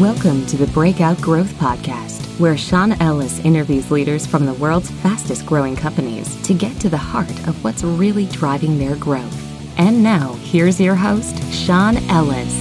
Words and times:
Welcome 0.00 0.44
to 0.48 0.58
the 0.58 0.66
Breakout 0.66 1.18
Growth 1.22 1.54
Podcast, 1.54 2.38
where 2.38 2.58
Sean 2.58 3.00
Ellis 3.00 3.38
interviews 3.46 3.90
leaders 3.90 4.26
from 4.26 4.44
the 4.44 4.52
world's 4.52 4.90
fastest 4.90 5.46
growing 5.46 5.74
companies 5.74 6.36
to 6.42 6.52
get 6.52 6.78
to 6.80 6.90
the 6.90 6.98
heart 6.98 7.30
of 7.48 7.64
what's 7.64 7.82
really 7.82 8.26
driving 8.26 8.76
their 8.76 8.96
growth. 8.96 9.78
And 9.78 10.02
now, 10.02 10.34
here's 10.34 10.78
your 10.78 10.96
host, 10.96 11.42
Sean 11.50 11.96
Ellis. 12.10 12.54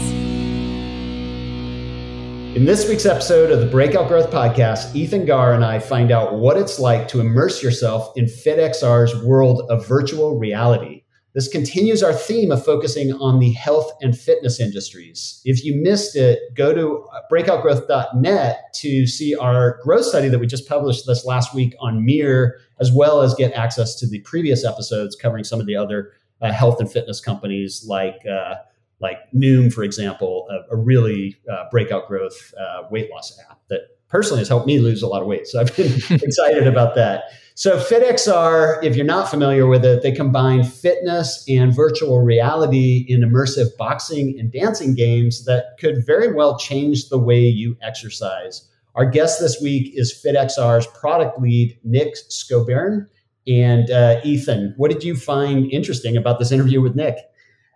In 2.56 2.64
this 2.64 2.88
week's 2.88 3.06
episode 3.06 3.52
of 3.52 3.60
the 3.60 3.66
Breakout 3.66 4.08
Growth 4.08 4.32
Podcast, 4.32 4.96
Ethan 4.96 5.26
Garr 5.26 5.56
and 5.56 5.66
I 5.66 5.80
find 5.80 6.14
out 6.14 6.36
what 6.36 6.56
it's 6.56 6.80
like 6.80 7.06
to 7.10 7.20
immerse 7.20 7.62
yourself 7.62 8.16
in 8.16 8.28
FitXR's 8.28 9.26
world 9.26 9.70
of 9.70 9.86
virtual 9.86 10.40
reality. 10.40 11.05
This 11.36 11.50
continues 11.50 12.02
our 12.02 12.14
theme 12.14 12.50
of 12.50 12.64
focusing 12.64 13.12
on 13.12 13.40
the 13.40 13.52
health 13.52 13.92
and 14.02 14.18
fitness 14.18 14.58
industries. 14.62 15.42
If 15.44 15.66
you 15.66 15.76
missed 15.76 16.16
it, 16.16 16.40
go 16.56 16.74
to 16.74 17.06
breakoutgrowth.net 17.30 18.74
to 18.76 19.06
see 19.06 19.36
our 19.36 19.82
growth 19.84 20.06
study 20.06 20.30
that 20.30 20.40
we 20.40 20.48
just 20.48 20.66
published 20.66 21.06
this 21.06 21.26
last 21.26 21.54
week 21.54 21.76
on 21.82 22.06
Mirror, 22.06 22.56
as 22.80 22.90
well 22.90 23.22
as 23.22 23.36
get 23.36 23.52
access 23.52 23.96
to 23.96 24.08
the 24.08 24.22
previous 24.22 24.64
episodes 24.64 25.14
covering 25.14 25.44
some 25.44 25.60
of 25.60 25.66
the 25.66 25.76
other 25.76 26.14
uh, 26.42 26.54
health 26.54 26.80
and 26.80 26.90
fitness 26.90 27.20
companies 27.20 27.86
like 27.86 28.26
uh, 28.26 28.56
like 29.02 29.18
Noom, 29.34 29.74
for 29.74 29.84
example, 29.84 30.48
a, 30.50 30.74
a 30.74 30.78
really 30.78 31.36
uh, 31.52 31.66
breakout 31.70 32.08
growth 32.08 32.54
uh, 32.58 32.84
weight 32.90 33.12
loss 33.12 33.38
app 33.50 33.60
that 33.68 33.82
personally 34.08 34.40
has 34.40 34.48
helped 34.48 34.68
me 34.68 34.80
lose 34.80 35.02
a 35.02 35.08
lot 35.08 35.22
of 35.22 35.28
weight. 35.28 35.48
So 35.48 35.60
I've 35.60 35.76
been 35.76 36.00
excited 36.10 36.66
about 36.66 36.96
that. 36.96 37.26
So 37.58 37.80
FitXR, 37.80 38.84
if 38.84 38.98
you're 38.98 39.06
not 39.06 39.30
familiar 39.30 39.66
with 39.66 39.86
it, 39.86 40.04
they 40.04 40.12
combine 40.12 40.66
fitness 40.66 41.42
and 41.48 41.74
virtual 41.74 42.20
reality 42.20 43.06
in 43.08 43.22
immersive 43.22 43.78
boxing 43.78 44.38
and 44.38 44.52
dancing 44.52 44.94
games 44.94 45.46
that 45.46 45.78
could 45.80 46.06
very 46.06 46.34
well 46.34 46.58
change 46.58 47.08
the 47.08 47.18
way 47.18 47.40
you 47.40 47.78
exercise. 47.82 48.70
Our 48.96 49.06
guest 49.06 49.40
this 49.40 49.62
week 49.62 49.94
is 49.96 50.14
FitXR's 50.14 50.86
product 51.00 51.40
lead, 51.40 51.80
Nick 51.86 52.16
Skoberne. 52.30 53.08
And 53.48 53.90
uh, 53.90 54.20
Ethan, 54.26 54.74
what 54.76 54.92
did 54.92 55.06
you 55.06 55.16
find 55.16 55.72
interesting 55.72 56.18
about 56.18 56.40
this 56.40 56.52
interview 56.52 56.82
with 56.82 56.98
Nick? 56.98 57.16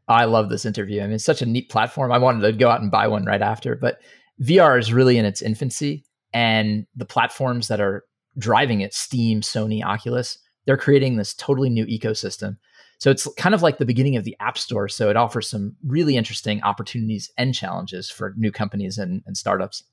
I 0.09 0.25
love 0.25 0.49
this 0.49 0.65
interview. 0.65 1.01
I 1.01 1.05
mean, 1.05 1.13
it's 1.13 1.23
such 1.23 1.41
a 1.41 1.45
neat 1.45 1.69
platform. 1.69 2.11
I 2.11 2.17
wanted 2.17 2.41
to 2.41 2.51
go 2.51 2.69
out 2.69 2.81
and 2.81 2.91
buy 2.91 3.07
one 3.07 3.23
right 3.23 3.41
after, 3.41 3.77
but 3.77 4.01
VR 4.41 4.77
is 4.77 4.91
really 4.91 5.17
in 5.17 5.23
its 5.23 5.41
infancy, 5.41 6.03
and 6.33 6.85
the 6.95 7.05
platforms 7.05 7.69
that 7.69 7.79
are 7.79 8.03
driving 8.39 8.81
it 8.81 8.93
Steam, 8.93 9.41
Sony, 9.41 9.83
Oculus 9.83 10.39
they're 10.69 10.77
creating 10.77 11.17
this 11.17 11.33
totally 11.33 11.67
new 11.67 11.83
ecosystem. 11.87 12.55
So 12.99 13.09
it's 13.09 13.27
kind 13.37 13.55
of 13.55 13.63
like 13.63 13.79
the 13.79 13.87
beginning 13.87 14.17
of 14.17 14.23
the 14.23 14.37
App 14.39 14.55
Store. 14.55 14.87
So 14.87 15.09
it 15.09 15.17
offers 15.17 15.49
some 15.49 15.75
really 15.83 16.15
interesting 16.15 16.61
opportunities 16.61 17.31
and 17.39 17.55
challenges 17.55 18.11
for 18.11 18.35
new 18.37 18.51
companies 18.51 18.99
and, 18.99 19.23
and 19.25 19.35
startups. 19.35 19.83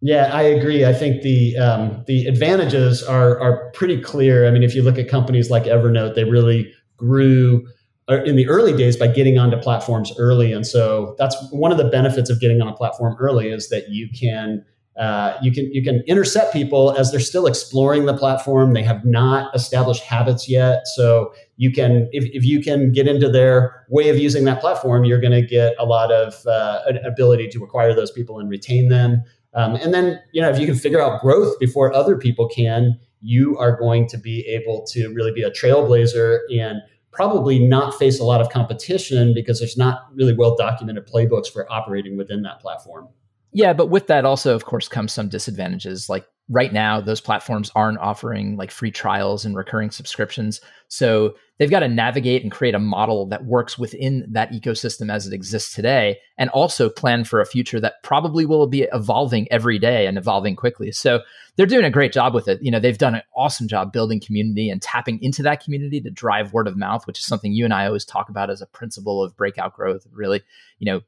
Yeah, 0.00 0.30
I 0.32 0.40
agree. 0.40 0.86
I 0.86 0.94
think 0.94 1.20
the 1.20 1.58
um, 1.58 2.02
the 2.06 2.26
advantages 2.26 3.02
are 3.02 3.38
are 3.40 3.70
pretty 3.72 4.00
clear. 4.00 4.48
I 4.48 4.50
mean, 4.50 4.62
if 4.62 4.74
you 4.74 4.82
look 4.82 4.96
at 4.96 5.06
companies 5.06 5.50
like 5.50 5.64
Evernote, 5.64 6.14
they 6.14 6.24
really 6.24 6.72
grew 6.96 7.68
uh, 8.08 8.22
in 8.24 8.36
the 8.36 8.48
early 8.48 8.74
days 8.74 8.96
by 8.96 9.08
getting 9.08 9.38
onto 9.38 9.58
platforms 9.58 10.12
early, 10.18 10.50
and 10.50 10.66
so 10.66 11.14
that's 11.18 11.36
one 11.50 11.70
of 11.72 11.78
the 11.78 11.84
benefits 11.84 12.30
of 12.30 12.40
getting 12.40 12.62
on 12.62 12.68
a 12.68 12.72
platform 12.72 13.16
early 13.20 13.50
is 13.50 13.68
that 13.68 13.90
you 13.90 14.08
can 14.08 14.64
uh, 14.96 15.38
you 15.40 15.50
can 15.50 15.72
you 15.72 15.82
can 15.82 16.02
intercept 16.06 16.52
people 16.52 16.94
as 16.98 17.10
they're 17.10 17.20
still 17.20 17.46
exploring 17.46 18.04
the 18.04 18.16
platform. 18.16 18.74
They 18.74 18.82
have 18.82 19.04
not 19.04 19.54
established 19.54 20.02
habits 20.02 20.48
yet, 20.48 20.86
so 20.86 21.32
you 21.56 21.72
can 21.72 22.08
if, 22.12 22.24
if 22.34 22.44
you 22.44 22.60
can 22.60 22.92
get 22.92 23.08
into 23.08 23.30
their 23.30 23.86
way 23.88 24.10
of 24.10 24.18
using 24.18 24.44
that 24.44 24.60
platform, 24.60 25.04
you're 25.04 25.20
going 25.20 25.32
to 25.32 25.42
get 25.42 25.74
a 25.78 25.86
lot 25.86 26.12
of 26.12 26.46
uh, 26.46 26.82
ability 27.04 27.48
to 27.48 27.64
acquire 27.64 27.94
those 27.94 28.10
people 28.10 28.38
and 28.38 28.50
retain 28.50 28.90
them. 28.90 29.22
Um, 29.54 29.76
and 29.76 29.94
then 29.94 30.20
you 30.32 30.42
know 30.42 30.50
if 30.50 30.58
you 30.58 30.66
can 30.66 30.76
figure 30.76 31.00
out 31.00 31.22
growth 31.22 31.58
before 31.58 31.94
other 31.94 32.18
people 32.18 32.46
can, 32.48 32.98
you 33.22 33.56
are 33.56 33.78
going 33.78 34.06
to 34.08 34.18
be 34.18 34.46
able 34.46 34.84
to 34.88 35.08
really 35.14 35.32
be 35.32 35.42
a 35.42 35.50
trailblazer 35.50 36.40
and 36.54 36.82
probably 37.12 37.58
not 37.58 37.94
face 37.94 38.20
a 38.20 38.24
lot 38.24 38.42
of 38.42 38.50
competition 38.50 39.32
because 39.34 39.58
there's 39.58 39.76
not 39.76 40.06
really 40.14 40.34
well 40.34 40.54
documented 40.54 41.06
playbooks 41.06 41.50
for 41.50 41.70
operating 41.72 42.16
within 42.18 42.42
that 42.42 42.60
platform. 42.60 43.08
Yeah, 43.52 43.74
but 43.74 43.90
with 43.90 44.06
that 44.06 44.24
also, 44.24 44.54
of 44.54 44.64
course, 44.64 44.88
comes 44.88 45.12
some 45.12 45.28
disadvantages. 45.28 46.08
Like 46.08 46.26
right 46.48 46.72
now, 46.72 47.00
those 47.00 47.20
platforms 47.20 47.70
aren't 47.74 47.98
offering 47.98 48.56
like 48.56 48.70
free 48.70 48.90
trials 48.90 49.44
and 49.44 49.54
recurring 49.54 49.90
subscriptions. 49.90 50.60
So 50.88 51.34
they've 51.58 51.70
got 51.70 51.80
to 51.80 51.88
navigate 51.88 52.42
and 52.42 52.50
create 52.50 52.74
a 52.74 52.78
model 52.78 53.26
that 53.26 53.44
works 53.44 53.78
within 53.78 54.26
that 54.30 54.52
ecosystem 54.52 55.12
as 55.12 55.26
it 55.26 55.34
exists 55.34 55.74
today, 55.74 56.18
and 56.38 56.48
also 56.50 56.88
plan 56.88 57.24
for 57.24 57.40
a 57.40 57.46
future 57.46 57.78
that 57.80 58.02
probably 58.02 58.46
will 58.46 58.66
be 58.66 58.88
evolving 58.92 59.46
every 59.50 59.78
day 59.78 60.06
and 60.06 60.16
evolving 60.16 60.56
quickly. 60.56 60.90
So 60.90 61.20
they're 61.56 61.66
doing 61.66 61.84
a 61.84 61.90
great 61.90 62.12
job 62.12 62.32
with 62.32 62.48
it. 62.48 62.58
You 62.62 62.70
know, 62.70 62.80
they've 62.80 62.96
done 62.96 63.14
an 63.14 63.22
awesome 63.36 63.68
job 63.68 63.92
building 63.92 64.20
community 64.20 64.70
and 64.70 64.80
tapping 64.80 65.22
into 65.22 65.42
that 65.42 65.62
community 65.62 66.00
to 66.00 66.10
drive 66.10 66.54
word 66.54 66.68
of 66.68 66.78
mouth, 66.78 67.06
which 67.06 67.18
is 67.18 67.26
something 67.26 67.52
you 67.52 67.66
and 67.66 67.74
I 67.74 67.86
always 67.86 68.06
talk 68.06 68.30
about 68.30 68.48
as 68.48 68.62
a 68.62 68.66
principle 68.66 69.22
of 69.22 69.36
breakout 69.36 69.74
growth. 69.74 70.06
Really, 70.10 70.42
you 70.78 70.90
know, 70.90 71.02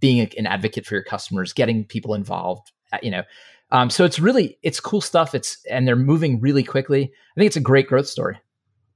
being 0.00 0.28
an 0.36 0.46
advocate 0.46 0.86
for 0.86 0.94
your 0.94 1.04
customers, 1.04 1.52
getting 1.52 1.84
people 1.84 2.14
involved, 2.14 2.72
uh, 2.92 2.98
you 3.02 3.10
know. 3.10 3.22
Um, 3.72 3.90
so 3.90 4.04
it's 4.04 4.18
really 4.18 4.58
it's 4.62 4.80
cool 4.80 5.00
stuff. 5.00 5.34
It's 5.34 5.58
and 5.70 5.86
they're 5.86 5.96
moving 5.96 6.40
really 6.40 6.62
quickly. 6.62 7.04
I 7.04 7.40
think 7.40 7.48
it's 7.48 7.56
a 7.56 7.60
great 7.60 7.88
growth 7.88 8.06
story. 8.06 8.38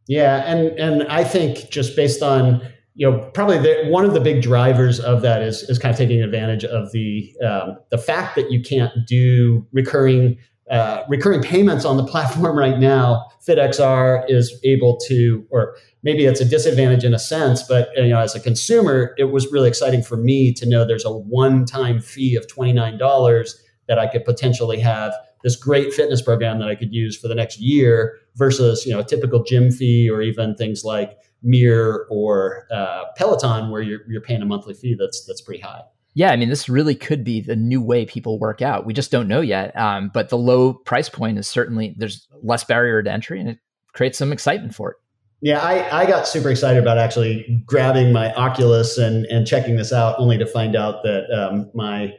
Yeah, 0.06 0.44
and 0.46 0.78
and 0.78 1.02
I 1.08 1.24
think 1.24 1.70
just 1.70 1.96
based 1.96 2.22
on 2.22 2.62
you 2.94 3.10
know 3.10 3.30
probably 3.34 3.58
the, 3.58 3.86
one 3.88 4.04
of 4.04 4.14
the 4.14 4.20
big 4.20 4.42
drivers 4.42 5.00
of 5.00 5.22
that 5.22 5.42
is 5.42 5.62
is 5.64 5.78
kind 5.78 5.92
of 5.92 5.98
taking 5.98 6.22
advantage 6.22 6.64
of 6.64 6.92
the 6.92 7.32
um, 7.44 7.78
the 7.90 7.98
fact 7.98 8.36
that 8.36 8.50
you 8.50 8.62
can't 8.62 8.92
do 9.06 9.66
recurring 9.72 10.38
uh, 10.70 11.04
recurring 11.08 11.42
payments 11.42 11.84
on 11.84 11.96
the 11.96 12.04
platform 12.04 12.56
right 12.56 12.78
now. 12.78 13.26
FitXR 13.46 14.24
is 14.28 14.58
able 14.64 14.98
to, 15.08 15.44
or 15.50 15.76
maybe 16.02 16.24
it's 16.24 16.40
a 16.40 16.44
disadvantage 16.44 17.04
in 17.04 17.12
a 17.12 17.18
sense, 17.18 17.62
but 17.62 17.88
you 17.96 18.08
know, 18.08 18.20
as 18.20 18.34
a 18.34 18.40
consumer, 18.40 19.14
it 19.18 19.24
was 19.24 19.50
really 19.50 19.68
exciting 19.68 20.02
for 20.02 20.16
me 20.16 20.52
to 20.52 20.68
know 20.68 20.84
there's 20.84 21.04
a 21.04 21.12
one-time 21.12 22.00
fee 22.00 22.36
of 22.36 22.46
$29 22.46 23.54
that 23.88 23.98
I 23.98 24.06
could 24.06 24.24
potentially 24.24 24.78
have 24.78 25.12
this 25.42 25.56
great 25.56 25.92
fitness 25.92 26.22
program 26.22 26.58
that 26.58 26.68
I 26.68 26.74
could 26.74 26.92
use 26.92 27.16
for 27.16 27.28
the 27.28 27.34
next 27.34 27.58
year 27.60 28.18
versus 28.36 28.84
you 28.86 28.92
know 28.92 29.00
a 29.00 29.04
typical 29.04 29.42
gym 29.42 29.70
fee 29.70 30.08
or 30.08 30.22
even 30.22 30.54
things 30.54 30.84
like 30.84 31.18
Mirror 31.42 32.06
or 32.10 32.66
uh, 32.70 33.04
Peloton 33.16 33.70
where 33.70 33.80
you're, 33.80 34.00
you're 34.08 34.20
paying 34.20 34.42
a 34.42 34.46
monthly 34.46 34.74
fee 34.74 34.94
that's 34.98 35.24
that's 35.24 35.40
pretty 35.40 35.60
high. 35.60 35.82
Yeah, 36.14 36.32
I 36.32 36.36
mean, 36.36 36.48
this 36.48 36.68
really 36.68 36.94
could 36.94 37.22
be 37.22 37.40
the 37.40 37.56
new 37.56 37.80
way 37.80 38.04
people 38.04 38.38
work 38.38 38.62
out. 38.62 38.84
We 38.84 38.92
just 38.92 39.12
don't 39.12 39.28
know 39.28 39.40
yet. 39.40 39.76
Um, 39.76 40.10
but 40.12 40.28
the 40.28 40.38
low 40.38 40.74
price 40.74 41.08
point 41.08 41.38
is 41.38 41.46
certainly 41.46 41.94
there's 41.96 42.26
less 42.42 42.64
barrier 42.64 43.02
to 43.02 43.10
entry, 43.10 43.40
and 43.40 43.48
it 43.48 43.58
creates 43.92 44.18
some 44.18 44.32
excitement 44.32 44.74
for 44.74 44.90
it. 44.90 44.96
Yeah, 45.42 45.60
I, 45.60 46.02
I 46.02 46.06
got 46.06 46.28
super 46.28 46.50
excited 46.50 46.82
about 46.82 46.98
actually 46.98 47.62
grabbing 47.64 48.12
my 48.12 48.32
Oculus 48.34 48.98
and, 48.98 49.24
and 49.26 49.46
checking 49.46 49.76
this 49.76 49.92
out, 49.92 50.16
only 50.18 50.36
to 50.36 50.46
find 50.46 50.76
out 50.76 51.02
that 51.04 51.30
um, 51.32 51.70
my 51.74 52.12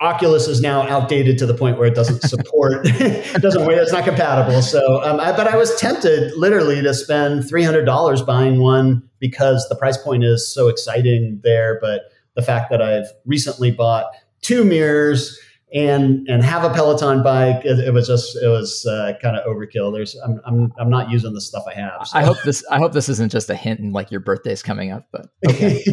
Oculus 0.00 0.48
is 0.48 0.60
now 0.60 0.82
outdated 0.88 1.38
to 1.38 1.46
the 1.46 1.54
point 1.54 1.78
where 1.78 1.86
it 1.86 1.94
doesn't 1.94 2.22
support, 2.28 2.80
it 2.84 3.42
doesn't 3.42 3.64
work, 3.64 3.76
it's 3.76 3.92
not 3.92 4.04
compatible. 4.04 4.60
So, 4.60 5.02
um, 5.04 5.20
I, 5.20 5.36
but 5.36 5.46
I 5.46 5.56
was 5.56 5.74
tempted 5.76 6.34
literally 6.36 6.82
to 6.82 6.92
spend 6.92 7.48
three 7.48 7.62
hundred 7.62 7.84
dollars 7.84 8.22
buying 8.22 8.60
one 8.60 9.08
because 9.20 9.66
the 9.68 9.76
price 9.76 9.96
point 9.96 10.24
is 10.24 10.52
so 10.52 10.68
exciting 10.68 11.40
there. 11.44 11.78
But 11.80 12.02
the 12.36 12.42
fact 12.42 12.70
that 12.70 12.80
I've 12.80 13.06
recently 13.24 13.70
bought 13.70 14.06
two 14.42 14.64
mirrors 14.64 15.38
and 15.76 16.26
and 16.26 16.42
have 16.42 16.64
a 16.64 16.72
Peloton 16.72 17.22
bike. 17.22 17.62
It, 17.64 17.78
it 17.78 17.92
was 17.92 18.06
just 18.06 18.34
it 18.42 18.48
was 18.48 18.86
uh, 18.86 19.12
kind 19.20 19.36
of 19.36 19.44
overkill. 19.44 19.92
There's 19.92 20.16
I'm, 20.24 20.40
I'm 20.46 20.72
I'm 20.78 20.88
not 20.88 21.10
using 21.10 21.34
the 21.34 21.40
stuff 21.40 21.64
I 21.68 21.74
have. 21.74 22.06
So. 22.06 22.18
I 22.18 22.22
hope 22.22 22.38
this 22.44 22.64
I 22.70 22.78
hope 22.78 22.92
this 22.92 23.10
isn't 23.10 23.30
just 23.30 23.50
a 23.50 23.54
hint 23.54 23.80
and 23.80 23.92
like 23.92 24.10
your 24.10 24.20
birthday's 24.20 24.62
coming 24.62 24.90
up, 24.90 25.06
but 25.12 25.26
okay. 25.48 25.84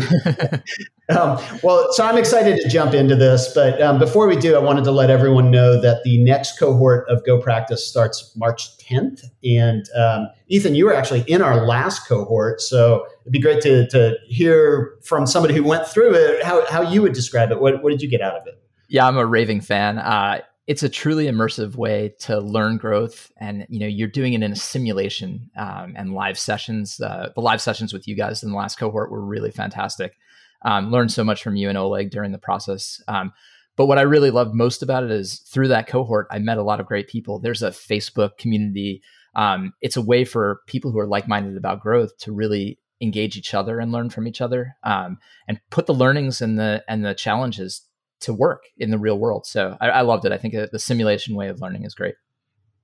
um, 1.09 1.37
well, 1.63 1.91
so 1.91 2.05
I'm 2.05 2.17
excited 2.17 2.61
to 2.61 2.69
jump 2.69 2.93
into 2.93 3.17
this, 3.17 3.51
but 3.53 3.81
um, 3.81 3.99
before 3.99 4.25
we 4.25 4.37
do, 4.37 4.55
I 4.55 4.59
wanted 4.59 4.85
to 4.85 4.91
let 4.91 5.09
everyone 5.09 5.51
know 5.51 5.79
that 5.81 6.01
the 6.05 6.23
next 6.23 6.57
cohort 6.57 7.05
of 7.09 7.25
Go 7.25 7.41
Practice 7.41 7.85
starts 7.85 8.33
March 8.37 8.77
10th, 8.77 9.23
and 9.43 9.85
um, 9.97 10.29
Ethan, 10.47 10.75
you 10.75 10.85
were 10.85 10.95
actually 10.95 11.25
in 11.27 11.41
our 11.41 11.65
last 11.67 12.07
cohort, 12.07 12.61
so 12.61 13.05
it'd 13.23 13.33
be 13.33 13.39
great 13.39 13.61
to 13.63 13.85
to 13.89 14.15
hear 14.27 14.97
from 15.03 15.27
somebody 15.27 15.53
who 15.53 15.63
went 15.63 15.85
through 15.87 16.13
it 16.13 16.41
how 16.41 16.65
how 16.67 16.81
you 16.81 17.01
would 17.01 17.13
describe 17.13 17.51
it. 17.51 17.59
What 17.59 17.83
what 17.83 17.89
did 17.89 18.01
you 18.01 18.09
get 18.09 18.21
out 18.21 18.35
of 18.35 18.47
it? 18.47 18.62
Yeah, 18.93 19.07
I'm 19.07 19.17
a 19.17 19.25
raving 19.25 19.61
fan. 19.61 19.97
Uh, 19.97 20.41
it's 20.67 20.83
a 20.83 20.87
truly 20.87 21.25
immersive 21.25 21.75
way 21.75 22.13
to 22.19 22.39
learn 22.39 22.77
growth, 22.77 23.31
and 23.37 23.65
you 23.67 23.79
know 23.79 23.87
you're 23.87 24.07
doing 24.07 24.33
it 24.33 24.43
in 24.43 24.51
a 24.51 24.55
simulation 24.55 25.49
um, 25.57 25.95
and 25.97 26.13
live 26.13 26.37
sessions. 26.37 27.01
Uh, 27.01 27.31
the 27.33 27.41
live 27.41 27.59
sessions 27.59 27.91
with 27.91 28.07
you 28.07 28.15
guys 28.15 28.43
in 28.43 28.51
the 28.51 28.55
last 28.55 28.77
cohort 28.77 29.09
were 29.09 29.25
really 29.25 29.49
fantastic. 29.49 30.13
Um, 30.61 30.91
learned 30.91 31.11
so 31.11 31.23
much 31.23 31.41
from 31.41 31.55
you 31.55 31.69
and 31.69 31.77
Oleg 31.77 32.11
during 32.11 32.33
the 32.33 32.37
process. 32.37 33.01
Um, 33.07 33.33
but 33.77 33.87
what 33.87 33.97
I 33.97 34.03
really 34.03 34.29
loved 34.29 34.53
most 34.53 34.83
about 34.83 35.03
it 35.03 35.09
is 35.09 35.39
through 35.39 35.69
that 35.69 35.87
cohort, 35.87 36.27
I 36.29 36.37
met 36.37 36.59
a 36.59 36.63
lot 36.63 36.79
of 36.79 36.85
great 36.85 37.07
people. 37.07 37.39
There's 37.39 37.63
a 37.63 37.71
Facebook 37.71 38.37
community. 38.37 39.01
Um, 39.33 39.73
it's 39.81 39.97
a 39.97 40.03
way 40.03 40.23
for 40.23 40.61
people 40.67 40.91
who 40.91 40.99
are 40.99 41.07
like-minded 41.07 41.57
about 41.57 41.81
growth 41.81 42.15
to 42.19 42.31
really 42.31 42.77
engage 43.01 43.37
each 43.37 43.55
other 43.55 43.79
and 43.79 43.91
learn 43.91 44.11
from 44.11 44.27
each 44.27 44.39
other, 44.39 44.75
um, 44.83 45.17
and 45.47 45.59
put 45.71 45.87
the 45.87 45.95
learnings 45.95 46.43
and 46.43 46.59
the 46.59 46.83
and 46.87 47.03
the 47.03 47.15
challenges 47.15 47.81
to 48.23 48.33
work 48.33 48.63
in 48.77 48.91
the 48.91 48.97
real 48.97 49.17
world. 49.17 49.45
So 49.45 49.77
I, 49.79 49.89
I 49.89 50.01
loved 50.01 50.25
it. 50.25 50.31
I 50.31 50.37
think 50.37 50.53
the 50.53 50.79
simulation 50.79 51.35
way 51.35 51.49
of 51.49 51.61
learning 51.61 51.85
is 51.85 51.93
great. 51.93 52.15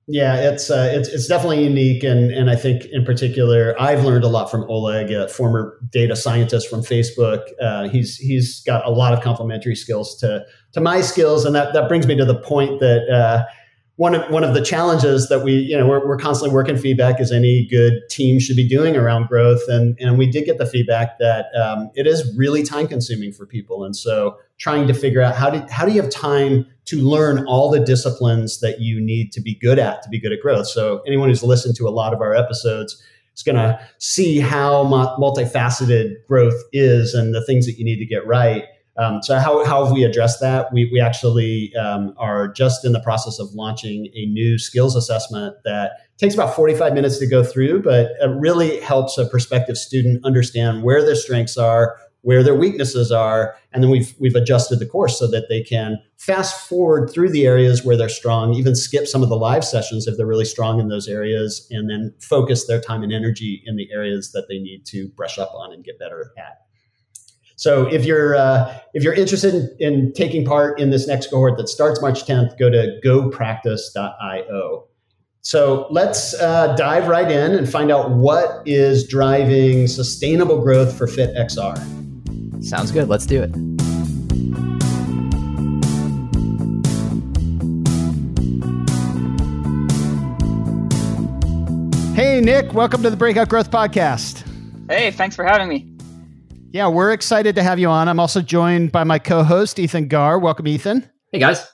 Yeah, 0.06 0.50
it's 0.50 0.70
uh, 0.70 0.90
it's 0.92 1.08
it's 1.08 1.28
definitely 1.28 1.62
unique, 1.62 2.02
and 2.02 2.32
and 2.32 2.50
I 2.50 2.56
think 2.56 2.84
in 2.86 3.04
particular, 3.04 3.80
I've 3.80 4.04
learned 4.04 4.24
a 4.24 4.28
lot 4.28 4.50
from 4.50 4.64
Oleg, 4.68 5.12
a 5.12 5.28
former 5.28 5.78
data 5.92 6.16
scientist 6.16 6.68
from 6.68 6.80
Facebook. 6.80 7.42
Uh, 7.62 7.88
he's 7.88 8.16
he's 8.16 8.60
got 8.66 8.84
a 8.84 8.90
lot 8.90 9.12
of 9.12 9.20
complementary 9.20 9.76
skills 9.76 10.16
to 10.16 10.44
to 10.72 10.80
my 10.80 11.00
skills, 11.00 11.44
and 11.44 11.54
that 11.54 11.74
that 11.74 11.88
brings 11.88 12.06
me 12.06 12.16
to 12.16 12.24
the 12.24 12.38
point 12.38 12.80
that. 12.80 13.08
Uh, 13.08 13.44
one 14.00 14.14
of 14.14 14.30
one 14.30 14.42
of 14.42 14.54
the 14.54 14.62
challenges 14.62 15.28
that 15.28 15.44
we 15.44 15.52
you 15.52 15.76
know 15.76 15.86
we're, 15.86 16.08
we're 16.08 16.16
constantly 16.16 16.54
working 16.54 16.74
feedback 16.78 17.20
as 17.20 17.30
any 17.30 17.66
good 17.66 17.92
team 18.08 18.40
should 18.40 18.56
be 18.56 18.66
doing 18.66 18.96
around 18.96 19.28
growth. 19.28 19.60
And 19.68 19.94
and 20.00 20.16
we 20.16 20.24
did 20.24 20.46
get 20.46 20.56
the 20.56 20.64
feedback 20.64 21.18
that 21.18 21.54
um, 21.54 21.90
it 21.94 22.06
is 22.06 22.34
really 22.34 22.62
time 22.62 22.88
consuming 22.88 23.30
for 23.30 23.44
people. 23.44 23.84
And 23.84 23.94
so 23.94 24.38
trying 24.56 24.88
to 24.88 24.94
figure 24.94 25.20
out 25.20 25.36
how 25.36 25.50
do 25.50 25.62
how 25.70 25.84
do 25.84 25.92
you 25.92 26.00
have 26.00 26.10
time 26.10 26.66
to 26.86 26.96
learn 26.96 27.44
all 27.46 27.70
the 27.70 27.78
disciplines 27.78 28.60
that 28.60 28.80
you 28.80 29.02
need 29.02 29.32
to 29.32 29.40
be 29.42 29.54
good 29.56 29.78
at 29.78 30.02
to 30.04 30.08
be 30.08 30.18
good 30.18 30.32
at 30.32 30.40
growth? 30.40 30.68
So 30.68 31.02
anyone 31.06 31.28
who's 31.28 31.42
listened 31.42 31.76
to 31.76 31.86
a 31.86 31.90
lot 31.90 32.14
of 32.14 32.22
our 32.22 32.34
episodes 32.34 33.02
is 33.36 33.42
going 33.42 33.56
to 33.56 33.78
see 33.98 34.38
how 34.38 34.82
multifaceted 34.84 36.14
growth 36.26 36.58
is 36.72 37.12
and 37.12 37.34
the 37.34 37.44
things 37.44 37.66
that 37.66 37.76
you 37.76 37.84
need 37.84 37.98
to 37.98 38.06
get 38.06 38.26
right 38.26 38.64
um, 39.00 39.22
so 39.22 39.38
how, 39.38 39.64
how 39.64 39.82
have 39.82 39.94
we 39.94 40.04
addressed 40.04 40.40
that? 40.40 40.70
We, 40.74 40.90
we 40.92 41.00
actually 41.00 41.74
um, 41.74 42.12
are 42.18 42.48
just 42.48 42.84
in 42.84 42.92
the 42.92 43.00
process 43.00 43.38
of 43.38 43.48
launching 43.54 44.10
a 44.14 44.26
new 44.26 44.58
skills 44.58 44.94
assessment 44.94 45.56
that 45.64 45.92
takes 46.18 46.34
about 46.34 46.54
45 46.54 46.92
minutes 46.92 47.18
to 47.18 47.26
go 47.26 47.42
through, 47.42 47.82
but 47.82 48.10
it 48.20 48.30
really 48.38 48.78
helps 48.80 49.16
a 49.16 49.26
prospective 49.26 49.78
student 49.78 50.22
understand 50.22 50.82
where 50.82 51.02
their 51.02 51.14
strengths 51.14 51.56
are, 51.56 51.96
where 52.20 52.42
their 52.42 52.54
weaknesses 52.54 53.10
are, 53.10 53.56
and 53.72 53.82
then 53.82 53.90
we've 53.90 54.14
we've 54.18 54.34
adjusted 54.34 54.78
the 54.78 54.84
course 54.86 55.18
so 55.18 55.26
that 55.28 55.48
they 55.48 55.62
can 55.62 55.96
fast 56.18 56.68
forward 56.68 57.08
through 57.08 57.30
the 57.30 57.46
areas 57.46 57.82
where 57.82 57.96
they're 57.96 58.10
strong, 58.10 58.52
even 58.52 58.76
skip 58.76 59.06
some 59.06 59.22
of 59.22 59.30
the 59.30 59.36
live 59.36 59.64
sessions 59.64 60.06
if 60.06 60.18
they're 60.18 60.26
really 60.26 60.44
strong 60.44 60.78
in 60.78 60.88
those 60.88 61.08
areas, 61.08 61.66
and 61.70 61.88
then 61.88 62.12
focus 62.20 62.66
their 62.66 62.82
time 62.82 63.02
and 63.02 63.14
energy 63.14 63.62
in 63.64 63.76
the 63.76 63.88
areas 63.90 64.32
that 64.32 64.46
they 64.48 64.58
need 64.58 64.84
to 64.84 65.08
brush 65.16 65.38
up 65.38 65.54
on 65.54 65.72
and 65.72 65.84
get 65.84 65.98
better 65.98 66.32
at. 66.36 66.58
So 67.60 67.86
if 67.88 68.06
you're 68.06 68.36
uh, 68.36 68.74
if 68.94 69.04
you're 69.04 69.12
interested 69.12 69.54
in, 69.54 69.76
in, 69.80 70.12
taking 70.14 70.46
part 70.46 70.80
in 70.80 70.88
this 70.88 71.06
next 71.06 71.28
cohort 71.28 71.58
that 71.58 71.68
starts 71.68 72.00
March 72.00 72.24
10th, 72.24 72.58
go 72.58 72.70
to 72.70 72.98
gopractice.io. 73.04 74.88
So 75.42 75.86
let's 75.90 76.32
uh, 76.40 76.74
dive 76.76 77.06
right 77.06 77.30
in 77.30 77.54
and 77.54 77.70
find 77.70 77.92
out 77.92 78.12
what 78.12 78.66
is 78.66 79.06
driving 79.06 79.88
sustainable 79.88 80.62
growth 80.62 80.96
for 80.96 81.06
FitXR. 81.06 82.64
Sounds 82.64 82.92
good. 82.92 83.10
Let's 83.10 83.26
do 83.26 83.42
it. 83.42 83.54
Hey, 92.16 92.40
Nick, 92.40 92.72
welcome 92.72 93.02
to 93.02 93.10
the 93.10 93.18
Breakout 93.18 93.50
Growth 93.50 93.70
Podcast. 93.70 94.46
Hey, 94.88 95.10
thanks 95.10 95.36
for 95.36 95.44
having 95.44 95.68
me. 95.68 95.90
Yeah, 96.72 96.86
we're 96.86 97.12
excited 97.12 97.56
to 97.56 97.64
have 97.64 97.80
you 97.80 97.88
on. 97.88 98.08
I'm 98.08 98.20
also 98.20 98.40
joined 98.40 98.92
by 98.92 99.02
my 99.02 99.18
co-host 99.18 99.80
Ethan 99.80 100.06
Garr. 100.06 100.38
Welcome, 100.38 100.68
Ethan. 100.68 101.10
Hey 101.32 101.40
guys. 101.40 101.66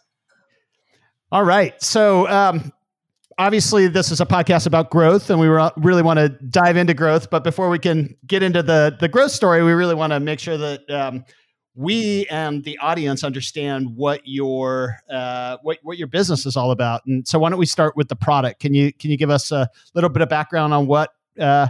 All 1.30 1.44
right. 1.44 1.80
So, 1.82 2.26
um, 2.28 2.72
obviously, 3.36 3.88
this 3.88 4.10
is 4.10 4.22
a 4.22 4.26
podcast 4.26 4.66
about 4.66 4.88
growth, 4.88 5.28
and 5.28 5.38
we 5.38 5.48
really 5.76 6.00
want 6.00 6.18
to 6.18 6.30
dive 6.30 6.78
into 6.78 6.94
growth. 6.94 7.28
But 7.28 7.44
before 7.44 7.68
we 7.68 7.78
can 7.78 8.16
get 8.26 8.42
into 8.42 8.62
the 8.62 8.96
the 8.98 9.06
growth 9.06 9.32
story, 9.32 9.62
we 9.62 9.72
really 9.72 9.94
want 9.94 10.14
to 10.14 10.20
make 10.20 10.40
sure 10.40 10.56
that 10.56 10.90
um, 10.90 11.26
we 11.74 12.26
and 12.30 12.64
the 12.64 12.78
audience 12.78 13.22
understand 13.22 13.94
what 13.96 14.22
your 14.24 14.96
uh, 15.10 15.58
what 15.60 15.76
what 15.82 15.98
your 15.98 16.08
business 16.08 16.46
is 16.46 16.56
all 16.56 16.70
about. 16.70 17.02
And 17.04 17.28
so, 17.28 17.38
why 17.38 17.50
don't 17.50 17.58
we 17.58 17.66
start 17.66 17.98
with 17.98 18.08
the 18.08 18.16
product? 18.16 18.60
Can 18.60 18.72
you 18.72 18.94
can 18.94 19.10
you 19.10 19.18
give 19.18 19.28
us 19.28 19.52
a 19.52 19.68
little 19.94 20.08
bit 20.08 20.22
of 20.22 20.30
background 20.30 20.72
on 20.72 20.86
what 20.86 21.10
uh, 21.38 21.68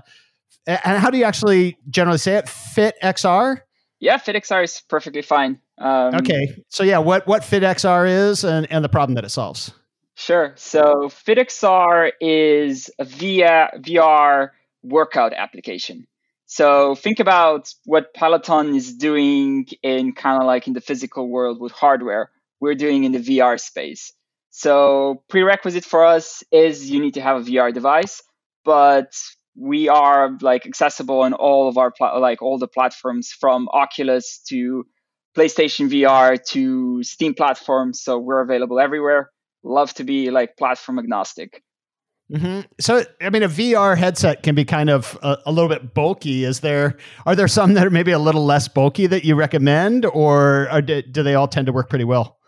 and 0.66 0.98
how 0.98 1.10
do 1.10 1.18
you 1.18 1.24
actually 1.24 1.78
generally 1.88 2.18
say 2.18 2.36
it? 2.36 2.48
Fit 2.48 2.96
XR? 3.02 3.60
Yeah, 4.00 4.18
Fit 4.18 4.36
XR 4.36 4.64
is 4.64 4.82
perfectly 4.88 5.22
fine. 5.22 5.60
Um, 5.78 6.14
okay, 6.16 6.62
so 6.68 6.82
yeah, 6.82 6.98
what 6.98 7.26
what 7.26 7.44
Fit 7.44 7.62
XR 7.62 8.08
is 8.08 8.44
and 8.44 8.66
and 8.70 8.84
the 8.84 8.88
problem 8.88 9.14
that 9.14 9.24
it 9.24 9.30
solves. 9.30 9.72
Sure. 10.14 10.54
So 10.56 11.08
Fit 11.10 11.38
XR 11.38 12.10
is 12.20 12.90
a 12.98 13.04
via 13.04 13.70
VR 13.76 14.50
workout 14.82 15.34
application. 15.34 16.06
So 16.46 16.94
think 16.94 17.20
about 17.20 17.74
what 17.84 18.14
Peloton 18.14 18.74
is 18.74 18.94
doing 18.94 19.66
in 19.82 20.12
kind 20.12 20.40
of 20.40 20.46
like 20.46 20.66
in 20.66 20.72
the 20.72 20.80
physical 20.80 21.28
world 21.28 21.60
with 21.60 21.72
hardware. 21.72 22.30
We're 22.60 22.76
doing 22.76 23.04
in 23.04 23.12
the 23.12 23.18
VR 23.18 23.60
space. 23.60 24.12
So 24.50 25.22
prerequisite 25.28 25.84
for 25.84 26.04
us 26.04 26.42
is 26.50 26.88
you 26.88 27.00
need 27.00 27.14
to 27.14 27.20
have 27.20 27.42
a 27.42 27.50
VR 27.50 27.74
device, 27.74 28.22
but 28.64 29.12
we 29.58 29.88
are 29.88 30.36
like 30.40 30.66
accessible 30.66 31.22
on 31.22 31.32
all 31.32 31.68
of 31.68 31.78
our 31.78 31.90
pla- 31.90 32.18
like 32.18 32.42
all 32.42 32.58
the 32.58 32.68
platforms 32.68 33.30
from 33.30 33.68
Oculus 33.70 34.40
to 34.48 34.84
PlayStation 35.36 35.90
VR 35.90 36.42
to 36.48 37.02
Steam 37.02 37.34
platforms. 37.34 38.02
So 38.02 38.18
we're 38.18 38.40
available 38.40 38.80
everywhere. 38.80 39.30
Love 39.62 39.92
to 39.94 40.04
be 40.04 40.30
like 40.30 40.56
platform 40.56 40.98
agnostic. 40.98 41.62
Mm-hmm. 42.32 42.62
So, 42.80 43.04
I 43.20 43.30
mean, 43.30 43.44
a 43.44 43.48
VR 43.48 43.96
headset 43.96 44.42
can 44.42 44.56
be 44.56 44.64
kind 44.64 44.90
of 44.90 45.16
a, 45.22 45.38
a, 45.46 45.52
little 45.52 45.68
bit 45.68 45.94
bulky. 45.94 46.42
Is 46.42 46.58
there 46.58 46.96
are 47.24 47.36
there 47.36 47.46
some 47.46 47.74
that 47.74 47.86
are 47.86 47.90
maybe 47.90 48.10
a 48.10 48.18
little 48.18 48.44
less 48.44 48.66
bulky 48.66 49.06
that 49.06 49.24
you 49.24 49.36
recommend, 49.36 50.04
or, 50.06 50.68
or 50.72 50.82
do, 50.82 51.02
do 51.02 51.22
they 51.22 51.36
all 51.36 51.46
tend 51.46 51.66
to 51.66 51.72
work 51.72 51.88
pretty 51.88 52.04
well? 52.04 52.38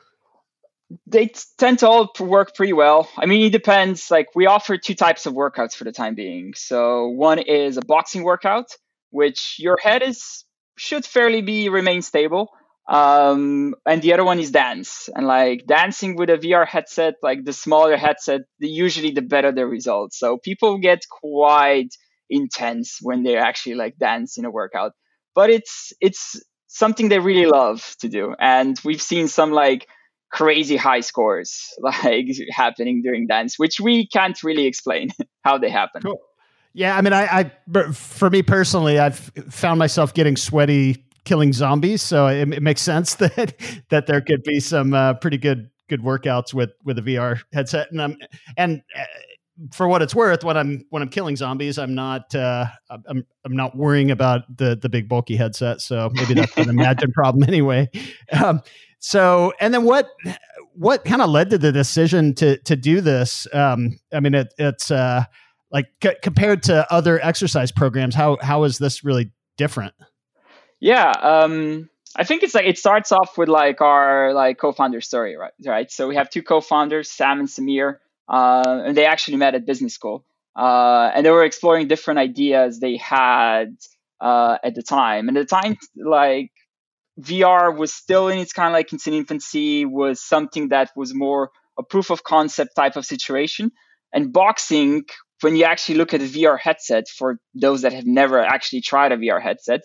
They 1.06 1.32
tend 1.58 1.80
to 1.80 1.88
all 1.88 2.12
work 2.20 2.54
pretty 2.54 2.72
well. 2.72 3.08
I 3.16 3.26
mean, 3.26 3.44
it 3.46 3.52
depends. 3.52 4.10
Like 4.10 4.28
we 4.34 4.46
offer 4.46 4.78
two 4.78 4.94
types 4.94 5.26
of 5.26 5.34
workouts 5.34 5.74
for 5.74 5.84
the 5.84 5.92
time 5.92 6.14
being. 6.14 6.54
So 6.56 7.08
one 7.08 7.38
is 7.38 7.76
a 7.76 7.82
boxing 7.82 8.22
workout, 8.22 8.72
which 9.10 9.56
your 9.58 9.76
head 9.82 10.02
is 10.02 10.44
should 10.76 11.04
fairly 11.04 11.42
be 11.42 11.68
remain 11.68 12.02
stable. 12.02 12.50
Um, 12.88 13.74
and 13.84 14.00
the 14.00 14.14
other 14.14 14.24
one 14.24 14.38
is 14.38 14.50
dance. 14.50 15.10
And 15.14 15.26
like 15.26 15.66
dancing 15.66 16.16
with 16.16 16.30
a 16.30 16.38
VR 16.38 16.66
headset, 16.66 17.14
like 17.22 17.44
the 17.44 17.52
smaller 17.52 17.98
headset, 17.98 18.42
the, 18.60 18.68
usually 18.68 19.10
the 19.10 19.20
better 19.20 19.52
the 19.52 19.66
results. 19.66 20.18
So 20.18 20.38
people 20.38 20.78
get 20.78 21.00
quite 21.10 21.90
intense 22.30 22.98
when 23.02 23.24
they 23.24 23.36
actually 23.36 23.74
like 23.74 23.98
dance 23.98 24.38
in 24.38 24.46
a 24.46 24.50
workout. 24.50 24.92
But 25.34 25.50
it's 25.50 25.92
it's 26.00 26.42
something 26.68 27.08
they 27.10 27.18
really 27.18 27.46
love 27.46 27.94
to 28.00 28.08
do. 28.08 28.34
And 28.38 28.80
we've 28.84 29.02
seen 29.02 29.28
some 29.28 29.52
like 29.52 29.86
crazy 30.30 30.76
high 30.76 31.00
scores 31.00 31.72
like 31.80 32.26
happening 32.50 33.02
during 33.02 33.26
dance, 33.26 33.58
which 33.58 33.80
we 33.80 34.06
can't 34.06 34.42
really 34.42 34.66
explain 34.66 35.10
how 35.44 35.58
they 35.58 35.70
happen. 35.70 36.02
Cool. 36.02 36.20
Yeah, 36.74 36.96
I 36.96 37.00
mean, 37.00 37.12
I, 37.12 37.50
I, 37.74 37.92
for 37.92 38.30
me 38.30 38.42
personally, 38.42 38.98
I've 38.98 39.18
found 39.48 39.78
myself 39.78 40.14
getting 40.14 40.36
sweaty 40.36 41.04
killing 41.24 41.52
zombies, 41.52 42.02
so 42.02 42.26
it, 42.26 42.52
it 42.52 42.62
makes 42.62 42.82
sense 42.82 43.14
that 43.16 43.54
that 43.88 44.06
there 44.06 44.20
could 44.20 44.42
be 44.44 44.60
some 44.60 44.94
uh, 44.94 45.14
pretty 45.14 45.38
good 45.38 45.70
good 45.88 46.02
workouts 46.02 46.54
with 46.54 46.70
with 46.84 46.98
a 46.98 47.02
VR 47.02 47.40
headset, 47.52 47.90
and 47.90 48.00
I'm 48.00 48.16
and. 48.56 48.82
For 49.72 49.88
what 49.88 50.02
it's 50.02 50.14
worth, 50.14 50.44
when 50.44 50.56
I'm 50.56 50.84
when 50.90 51.02
I'm 51.02 51.08
killing 51.08 51.34
zombies, 51.34 51.78
I'm 51.78 51.94
not 51.94 52.34
uh, 52.34 52.66
I'm 52.90 53.24
I'm 53.44 53.56
not 53.56 53.76
worrying 53.76 54.10
about 54.10 54.42
the 54.56 54.76
the 54.80 54.88
big 54.88 55.08
bulky 55.08 55.36
headset. 55.36 55.80
So 55.80 56.10
maybe 56.12 56.34
that's 56.34 56.56
an 56.56 56.68
imagined 56.68 57.12
problem 57.12 57.42
anyway. 57.48 57.88
Um, 58.32 58.62
so, 59.00 59.52
and 59.60 59.72
then 59.74 59.84
what 59.84 60.08
what 60.74 61.04
kind 61.04 61.22
of 61.22 61.30
led 61.30 61.50
to 61.50 61.58
the 61.58 61.72
decision 61.72 62.34
to 62.36 62.58
to 62.58 62.76
do 62.76 63.00
this? 63.00 63.46
Um, 63.52 63.98
I 64.12 64.20
mean, 64.20 64.34
it, 64.34 64.54
it's 64.58 64.90
uh, 64.90 65.24
like 65.70 65.86
c- 66.02 66.16
compared 66.22 66.62
to 66.64 66.90
other 66.92 67.20
exercise 67.22 67.72
programs, 67.72 68.14
how 68.14 68.38
how 68.40 68.64
is 68.64 68.78
this 68.78 69.04
really 69.04 69.32
different? 69.56 69.94
Yeah, 70.80 71.10
um, 71.10 71.90
I 72.16 72.24
think 72.24 72.42
it's 72.42 72.54
like 72.54 72.66
it 72.66 72.78
starts 72.78 73.12
off 73.12 73.36
with 73.36 73.48
like 73.48 73.80
our 73.80 74.32
like 74.32 74.58
co-founder 74.58 75.00
story, 75.00 75.36
right? 75.36 75.52
Right. 75.64 75.90
So 75.90 76.08
we 76.08 76.16
have 76.16 76.30
two 76.30 76.42
co-founders, 76.42 77.10
Sam 77.10 77.40
and 77.40 77.48
Samir, 77.48 77.98
uh, 78.28 78.82
and 78.86 78.96
they 78.96 79.06
actually 79.06 79.36
met 79.36 79.54
at 79.54 79.66
business 79.66 79.94
school, 79.94 80.24
uh, 80.56 81.10
and 81.14 81.24
they 81.24 81.30
were 81.30 81.44
exploring 81.44 81.88
different 81.88 82.18
ideas 82.18 82.78
they 82.78 82.96
had 82.96 83.76
uh, 84.20 84.58
at 84.62 84.74
the 84.74 84.82
time. 84.82 85.28
And 85.28 85.36
at 85.36 85.48
the 85.48 85.56
time, 85.56 85.76
like 85.96 86.50
VR 87.20 87.76
was 87.76 87.92
still 87.92 88.28
in 88.28 88.38
its 88.38 88.52
kind 88.52 88.68
of 88.68 88.72
like 88.74 88.92
its 88.92 89.06
infancy, 89.06 89.84
was 89.84 90.20
something 90.20 90.68
that 90.68 90.90
was 90.96 91.14
more 91.14 91.50
a 91.78 91.82
proof 91.82 92.10
of 92.10 92.24
concept 92.24 92.74
type 92.76 92.96
of 92.96 93.06
situation. 93.06 93.70
And 94.12 94.32
boxing, 94.32 95.04
when 95.42 95.54
you 95.56 95.64
actually 95.64 95.96
look 95.96 96.14
at 96.14 96.20
a 96.20 96.24
VR 96.24 96.58
headset, 96.58 97.08
for 97.08 97.38
those 97.54 97.82
that 97.82 97.92
have 97.92 98.06
never 98.06 98.40
actually 98.40 98.80
tried 98.80 99.12
a 99.12 99.16
VR 99.16 99.40
headset, 99.40 99.82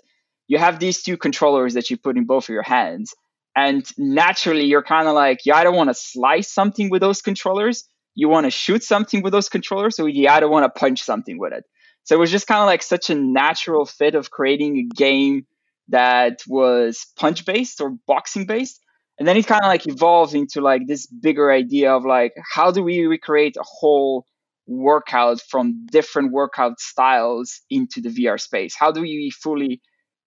you 0.47 0.57
have 0.57 0.79
these 0.79 1.03
two 1.03 1.17
controllers 1.17 1.75
that 1.75 1.89
you 1.89 1.97
put 1.97 2.17
in 2.17 2.25
both 2.25 2.45
of 2.45 2.53
your 2.53 2.63
hands. 2.63 3.13
And 3.55 3.85
naturally, 3.97 4.65
you're 4.65 4.83
kind 4.83 5.07
of 5.07 5.13
like, 5.13 5.45
you 5.45 5.53
either 5.53 5.71
want 5.71 5.89
to 5.89 5.93
slice 5.93 6.51
something 6.51 6.89
with 6.89 7.01
those 7.01 7.21
controllers, 7.21 7.83
you 8.15 8.29
want 8.29 8.46
to 8.46 8.51
shoot 8.51 8.84
something 8.84 9.22
with 9.22 9.34
those 9.34 9.50
controllers, 9.50 10.00
or 10.00 10.08
you 10.10 10.27
either 10.27 10.50
want 10.50 10.63
to 10.63 10.79
punch 10.79 11.01
something 11.03 11.38
with 11.38 11.53
it. 11.53 11.63
So 12.03 12.15
it 12.15 12.20
was 12.20 12.32
just 12.32 12.48
kind 12.48 12.62
of 12.62 12.67
like 12.67 12.84
such 12.84 13.10
a 13.10 13.15
natural 13.15 13.86
fit 13.86 14.15
of 14.15 14.29
creating 14.29 14.77
a 14.77 14.96
game 14.96 15.46
that 15.89 16.41
was 16.48 17.08
punch 17.17 17.46
based 17.46 17.82
or 17.82 17.96
boxing 18.08 18.46
based. 18.46 18.79
and 19.20 19.27
then 19.27 19.38
it 19.38 19.46
kind 19.46 19.62
of 19.63 19.67
like 19.67 19.86
evolved 19.88 20.34
into 20.34 20.60
like 20.60 20.88
this 20.88 21.05
bigger 21.05 21.51
idea 21.51 21.93
of 21.93 22.03
like 22.03 22.34
how 22.53 22.72
do 22.72 22.82
we 22.82 23.05
recreate 23.05 23.55
a 23.58 23.63
whole 23.63 24.25
workout 24.65 25.41
from 25.41 25.86
different 25.91 26.32
workout 26.32 26.79
styles 26.79 27.62
into 27.70 28.01
the 28.01 28.10
VR 28.10 28.39
space? 28.39 28.75
How 28.75 28.91
do 28.91 29.03
you 29.03 29.32
fully 29.32 29.82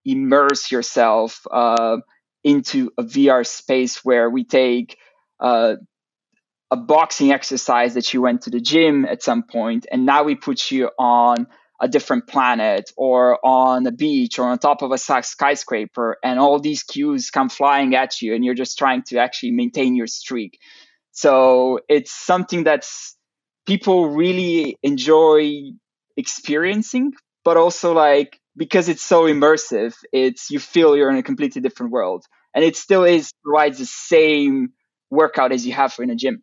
immerse 0.05 0.71
yourself 0.71 1.41
uh, 1.51 1.99
into 2.45 2.93
a 2.97 3.03
VR 3.03 3.47
space 3.47 4.05
where 4.05 4.31
we 4.31 4.45
take 4.45 4.99
uh, 5.41 5.77
a 6.71 6.77
boxing 6.77 7.33
exercise 7.33 7.95
that 7.95 8.13
you 8.13 8.21
went 8.21 8.43
to 8.43 8.51
the 8.51 8.61
gym 8.61 9.05
at 9.05 9.23
some 9.23 9.43
point, 9.45 9.87
and 9.91 10.05
now 10.05 10.25
we 10.25 10.35
put 10.35 10.71
you 10.71 10.91
on 10.99 11.47
a 11.81 11.89
different 11.89 12.27
planet 12.27 12.91
or 12.97 13.39
on 13.45 13.87
a 13.87 13.93
beach 13.93 14.39
or 14.39 14.49
on 14.49 14.59
top 14.59 14.83
of 14.83 14.91
a 14.93 14.99
skyscraper, 14.99 16.17
and 16.25 16.41
all 16.41 16.59
these 16.59 16.83
cues 16.83 17.31
come 17.31 17.49
flying 17.49 17.95
at 17.95 18.21
you, 18.21 18.35
and 18.35 18.45
you're 18.45 18.55
just 18.55 18.79
trying 18.79 19.03
to 19.05 19.19
actually 19.19 19.53
maintain 19.53 19.95
your 19.95 20.07
streak. 20.07 20.59
So 21.13 21.81
it's 21.89 22.13
something 22.13 22.65
that's 22.65 23.17
people 23.67 24.11
really 24.11 24.77
enjoy 24.83 25.73
experiencing, 26.17 27.13
but 27.45 27.57
also 27.57 27.93
like 27.93 28.41
because 28.57 28.89
it's 28.89 29.03
so 29.03 29.25
immersive, 29.25 29.95
it's 30.13 30.51
you 30.51 30.59
feel 30.59 30.97
you're 30.97 31.11
in 31.11 31.17
a 31.17 31.23
completely 31.23 31.61
different 31.61 31.93
world, 31.93 32.25
and 32.55 32.65
it 32.65 32.75
still 32.77 33.05
is 33.05 33.33
provides 33.45 33.79
the 33.79 33.87
same 33.87 34.71
workout 35.11 35.53
as 35.53 35.67
you 35.67 35.73
have 35.73 35.95
in 36.01 36.11
a 36.11 36.17
gym. 36.17 36.43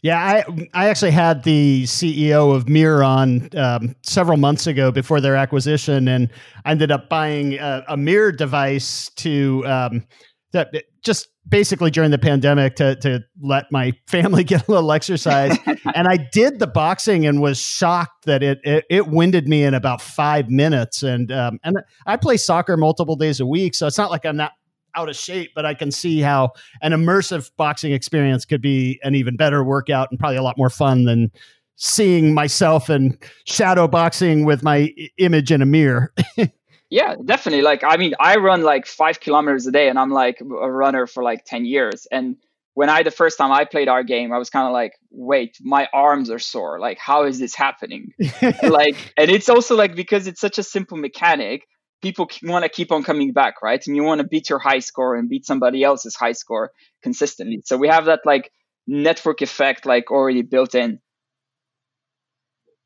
Yeah, 0.00 0.18
I 0.18 0.68
I 0.74 0.88
actually 0.88 1.10
had 1.10 1.42
the 1.42 1.82
CEO 1.84 2.54
of 2.54 2.68
Mirror 2.68 3.02
on 3.02 3.48
um, 3.56 3.96
several 4.02 4.36
months 4.36 4.68
ago 4.68 4.92
before 4.92 5.20
their 5.20 5.34
acquisition, 5.34 6.06
and 6.06 6.30
I 6.64 6.70
ended 6.70 6.92
up 6.92 7.08
buying 7.08 7.54
a, 7.54 7.84
a 7.88 8.32
device 8.32 9.10
to 9.16 9.66
um, 9.66 10.06
that 10.52 10.72
just 11.02 11.28
basically 11.48 11.90
during 11.90 12.10
the 12.10 12.18
pandemic 12.18 12.76
to 12.76 12.94
to 12.96 13.24
let 13.42 13.64
my 13.72 13.92
family 14.06 14.44
get 14.44 14.68
a 14.68 14.70
little 14.70 14.92
exercise. 14.92 15.58
and 15.94 16.06
I 16.06 16.28
did 16.32 16.58
the 16.58 16.66
boxing 16.66 17.26
and 17.26 17.40
was 17.40 17.58
shocked 17.58 18.26
that 18.26 18.42
it 18.42 18.60
it, 18.62 18.84
it 18.88 19.08
winded 19.08 19.48
me 19.48 19.64
in 19.64 19.74
about 19.74 20.00
five 20.00 20.48
minutes. 20.48 21.02
And 21.02 21.32
um, 21.32 21.58
and 21.64 21.78
I 22.06 22.16
play 22.16 22.36
soccer 22.36 22.76
multiple 22.76 23.16
days 23.16 23.40
a 23.40 23.46
week, 23.46 23.74
so 23.74 23.86
it's 23.86 23.98
not 23.98 24.10
like 24.10 24.24
I'm 24.24 24.36
not 24.36 24.52
out 24.98 25.08
of 25.08 25.16
shape, 25.16 25.52
but 25.54 25.64
I 25.64 25.74
can 25.74 25.90
see 25.90 26.20
how 26.20 26.52
an 26.82 26.92
immersive 26.92 27.50
boxing 27.56 27.92
experience 27.92 28.44
could 28.44 28.60
be 28.60 28.98
an 29.02 29.14
even 29.14 29.36
better 29.36 29.62
workout 29.62 30.10
and 30.10 30.18
probably 30.18 30.36
a 30.36 30.42
lot 30.42 30.58
more 30.58 30.70
fun 30.70 31.04
than 31.04 31.30
seeing 31.76 32.34
myself 32.34 32.88
and 32.88 33.16
shadow 33.44 33.86
boxing 33.86 34.44
with 34.44 34.62
my 34.64 34.92
image 35.18 35.52
in 35.52 35.62
a 35.62 35.66
mirror. 35.66 36.12
yeah, 36.90 37.14
definitely. 37.24 37.62
Like, 37.62 37.84
I 37.84 37.96
mean, 37.96 38.14
I 38.18 38.36
run 38.36 38.62
like 38.62 38.86
five 38.86 39.20
kilometers 39.20 39.66
a 39.68 39.70
day 39.70 39.88
and 39.88 39.98
I'm 39.98 40.10
like 40.10 40.40
a 40.40 40.70
runner 40.70 41.06
for 41.06 41.22
like 41.22 41.44
10 41.44 41.64
years. 41.64 42.08
And 42.10 42.36
when 42.74 42.88
I, 42.88 43.04
the 43.04 43.12
first 43.12 43.38
time 43.38 43.52
I 43.52 43.64
played 43.64 43.88
our 43.88 44.02
game, 44.02 44.32
I 44.32 44.38
was 44.38 44.50
kind 44.50 44.66
of 44.66 44.72
like, 44.72 44.94
wait, 45.12 45.56
my 45.60 45.88
arms 45.92 46.30
are 46.30 46.40
sore. 46.40 46.80
Like, 46.80 46.98
how 46.98 47.24
is 47.24 47.38
this 47.38 47.54
happening? 47.54 48.12
like, 48.62 48.96
and 49.16 49.30
it's 49.30 49.48
also 49.48 49.76
like 49.76 49.94
because 49.94 50.26
it's 50.26 50.40
such 50.40 50.58
a 50.58 50.64
simple 50.64 50.96
mechanic, 50.96 51.68
people 52.02 52.28
want 52.42 52.64
to 52.64 52.68
keep 52.68 52.92
on 52.92 53.02
coming 53.02 53.32
back, 53.32 53.62
right? 53.62 53.84
And 53.86 53.96
you 53.96 54.02
want 54.02 54.20
to 54.20 54.26
beat 54.26 54.48
your 54.48 54.58
high 54.58 54.78
score 54.78 55.16
and 55.16 55.28
beat 55.28 55.46
somebody 55.46 55.82
else's 55.82 56.14
high 56.14 56.32
score 56.32 56.72
consistently. 57.02 57.62
So 57.64 57.76
we 57.76 57.88
have 57.88 58.06
that 58.06 58.20
like 58.24 58.52
network 58.86 59.42
effect 59.42 59.86
like 59.86 60.10
already 60.10 60.42
built 60.42 60.74
in. 60.74 61.00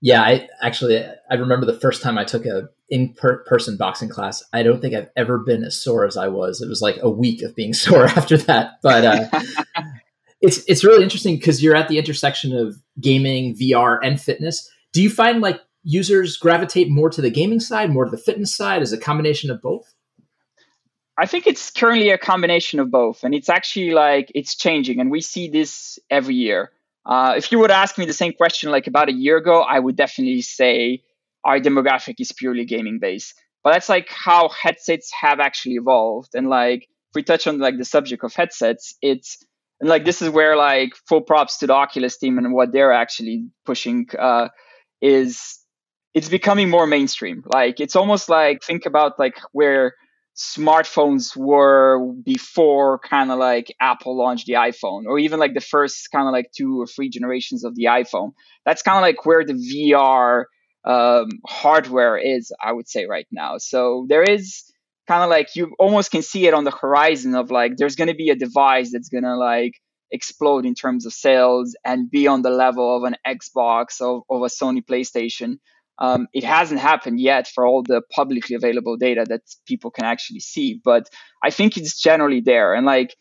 Yeah, 0.00 0.23
I 0.23 0.49
actually 0.61 1.04
I 1.31 1.35
remember 1.35 1.64
the 1.64 1.78
first 1.78 2.02
time 2.02 2.19
I 2.19 2.25
took 2.25 2.45
a 2.45 2.69
in 2.88 3.14
person 3.14 3.76
boxing 3.76 4.09
class. 4.09 4.42
I 4.52 4.62
don't 4.62 4.81
think 4.81 4.95
I've 4.95 5.09
ever 5.16 5.38
been 5.38 5.64
as 5.64 5.81
sore 5.81 6.04
as 6.04 6.16
I 6.16 6.28
was. 6.28 6.61
It 6.61 6.69
was 6.69 6.83
like 6.83 6.99
a 7.00 7.09
week 7.09 7.42
of 7.42 7.54
being 7.54 7.73
sore 7.75 8.07
after 8.07 8.37
that. 8.37 8.73
But 8.83 9.04
uh, 9.04 9.40
it's 10.40 10.64
it's 10.69 10.83
really 10.83 11.04
interesting 11.04 11.37
because 11.37 11.62
you're 11.62 11.76
at 11.76 11.88
the 11.88 11.99
intersection 11.99 12.57
of 12.57 12.76
gaming, 13.00 13.54
VR, 13.57 13.99
and 14.02 14.21
fitness. 14.21 14.69
Do 14.92 15.02
you 15.02 15.09
find 15.09 15.40
like 15.40 15.61
users 15.83 16.37
gravitate 16.37 16.91
more 16.91 17.11
to 17.11 17.21
the 17.21 17.31
gaming 17.31 17.61
side, 17.61 17.91
more 17.91 18.05
to 18.05 18.11
the 18.11 18.19
fitness 18.19 18.55
side? 18.55 18.83
Is 18.83 18.93
a 18.93 18.99
combination 18.99 19.51
of 19.51 19.61
both? 19.61 19.95
I 21.19 21.27
think 21.27 21.47
it's 21.47 21.71
currently 21.71 22.11
a 22.11 22.19
combination 22.19 22.81
of 22.81 22.91
both, 22.91 23.23
and 23.23 23.35
it's 23.35 23.49
actually 23.49 23.91
like 23.91 24.33
it's 24.35 24.55
changing, 24.57 24.99
and 24.99 25.11
we 25.11 25.21
see 25.21 25.49
this 25.49 25.99
every 26.11 26.35
year. 26.35 26.73
Uh, 27.05 27.35
if 27.37 27.53
you 27.53 27.59
would 27.59 27.71
ask 27.71 27.99
me 27.99 28.07
the 28.07 28.12
same 28.12 28.33
question 28.33 28.71
like 28.71 28.87
about 28.87 29.09
a 29.09 29.12
year 29.12 29.37
ago, 29.37 29.61
I 29.61 29.79
would 29.79 29.97
definitely 29.97 30.43
say 30.43 31.03
our 31.45 31.59
demographic 31.59 32.15
is 32.19 32.33
purely 32.33 32.65
gaming 32.65 32.99
based. 33.01 33.35
But 33.65 33.73
that's 33.73 33.89
like 33.89 34.09
how 34.09 34.49
headsets 34.49 35.12
have 35.21 35.39
actually 35.39 35.75
evolved, 35.75 36.35
and 36.35 36.49
like 36.49 36.83
if 36.83 37.15
we 37.15 37.23
touch 37.23 37.47
on 37.47 37.59
like 37.59 37.77
the 37.77 37.85
subject 37.85 38.25
of 38.25 38.35
headsets, 38.35 38.95
it's 39.03 39.45
and 39.81 39.89
like 39.91 40.05
this 40.05 40.23
is 40.23 40.31
where 40.31 40.57
like 40.57 40.95
full 41.09 41.21
props 41.21 41.59
to 41.59 41.67
the 41.67 41.75
Oculus 41.75 42.17
team 42.17 42.39
and 42.39 42.55
what 42.55 42.73
they're 42.73 42.93
actually 42.93 43.49
pushing 43.67 44.09
uh, 44.19 44.49
is 45.01 45.59
it's 46.14 46.28
becoming 46.28 46.69
more 46.69 46.87
mainstream. 46.87 47.42
Like 47.52 47.81
it's 47.81 47.97
almost 47.97 48.28
like 48.28 48.62
think 48.62 48.87
about 48.87 49.19
like 49.19 49.38
where 49.52 49.95
smartphones 50.37 51.37
were 51.37 52.12
before 52.25 52.99
kind 52.99 53.31
of 53.31 53.38
like 53.38 53.75
Apple 53.81 54.16
launched 54.16 54.47
the 54.47 54.54
iPhone 54.54 55.04
or 55.07 55.19
even 55.19 55.38
like 55.38 55.54
the 55.54 55.61
first 55.61 56.09
kind 56.11 56.26
of 56.26 56.33
like 56.33 56.50
two 56.57 56.81
or 56.81 56.87
three 56.87 57.11
generations 57.11 57.64
of 57.64 57.75
the 57.75 57.85
iPhone. 57.85 58.33
That's 58.64 58.83
kind 58.83 58.97
of 58.97 59.02
like 59.02 59.26
where 59.26 59.45
the 59.45 59.54
VR 59.54 60.45
um, 60.85 61.28
hardware 61.47 62.16
is, 62.16 62.52
I 62.62 62.73
would 62.73 62.88
say 62.88 63.07
right 63.07 63.26
now. 63.31 63.59
So 63.59 64.07
there 64.09 64.23
is 64.23 64.64
kind 65.07 65.23
of 65.23 65.31
like 65.31 65.54
you 65.54 65.75
almost 65.78 66.11
can 66.11 66.23
see 66.23 66.47
it 66.47 66.54
on 66.54 66.64
the 66.64 66.71
horizon 66.71 67.35
of 67.35 67.50
like 67.50 67.76
there's 67.76 67.97
going 67.97 68.09
to 68.09 68.14
be 68.14 68.31
a 68.31 68.37
device 68.37 68.92
that's 68.92 69.09
going 69.09 69.25
to 69.25 69.37
like 69.37 69.73
explode 70.11 70.66
in 70.66 70.75
terms 70.75 71.07
of 71.07 71.12
sales 71.12 71.75
and 71.85 72.11
be 72.11 72.26
on 72.26 72.42
the 72.42 72.50
level 72.50 72.97
of 72.97 73.04
an 73.04 73.16
Xbox 73.26 74.00
or 74.00 74.23
of 74.31 74.42
a 74.42 74.47
Sony 74.47 74.85
PlayStation 74.85 75.57
um, 75.99 76.27
it 76.33 76.45
hasn't 76.45 76.81
happened 76.81 77.21
yet 77.21 77.47
for 77.49 77.67
all 77.67 77.83
the 77.83 78.03
publicly 78.11 78.57
available 78.57 78.97
data 78.97 79.25
that 79.29 79.43
people 79.67 79.91
can 79.91 80.05
actually 80.05 80.41
see, 80.41 80.81
but 80.83 81.09
I 81.43 81.51
think 81.51 81.77
it's 81.77 82.01
generally 82.01 82.41
there. 82.41 82.75
And 82.75 82.87
like 82.87 83.15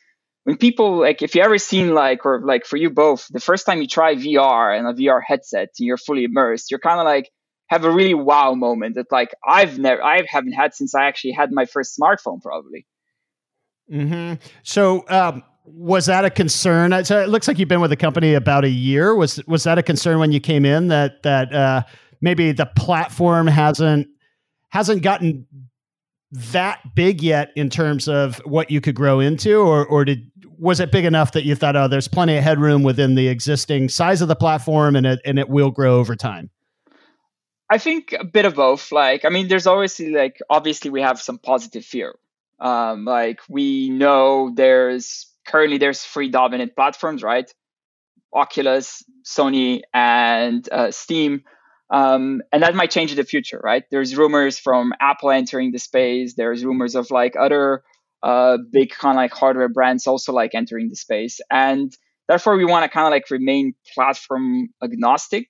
when 0.44 0.58
people 0.58 1.00
like, 1.00 1.22
if 1.22 1.36
you 1.36 1.42
ever 1.42 1.58
seen 1.58 1.94
like, 1.94 2.26
or 2.26 2.42
like 2.44 2.66
for 2.66 2.78
you 2.78 2.90
both, 2.90 3.28
the 3.30 3.40
first 3.40 3.66
time 3.66 3.82
you 3.82 3.88
try 3.88 4.16
VR 4.16 4.78
and 4.78 4.88
a 4.88 4.94
VR 4.94 5.22
headset 5.26 5.70
and 5.78 5.86
you're 5.86 5.98
fully 5.98 6.24
immersed, 6.24 6.72
you're 6.72 6.80
kind 6.80 7.00
of 7.00 7.06
like 7.06 7.30
have 7.68 7.86
a 7.86 7.92
really 7.92 8.14
wow 8.14 8.54
moment 8.54 8.96
that 8.96 9.12
like 9.12 9.34
I've 9.48 9.78
never, 9.78 10.04
I 10.04 10.22
haven't 10.28 10.54
had 10.54 10.74
since 10.74 10.96
I 10.96 11.06
actually 11.06 11.34
had 11.34 11.52
my 11.52 11.66
first 11.66 11.98
smartphone, 11.98 12.42
probably. 12.42 12.86
Hmm. 13.90 14.34
So, 14.64 15.06
um, 15.10 15.44
was 15.66 16.08
that 16.08 16.26
a 16.26 16.30
concern? 16.30 17.06
So 17.06 17.22
it 17.22 17.30
looks 17.30 17.48
like 17.48 17.60
you've 17.60 17.70
been 17.70 17.82
with 17.82 17.92
the 17.92 17.98
company 17.98 18.34
about 18.34 18.66
a 18.66 18.70
year. 18.70 19.16
Was 19.16 19.46
was 19.46 19.64
that 19.64 19.78
a 19.78 19.84
concern 19.84 20.20
when 20.20 20.32
you 20.32 20.40
came 20.40 20.66
in 20.66 20.88
that 20.88 21.24
that 21.24 21.54
uh, 21.54 21.84
maybe 22.22 22.52
the 22.52 22.66
platform 22.66 23.48
hasn't 23.48 24.08
hasn't 24.70 25.02
gotten 25.02 25.46
that 26.32 26.80
big 26.96 27.22
yet 27.22 27.52
in 27.56 27.70
terms 27.70 28.08
of 28.08 28.38
what 28.46 28.72
you 28.72 28.80
could 28.80 28.96
grow 28.96 29.20
into 29.20 29.58
or 29.58 29.86
or 29.86 30.06
did 30.06 30.32
was 30.58 30.80
it 30.80 30.92
big 30.92 31.06
enough 31.06 31.32
that 31.34 31.44
you 31.44 31.56
thought 31.56 31.76
oh 31.76 31.88
there's 31.88 32.08
plenty 32.08 32.38
of 32.38 32.44
headroom 32.44 32.84
within 32.84 33.16
the 33.16 33.28
existing 33.28 33.90
size 33.90 34.22
of 34.22 34.28
the 34.28 34.36
platform 34.36 34.96
and 34.96 35.06
it 35.06 35.20
and 35.26 35.40
it 35.40 35.50
will 35.50 35.72
grow 35.72 35.96
over 35.98 36.16
time? 36.16 36.50
I 37.70 37.78
think 37.78 38.14
a 38.14 38.24
bit 38.24 38.46
of 38.46 38.56
both. 38.56 38.92
Like 38.92 39.26
i 39.26 39.30
mean 39.30 39.48
there's 39.50 39.68
always 39.68 40.00
like 40.00 40.40
obviously 40.50 40.90
we 40.90 41.02
have 41.02 41.20
some 41.20 41.38
positive 41.38 41.84
fear. 41.84 42.16
Um, 42.60 43.06
like 43.06 43.42
we 43.50 43.90
know 43.90 44.52
there's 44.56 45.26
currently 45.48 45.80
there's 45.80 46.02
three 46.02 46.30
dominant 46.30 46.76
platforms 46.76 47.24
right? 47.24 47.52
Oculus 48.34 49.04
sony 49.26 49.82
and 49.94 50.68
uh, 50.72 50.92
steam 50.92 51.44
um, 51.92 52.42
and 52.54 52.64
that 52.64 52.74
might 52.74 52.90
change 52.90 53.12
in 53.12 53.18
the 53.18 53.26
future, 53.26 53.60
right? 53.62 53.84
There's 53.92 54.16
rumors 54.16 54.58
from 54.58 54.94
Apple 55.02 55.30
entering 55.30 55.74
the 55.74 55.78
space. 55.78 56.34
There's 56.36 56.64
rumors 56.64 56.96
of 56.96 57.12
like 57.12 57.36
other 57.38 57.84
uh, 58.24 58.58
big 58.72 58.92
kind 58.92 59.18
of 59.18 59.22
like 59.22 59.34
hardware 59.34 59.68
brands 59.68 60.08
also 60.08 60.32
like 60.32 60.56
entering 60.56 60.88
the 60.88 60.96
space. 60.96 61.42
And 61.52 61.92
therefore, 62.30 62.56
we 62.56 62.64
want 62.64 62.86
to 62.86 62.90
kind 62.90 63.08
of 63.08 63.12
like 63.12 63.30
remain 63.30 63.74
platform 63.94 64.70
agnostic 64.82 65.48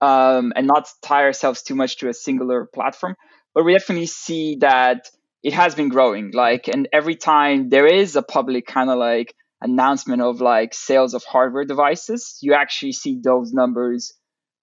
um, 0.00 0.54
and 0.56 0.66
not 0.66 0.88
tie 1.02 1.24
ourselves 1.24 1.62
too 1.62 1.74
much 1.74 1.98
to 1.98 2.08
a 2.08 2.14
singular 2.14 2.66
platform. 2.72 3.14
But 3.54 3.64
we 3.64 3.74
definitely 3.74 4.06
see 4.06 4.56
that 4.60 5.10
it 5.42 5.52
has 5.52 5.74
been 5.74 5.90
growing. 5.90 6.30
Like, 6.32 6.68
and 6.68 6.88
every 6.90 7.16
time 7.16 7.68
there 7.68 7.86
is 7.86 8.16
a 8.16 8.22
public 8.22 8.66
kind 8.66 8.88
of 8.88 8.96
like 8.96 9.34
announcement 9.60 10.22
of 10.22 10.40
like 10.40 10.72
sales 10.72 11.12
of 11.12 11.22
hardware 11.24 11.66
devices, 11.66 12.38
you 12.40 12.54
actually 12.54 12.92
see 12.92 13.20
those 13.22 13.52
numbers 13.52 14.14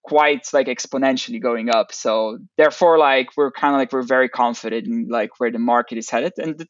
quite 0.03 0.47
like 0.53 0.67
exponentially 0.67 1.41
going 1.41 1.69
up. 1.69 1.91
So 1.91 2.39
therefore, 2.57 2.97
like 2.97 3.29
we're 3.37 3.51
kind 3.51 3.75
of 3.75 3.79
like 3.79 3.91
we're 3.91 4.03
very 4.03 4.29
confident 4.29 4.87
in 4.87 5.07
like 5.09 5.39
where 5.39 5.51
the 5.51 5.59
market 5.59 5.97
is 5.97 6.09
headed, 6.09 6.33
and 6.37 6.67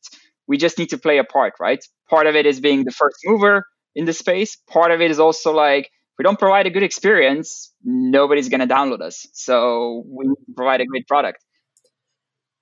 we 0.48 0.58
just 0.58 0.78
need 0.78 0.90
to 0.90 0.98
play 0.98 1.18
a 1.18 1.24
part, 1.24 1.54
right? 1.60 1.84
Part 2.10 2.28
of 2.28 2.36
it 2.36 2.46
is 2.46 2.60
being 2.60 2.84
the 2.84 2.92
first 2.92 3.18
mover 3.26 3.66
in 3.96 4.06
the 4.06 4.14
space. 4.14 4.58
Part 4.70 4.92
of 4.92 5.02
it 5.02 5.12
is 5.12 5.20
also 5.20 5.54
like 5.54 5.86
if 5.86 6.18
we 6.18 6.24
don't 6.24 6.40
provide 6.40 6.66
a 6.66 6.70
good 6.70 6.84
experience, 6.84 7.74
nobody's 7.84 8.50
gonna 8.50 8.68
download 8.68 9.02
us. 9.02 9.28
So 9.34 10.04
we 10.08 10.34
provide 10.56 10.82
a 10.82 10.86
great 10.86 11.08
product. 11.08 11.44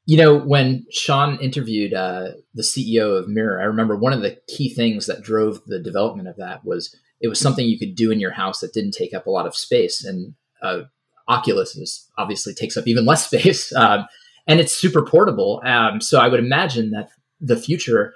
You 0.06 0.16
know, 0.16 0.38
when 0.38 0.86
Sean 0.90 1.38
interviewed 1.40 1.94
uh, 1.94 2.30
the 2.54 2.64
CEO 2.64 3.20
of 3.20 3.28
Mirror, 3.28 3.60
I 3.60 3.66
remember 3.66 3.98
one 3.98 4.14
of 4.14 4.22
the 4.22 4.38
key 4.48 4.74
things 4.74 5.06
that 5.08 5.22
drove 5.22 5.66
the 5.66 5.80
development 5.80 6.30
of 6.30 6.38
that 6.38 6.64
was 6.64 6.96
it 7.20 7.28
was 7.28 7.40
something 7.40 7.68
you 7.68 7.80
could 7.80 7.96
do 7.96 8.12
in 8.12 8.20
your 8.20 8.32
house 8.32 8.60
that 8.62 8.74
didn't 8.74 8.92
take 8.92 9.14
up 9.14 9.28
a 9.28 9.32
lot 9.32 9.48
of 9.48 9.56
space. 9.56 10.06
And 10.06 10.36
uh, 10.62 10.82
Oculus 11.28 11.76
is 11.76 12.10
obviously 12.18 12.54
takes 12.54 12.78
up 12.78 12.88
even 12.88 13.06
less 13.06 13.26
space, 13.32 13.74
um, 13.76 14.06
and 14.48 14.60
it's 14.60 14.74
super 14.74 15.04
portable. 15.04 15.62
Um, 15.66 16.02
so 16.02 16.20
I 16.20 16.28
would 16.28 16.40
imagine 16.40 16.92
that 16.92 17.10
the 17.40 17.58
future 17.58 18.14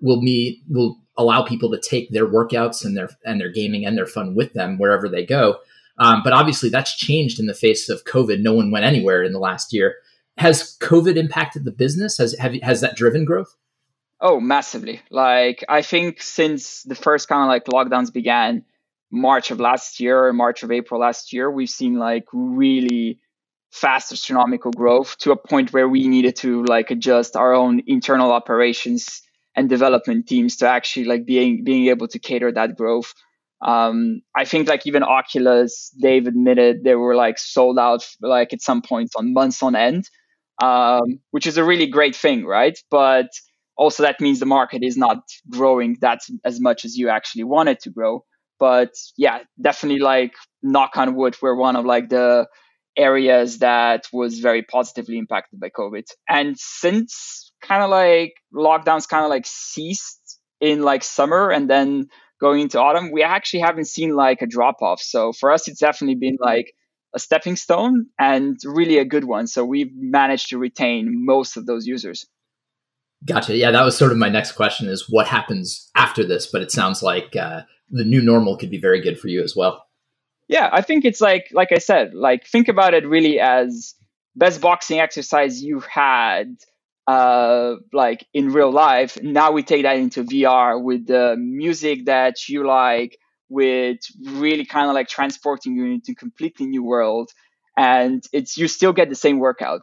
will 0.00 0.20
be 0.20 0.62
will 0.68 0.98
allow 1.16 1.42
people 1.42 1.70
to 1.70 1.80
take 1.80 2.10
their 2.10 2.26
workouts 2.26 2.84
and 2.84 2.96
their 2.96 3.08
and 3.24 3.40
their 3.40 3.50
gaming 3.50 3.84
and 3.84 3.96
their 3.96 4.06
fun 4.06 4.34
with 4.34 4.52
them 4.52 4.78
wherever 4.78 5.08
they 5.08 5.24
go. 5.24 5.58
Um, 5.98 6.22
but 6.24 6.32
obviously, 6.32 6.70
that's 6.70 6.96
changed 6.96 7.38
in 7.38 7.46
the 7.46 7.54
face 7.54 7.88
of 7.88 8.04
COVID. 8.04 8.40
No 8.40 8.52
one 8.52 8.70
went 8.70 8.84
anywhere 8.84 9.22
in 9.22 9.32
the 9.32 9.38
last 9.38 9.72
year. 9.72 9.96
Has 10.38 10.76
COVID 10.80 11.16
impacted 11.16 11.64
the 11.64 11.70
business? 11.70 12.18
Has 12.18 12.36
have, 12.38 12.54
has 12.62 12.80
that 12.80 12.96
driven 12.96 13.24
growth? 13.24 13.54
Oh, 14.20 14.40
massively. 14.40 15.02
Like 15.10 15.64
I 15.68 15.82
think 15.82 16.22
since 16.22 16.82
the 16.84 16.94
first 16.94 17.28
kind 17.28 17.42
of 17.42 17.48
like 17.48 17.66
lockdowns 17.66 18.12
began, 18.12 18.64
March 19.14 19.50
of 19.50 19.60
last 19.60 20.00
year, 20.00 20.32
March 20.32 20.62
of 20.64 20.72
April 20.72 21.00
last 21.00 21.32
year, 21.32 21.50
we've 21.50 21.70
seen 21.70 21.98
like 21.98 22.24
really 22.32 23.20
fast 23.70 24.12
astronomical 24.12 24.72
growth 24.72 25.16
to 25.18 25.32
a 25.32 25.36
point 25.36 25.72
where 25.72 25.88
we 25.88 26.08
needed 26.08 26.36
to 26.36 26.64
like 26.64 26.90
adjust 26.90 27.36
our 27.36 27.54
own 27.54 27.80
internal 27.86 28.32
operations 28.32 29.22
and 29.56 29.68
development 29.68 30.26
teams 30.26 30.56
to 30.56 30.68
actually 30.68 31.06
like 31.06 31.24
being 31.26 31.62
being 31.64 31.86
able 31.86 32.08
to 32.08 32.18
cater 32.18 32.50
that 32.52 32.76
growth. 32.76 33.14
Um, 33.62 34.20
I 34.36 34.44
think 34.44 34.68
like 34.68 34.86
even 34.86 35.02
Oculus, 35.02 35.90
they've 36.02 36.26
admitted 36.26 36.82
they 36.82 36.96
were 36.96 37.14
like 37.14 37.38
sold 37.38 37.78
out 37.78 38.06
like 38.20 38.52
at 38.52 38.62
some 38.62 38.82
points 38.82 39.14
on 39.16 39.32
months 39.32 39.62
on 39.62 39.76
end, 39.76 40.04
um, 40.60 41.20
which 41.30 41.46
is 41.46 41.56
a 41.56 41.64
really 41.64 41.86
great 41.86 42.16
thing, 42.16 42.44
right? 42.44 42.76
But 42.90 43.28
also 43.76 44.02
that 44.02 44.20
means 44.20 44.40
the 44.40 44.46
market 44.46 44.82
is 44.82 44.96
not 44.96 45.18
growing 45.48 45.96
that 46.00 46.20
as 46.44 46.60
much 46.60 46.84
as 46.84 46.96
you 46.96 47.08
actually 47.08 47.44
want 47.44 47.68
it 47.68 47.80
to 47.82 47.90
grow. 47.90 48.24
But 48.58 48.90
yeah, 49.16 49.40
definitely 49.60 50.00
like 50.00 50.32
knock 50.62 50.96
on 50.96 51.14
wood, 51.14 51.36
we're 51.42 51.56
one 51.56 51.76
of 51.76 51.84
like 51.84 52.08
the 52.08 52.46
areas 52.96 53.58
that 53.58 54.06
was 54.12 54.38
very 54.38 54.62
positively 54.62 55.18
impacted 55.18 55.60
by 55.60 55.68
COVID. 55.68 56.04
And 56.28 56.56
since 56.58 57.52
kind 57.60 57.82
of 57.82 57.90
like 57.90 58.34
lockdowns 58.54 59.08
kind 59.08 59.24
of 59.24 59.30
like 59.30 59.46
ceased 59.46 60.38
in 60.60 60.82
like 60.82 61.02
summer 61.02 61.50
and 61.50 61.68
then 61.68 62.08
going 62.40 62.60
into 62.60 62.80
autumn, 62.80 63.10
we 63.10 63.22
actually 63.22 63.60
haven't 63.60 63.86
seen 63.86 64.14
like 64.14 64.42
a 64.42 64.46
drop 64.46 64.82
off. 64.82 65.00
So 65.00 65.32
for 65.32 65.50
us, 65.52 65.68
it's 65.68 65.80
definitely 65.80 66.16
been 66.16 66.36
like 66.40 66.72
a 67.14 67.18
stepping 67.18 67.56
stone 67.56 68.06
and 68.18 68.56
really 68.64 68.98
a 68.98 69.04
good 69.04 69.24
one. 69.24 69.46
So 69.46 69.64
we've 69.64 69.92
managed 69.94 70.50
to 70.50 70.58
retain 70.58 71.24
most 71.24 71.56
of 71.56 71.66
those 71.66 71.86
users. 71.86 72.26
Gotcha. 73.24 73.56
Yeah, 73.56 73.70
that 73.70 73.84
was 73.84 73.96
sort 73.96 74.12
of 74.12 74.18
my 74.18 74.28
next 74.28 74.52
question 74.52 74.88
is 74.88 75.08
what 75.08 75.26
happens 75.26 75.90
after 75.94 76.24
this, 76.24 76.46
but 76.46 76.60
it 76.60 76.70
sounds 76.70 77.02
like 77.02 77.34
uh, 77.36 77.62
the 77.90 78.04
new 78.04 78.22
normal 78.22 78.56
could 78.56 78.70
be 78.70 78.80
very 78.80 79.00
good 79.00 79.18
for 79.18 79.28
you 79.28 79.42
as 79.42 79.54
well. 79.56 79.84
Yeah, 80.48 80.68
I 80.72 80.82
think 80.82 81.04
it's 81.04 81.20
like 81.20 81.48
like 81.52 81.72
I 81.72 81.78
said, 81.78 82.14
like 82.14 82.46
think 82.46 82.68
about 82.68 82.94
it 82.94 83.06
really 83.06 83.40
as 83.40 83.94
best 84.36 84.60
boxing 84.60 85.00
exercise 85.00 85.62
you've 85.62 85.86
had 85.86 86.56
uh, 87.06 87.74
like 87.92 88.26
in 88.32 88.52
real 88.52 88.72
life. 88.72 89.18
Now 89.22 89.52
we 89.52 89.62
take 89.62 89.82
that 89.82 89.96
into 89.96 90.24
VR 90.24 90.82
with 90.82 91.06
the 91.06 91.36
music 91.38 92.06
that 92.06 92.48
you 92.48 92.66
like, 92.66 93.18
with 93.48 93.98
really 94.22 94.64
kind 94.64 94.88
of 94.88 94.94
like 94.94 95.08
transporting 95.08 95.76
you 95.76 95.86
into 95.86 96.12
a 96.12 96.14
completely 96.14 96.66
new 96.66 96.82
world, 96.82 97.30
and 97.76 98.22
it's 98.32 98.56
you 98.56 98.68
still 98.68 98.92
get 98.92 99.08
the 99.08 99.14
same 99.14 99.38
workout. 99.38 99.82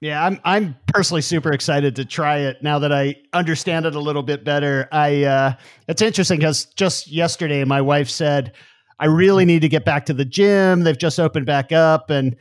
Yeah, 0.00 0.24
I'm 0.24 0.40
I'm 0.44 0.76
personally 0.86 1.20
super 1.20 1.52
excited 1.52 1.96
to 1.96 2.06
try 2.06 2.38
it 2.38 2.62
now 2.62 2.78
that 2.78 2.92
I 2.92 3.16
understand 3.34 3.84
it 3.84 3.94
a 3.94 4.00
little 4.00 4.22
bit 4.22 4.44
better. 4.44 4.88
I 4.90 5.24
uh, 5.24 5.52
it's 5.88 6.00
interesting 6.00 6.38
because 6.38 6.64
just 6.76 7.08
yesterday 7.08 7.64
my 7.64 7.82
wife 7.82 8.08
said 8.08 8.54
I 8.98 9.06
really 9.06 9.44
need 9.44 9.60
to 9.60 9.68
get 9.68 9.84
back 9.84 10.06
to 10.06 10.14
the 10.14 10.24
gym. 10.24 10.84
They've 10.84 10.96
just 10.96 11.20
opened 11.20 11.44
back 11.44 11.70
up, 11.70 12.08
and 12.08 12.34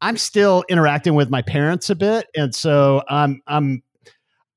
I'm 0.00 0.16
still 0.16 0.64
interacting 0.68 1.14
with 1.14 1.30
my 1.30 1.42
parents 1.42 1.90
a 1.90 1.96
bit, 1.96 2.28
and 2.36 2.54
so 2.54 3.02
I'm 3.08 3.42
I'm 3.48 3.82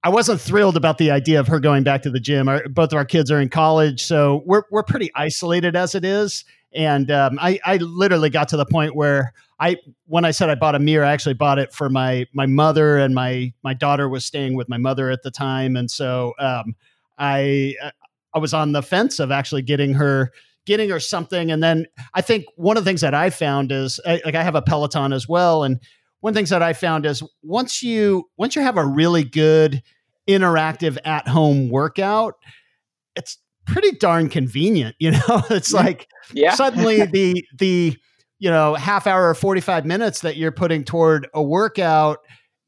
I 0.04 0.10
wasn't 0.10 0.40
thrilled 0.40 0.78
about 0.78 1.00
the 1.00 1.10
idea 1.10 1.40
of 1.40 1.48
her 1.48 1.60
going 1.60 1.84
back 1.84 2.04
to 2.04 2.12
the 2.12 2.20
gym. 2.20 2.48
Our, 2.48 2.68
both 2.70 2.92
of 2.92 2.98
our 2.98 3.06
kids 3.06 3.32
are 3.32 3.42
in 3.42 3.50
college, 3.50 4.04
so 4.04 4.44
we're 4.46 4.64
we're 4.70 4.84
pretty 4.84 5.10
isolated 5.16 5.76
as 5.76 5.96
it 5.96 6.06
is. 6.06 6.46
And 6.76 7.12
um, 7.12 7.38
I, 7.40 7.60
I 7.66 7.78
literally 7.78 8.30
got 8.30 8.48
to 8.50 8.58
the 8.58 8.66
point 8.66 8.96
where 8.96 9.34
I, 9.60 9.78
when 10.06 10.26
I 10.26 10.32
said 10.32 10.50
I 10.50 10.56
bought 10.56 10.76
a 10.76 10.80
mirror, 10.80 11.06
I 11.06 11.12
actually 11.12 11.36
bought 11.36 11.60
it 11.60 11.74
for 11.74 11.90
my 11.90 12.26
my 12.34 12.46
mother, 12.46 12.98
and 12.98 13.14
my 13.14 13.54
my 13.64 13.74
daughter 13.74 14.10
was 14.10 14.26
staying 14.26 14.56
with 14.56 14.68
my 14.68 14.78
mother 14.78 15.10
at 15.10 15.24
the 15.24 15.32
time, 15.32 15.76
and 15.76 15.90
so 15.90 16.34
um, 16.40 16.76
I 17.18 17.76
I 18.34 18.40
was 18.40 18.54
on 18.54 18.72
the 18.72 18.82
fence 18.82 19.20
of 19.20 19.32
actually 19.32 19.62
getting 19.62 19.94
her 19.94 20.32
getting 20.66 20.90
her 20.90 21.00
something. 21.00 21.52
And 21.52 21.62
then 21.62 21.86
I 22.14 22.22
think 22.22 22.46
one 22.56 22.78
of 22.78 22.84
the 22.84 22.90
things 22.90 23.02
that 23.02 23.14
I 23.14 23.30
found 23.30 23.72
is 23.72 24.00
like 24.06 24.36
I 24.36 24.44
have 24.44 24.56
a 24.56 24.62
Peloton 24.62 25.14
as 25.14 25.28
well, 25.28 25.64
and 25.64 25.80
one 26.22 26.32
of 26.32 26.36
the 26.36 26.40
things 26.40 26.52
that 26.52 26.62
I 26.64 26.74
found 26.74 27.06
is 27.06 27.22
once 27.42 27.84
you 27.84 28.30
once 28.38 28.56
you 28.56 28.62
have 28.62 28.78
a 28.78 28.86
really 28.86 29.24
good 29.24 29.84
interactive 30.28 30.98
at 31.06 31.28
home 31.28 31.70
workout, 31.70 32.36
it's 33.16 33.38
pretty 33.66 33.92
darn 33.94 34.30
convenient. 34.30 34.96
You 35.00 35.12
know, 35.28 35.44
it's 35.50 35.74
like 35.74 36.08
yeah. 36.34 36.56
suddenly 36.56 37.06
the 37.12 37.46
the 37.58 37.98
you 38.40 38.50
know 38.50 38.76
half 38.76 39.08
hour 39.08 39.30
or 39.30 39.36
45 39.36 39.86
minutes 39.86 40.22
that 40.22 40.38
you're 40.38 40.52
putting 40.52 40.84
toward 40.84 41.28
a 41.34 41.42
workout 41.42 42.20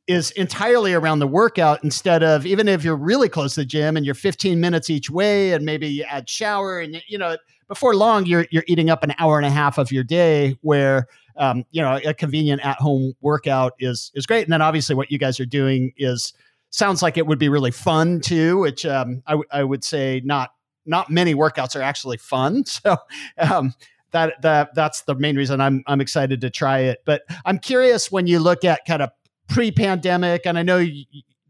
is 0.07 0.31
entirely 0.31 0.93
around 0.93 1.19
the 1.19 1.27
workout 1.27 1.83
instead 1.83 2.21
of 2.21 2.45
even 2.45 2.67
if 2.67 2.83
you're 2.83 2.95
really 2.95 3.27
close 3.27 3.55
to 3.55 3.61
the 3.61 3.65
gym 3.65 3.97
and 3.97 4.05
you're 4.05 4.15
15 4.15 4.59
minutes 4.59 4.89
each 4.89 5.09
way 5.09 5.53
and 5.53 5.65
maybe 5.65 5.87
you 5.87 6.03
add 6.03 6.29
shower 6.29 6.79
and 6.79 7.01
you 7.07 7.17
know 7.17 7.35
before 7.67 7.95
long 7.95 8.25
you're 8.25 8.45
you're 8.51 8.63
eating 8.67 8.89
up 8.89 9.03
an 9.03 9.13
hour 9.17 9.37
and 9.37 9.45
a 9.45 9.49
half 9.49 9.77
of 9.77 9.91
your 9.91 10.03
day 10.03 10.55
where 10.61 11.07
um, 11.37 11.65
you 11.71 11.81
know 11.81 11.99
a 12.05 12.13
convenient 12.13 12.63
at 12.63 12.77
home 12.77 13.13
workout 13.21 13.73
is 13.79 14.11
is 14.13 14.25
great 14.25 14.43
and 14.43 14.53
then 14.53 14.61
obviously 14.61 14.95
what 14.95 15.11
you 15.11 15.17
guys 15.17 15.39
are 15.39 15.45
doing 15.45 15.91
is 15.97 16.33
sounds 16.69 17.01
like 17.01 17.17
it 17.17 17.25
would 17.25 17.39
be 17.39 17.49
really 17.49 17.71
fun 17.71 18.21
too 18.21 18.59
which 18.59 18.85
um, 18.85 19.23
I, 19.25 19.31
w- 19.31 19.49
I 19.51 19.63
would 19.63 19.83
say 19.83 20.21
not 20.23 20.51
not 20.85 21.09
many 21.09 21.35
workouts 21.35 21.75
are 21.75 21.81
actually 21.81 22.17
fun. 22.17 22.63
So 22.85 22.97
um, 23.37 23.73
that 24.11 24.41
that 24.41 24.73
that's 24.75 25.01
the 25.01 25.15
main 25.15 25.35
reason 25.35 25.59
I'm 25.59 25.83
I'm 25.87 26.01
excited 26.01 26.41
to 26.41 26.49
try 26.49 26.79
it. 26.79 26.99
But 27.05 27.23
I'm 27.45 27.59
curious 27.59 28.11
when 28.11 28.27
you 28.27 28.39
look 28.39 28.63
at 28.63 28.85
kind 28.85 29.01
of 29.01 29.09
pre-pandemic, 29.47 30.45
and 30.45 30.57
I 30.57 30.63
know 30.63 30.77
you, 30.77 31.03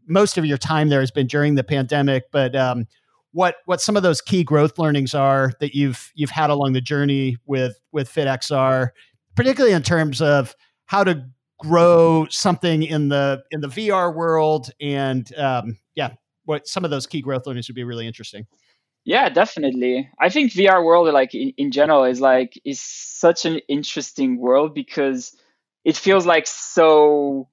most 0.06 0.38
of 0.38 0.44
your 0.44 0.58
time 0.58 0.88
there 0.88 1.00
has 1.00 1.10
been 1.10 1.26
during 1.26 1.54
the 1.54 1.64
pandemic, 1.64 2.24
but 2.30 2.56
um, 2.56 2.86
what 3.32 3.56
what 3.66 3.80
some 3.80 3.96
of 3.96 4.02
those 4.02 4.20
key 4.20 4.42
growth 4.42 4.78
learnings 4.78 5.14
are 5.14 5.52
that 5.60 5.74
you've 5.74 6.10
you've 6.14 6.30
had 6.30 6.50
along 6.50 6.72
the 6.72 6.80
journey 6.80 7.36
with 7.46 7.78
with 7.92 8.12
FitXR, 8.12 8.88
particularly 9.34 9.74
in 9.74 9.82
terms 9.82 10.20
of 10.20 10.54
how 10.86 11.04
to 11.04 11.24
grow 11.58 12.26
something 12.30 12.82
in 12.82 13.08
the 13.08 13.42
in 13.50 13.60
the 13.60 13.68
VR 13.68 14.14
world, 14.14 14.70
and 14.80 15.34
um, 15.36 15.78
yeah, 15.94 16.10
what 16.46 16.66
some 16.66 16.84
of 16.84 16.90
those 16.90 17.06
key 17.06 17.20
growth 17.20 17.46
learnings 17.46 17.68
would 17.68 17.74
be 17.76 17.84
really 17.84 18.06
interesting. 18.06 18.46
Yeah, 19.06 19.28
definitely. 19.28 20.10
I 20.20 20.30
think 20.30 20.52
VR 20.52 20.84
world, 20.84 21.12
like 21.14 21.34
in, 21.34 21.52
in 21.56 21.70
general, 21.70 22.04
is 22.04 22.20
like 22.20 22.60
is 22.64 22.80
such 22.80 23.44
an 23.44 23.60
interesting 23.68 24.38
world 24.38 24.74
because 24.74 25.32
it 25.84 25.96
feels 25.96 26.26
like 26.26 26.46
so 26.48 27.48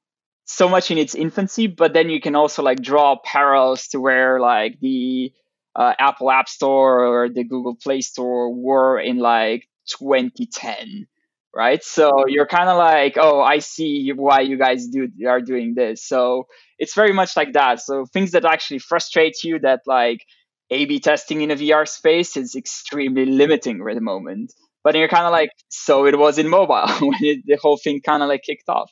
so 0.45 0.67
much 0.67 0.89
in 0.91 0.97
its 0.97 1.13
infancy, 1.15 1.67
but 1.67 1.93
then 1.93 2.09
you 2.09 2.19
can 2.19 2.35
also 2.35 2.63
like 2.63 2.81
draw 2.81 3.17
parallels 3.23 3.87
to 3.89 3.99
where 4.01 4.39
like 4.39 4.79
the 4.81 5.31
uh, 5.75 5.93
Apple 5.99 6.31
App 6.31 6.49
Store 6.49 7.05
or 7.05 7.29
the 7.29 7.43
Google 7.43 7.75
Play 7.75 8.01
Store 8.01 8.51
were 8.53 8.99
in 8.99 9.19
like 9.19 9.67
2010, 9.87 11.07
right? 11.55 11.83
So 11.83 12.25
you're 12.27 12.47
kind 12.47 12.67
of 12.69 12.77
like, 12.77 13.15
oh, 13.17 13.41
I 13.41 13.59
see 13.59 14.11
why 14.15 14.41
you 14.41 14.57
guys 14.57 14.87
do 14.87 15.07
are 15.27 15.41
doing 15.41 15.75
this. 15.75 16.03
So 16.03 16.47
it's 16.79 16.95
very 16.95 17.13
much 17.13 17.37
like 17.37 17.53
that. 17.53 17.79
So 17.79 18.05
things 18.05 18.31
that 18.31 18.43
actually 18.45 18.79
frustrate 18.79 19.43
you 19.43 19.59
that 19.59 19.81
like 19.85 20.25
A/B 20.73 20.99
testing 20.99 21.41
in 21.41 21.51
a 21.51 21.55
VR 21.55 21.87
space 21.87 22.37
is 22.37 22.55
extremely 22.55 23.25
limiting 23.25 23.81
at 23.87 23.95
the 23.95 24.01
moment. 24.01 24.53
But 24.83 24.95
you're 24.95 25.07
kind 25.07 25.25
of 25.25 25.31
like, 25.31 25.49
so 25.69 26.05
it 26.05 26.17
was 26.17 26.37
in 26.37 26.49
mobile 26.49 26.87
when 26.99 27.17
it, 27.21 27.39
the 27.45 27.57
whole 27.61 27.77
thing 27.77 28.01
kind 28.01 28.21
of 28.21 28.29
like 28.29 28.43
kicked 28.43 28.67
off. 28.67 28.91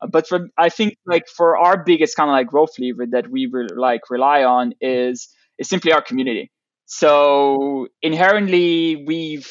Uh, 0.00 0.06
but 0.06 0.28
for, 0.28 0.48
I 0.56 0.68
think 0.68 0.96
like 1.06 1.24
for 1.28 1.58
our 1.58 1.82
biggest 1.82 2.16
kind 2.16 2.30
of 2.30 2.34
like 2.34 2.46
growth 2.46 2.78
lever 2.78 3.06
that 3.10 3.28
we 3.28 3.46
re- 3.50 3.68
like 3.74 4.02
rely 4.10 4.44
on 4.44 4.74
is 4.80 5.28
is 5.58 5.68
simply 5.68 5.92
our 5.92 6.02
community. 6.02 6.50
So 6.86 7.88
inherently, 8.02 9.02
we've 9.04 9.50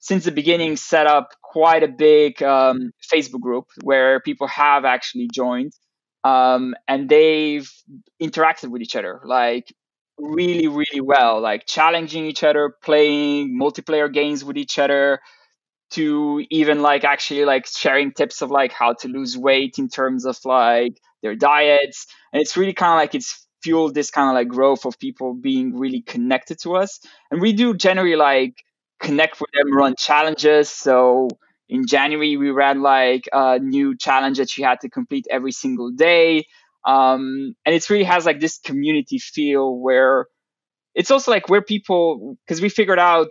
since 0.00 0.24
the 0.24 0.32
beginning 0.32 0.76
set 0.76 1.06
up 1.06 1.34
quite 1.42 1.82
a 1.82 1.88
big 1.88 2.42
um, 2.42 2.92
Facebook 3.12 3.40
group 3.40 3.66
where 3.82 4.20
people 4.20 4.46
have 4.46 4.84
actually 4.84 5.28
joined 5.32 5.72
um, 6.24 6.74
and 6.86 7.08
they've 7.08 7.70
interacted 8.22 8.68
with 8.70 8.82
each 8.82 8.96
other. 8.96 9.20
Like 9.24 9.72
really, 10.18 10.68
really 10.68 11.00
well, 11.00 11.40
like 11.40 11.66
challenging 11.66 12.26
each 12.26 12.42
other, 12.42 12.74
playing 12.82 13.58
multiplayer 13.60 14.12
games 14.12 14.44
with 14.44 14.56
each 14.56 14.78
other, 14.78 15.20
to 15.90 16.44
even 16.50 16.82
like 16.82 17.04
actually 17.04 17.44
like 17.44 17.66
sharing 17.66 18.12
tips 18.12 18.42
of 18.42 18.50
like 18.50 18.72
how 18.72 18.92
to 18.92 19.08
lose 19.08 19.38
weight 19.38 19.78
in 19.78 19.88
terms 19.88 20.26
of 20.26 20.38
like 20.44 21.00
their 21.22 21.34
diets. 21.34 22.06
And 22.32 22.42
it's 22.42 22.56
really 22.56 22.74
kind 22.74 22.92
of 22.92 22.96
like 22.96 23.14
it's 23.14 23.46
fueled 23.62 23.94
this 23.94 24.10
kind 24.10 24.28
of 24.28 24.34
like 24.34 24.48
growth 24.48 24.84
of 24.84 24.98
people 24.98 25.34
being 25.34 25.78
really 25.78 26.02
connected 26.02 26.58
to 26.62 26.76
us. 26.76 27.00
And 27.30 27.40
we 27.40 27.52
do 27.52 27.74
generally 27.74 28.16
like 28.16 28.54
connect 29.00 29.40
with 29.40 29.50
them 29.52 29.74
run 29.74 29.94
challenges. 29.96 30.68
So 30.70 31.28
in 31.68 31.86
january 31.86 32.36
we 32.36 32.50
ran 32.50 32.80
like 32.80 33.28
a 33.32 33.58
new 33.58 33.96
challenge 33.96 34.38
that 34.38 34.56
you 34.56 34.64
had 34.64 34.80
to 34.80 34.88
complete 34.88 35.26
every 35.30 35.52
single 35.52 35.90
day 35.90 36.46
um, 36.86 37.54
and 37.64 37.74
it 37.74 37.88
really 37.90 38.04
has 38.04 38.26
like 38.26 38.40
this 38.40 38.58
community 38.58 39.18
feel 39.18 39.76
where 39.78 40.26
it's 40.94 41.10
also 41.10 41.30
like 41.30 41.48
where 41.48 41.62
people 41.62 42.36
because 42.46 42.60
we 42.60 42.68
figured 42.68 42.98
out 42.98 43.30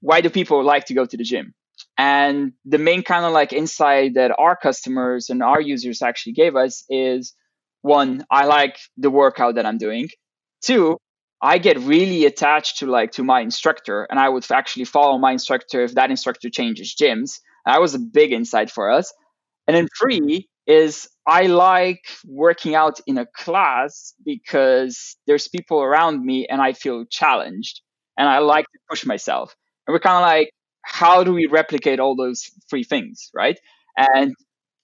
why 0.00 0.20
do 0.20 0.30
people 0.30 0.62
like 0.64 0.86
to 0.86 0.94
go 0.94 1.04
to 1.04 1.16
the 1.16 1.24
gym. 1.24 1.54
And 1.96 2.52
the 2.64 2.78
main 2.78 3.02
kind 3.02 3.24
of 3.24 3.32
like 3.32 3.52
insight 3.52 4.14
that 4.14 4.32
our 4.38 4.56
customers 4.56 5.30
and 5.30 5.42
our 5.42 5.60
users 5.60 6.02
actually 6.02 6.32
gave 6.32 6.56
us 6.56 6.84
is 6.88 7.34
one 7.82 8.24
i 8.30 8.44
like 8.44 8.78
the 8.98 9.10
workout 9.10 9.54
that 9.54 9.66
i'm 9.66 9.78
doing. 9.78 10.08
Two 10.62 10.98
i 11.42 11.58
get 11.58 11.78
really 11.78 12.26
attached 12.26 12.78
to 12.78 12.86
like 12.86 13.12
to 13.12 13.24
my 13.24 13.40
instructor 13.40 14.06
and 14.10 14.20
i 14.20 14.28
would 14.28 14.44
actually 14.52 14.84
follow 14.84 15.16
my 15.16 15.32
instructor 15.32 15.82
if 15.82 15.94
that 15.94 16.10
instructor 16.10 16.50
changes 16.50 16.94
gyms. 16.94 17.40
That 17.64 17.80
was 17.80 17.94
a 17.94 17.98
big 17.98 18.32
insight 18.32 18.70
for 18.70 18.90
us. 18.90 19.12
And 19.66 19.76
then 19.76 19.88
three 19.98 20.48
is 20.70 21.08
I 21.26 21.46
like 21.46 22.04
working 22.24 22.76
out 22.76 23.00
in 23.08 23.18
a 23.18 23.26
class 23.26 24.14
because 24.24 25.16
there's 25.26 25.48
people 25.48 25.82
around 25.82 26.24
me 26.24 26.46
and 26.46 26.62
I 26.62 26.74
feel 26.74 27.04
challenged 27.10 27.80
and 28.16 28.28
I 28.28 28.38
like 28.38 28.66
to 28.66 28.78
push 28.88 29.04
myself. 29.04 29.56
And 29.86 29.92
we're 29.92 29.98
kind 29.98 30.16
of 30.16 30.22
like, 30.22 30.52
how 30.82 31.24
do 31.24 31.32
we 31.32 31.46
replicate 31.46 31.98
all 31.98 32.14
those 32.14 32.48
three 32.70 32.84
things, 32.84 33.30
right? 33.34 33.58
And 33.96 34.32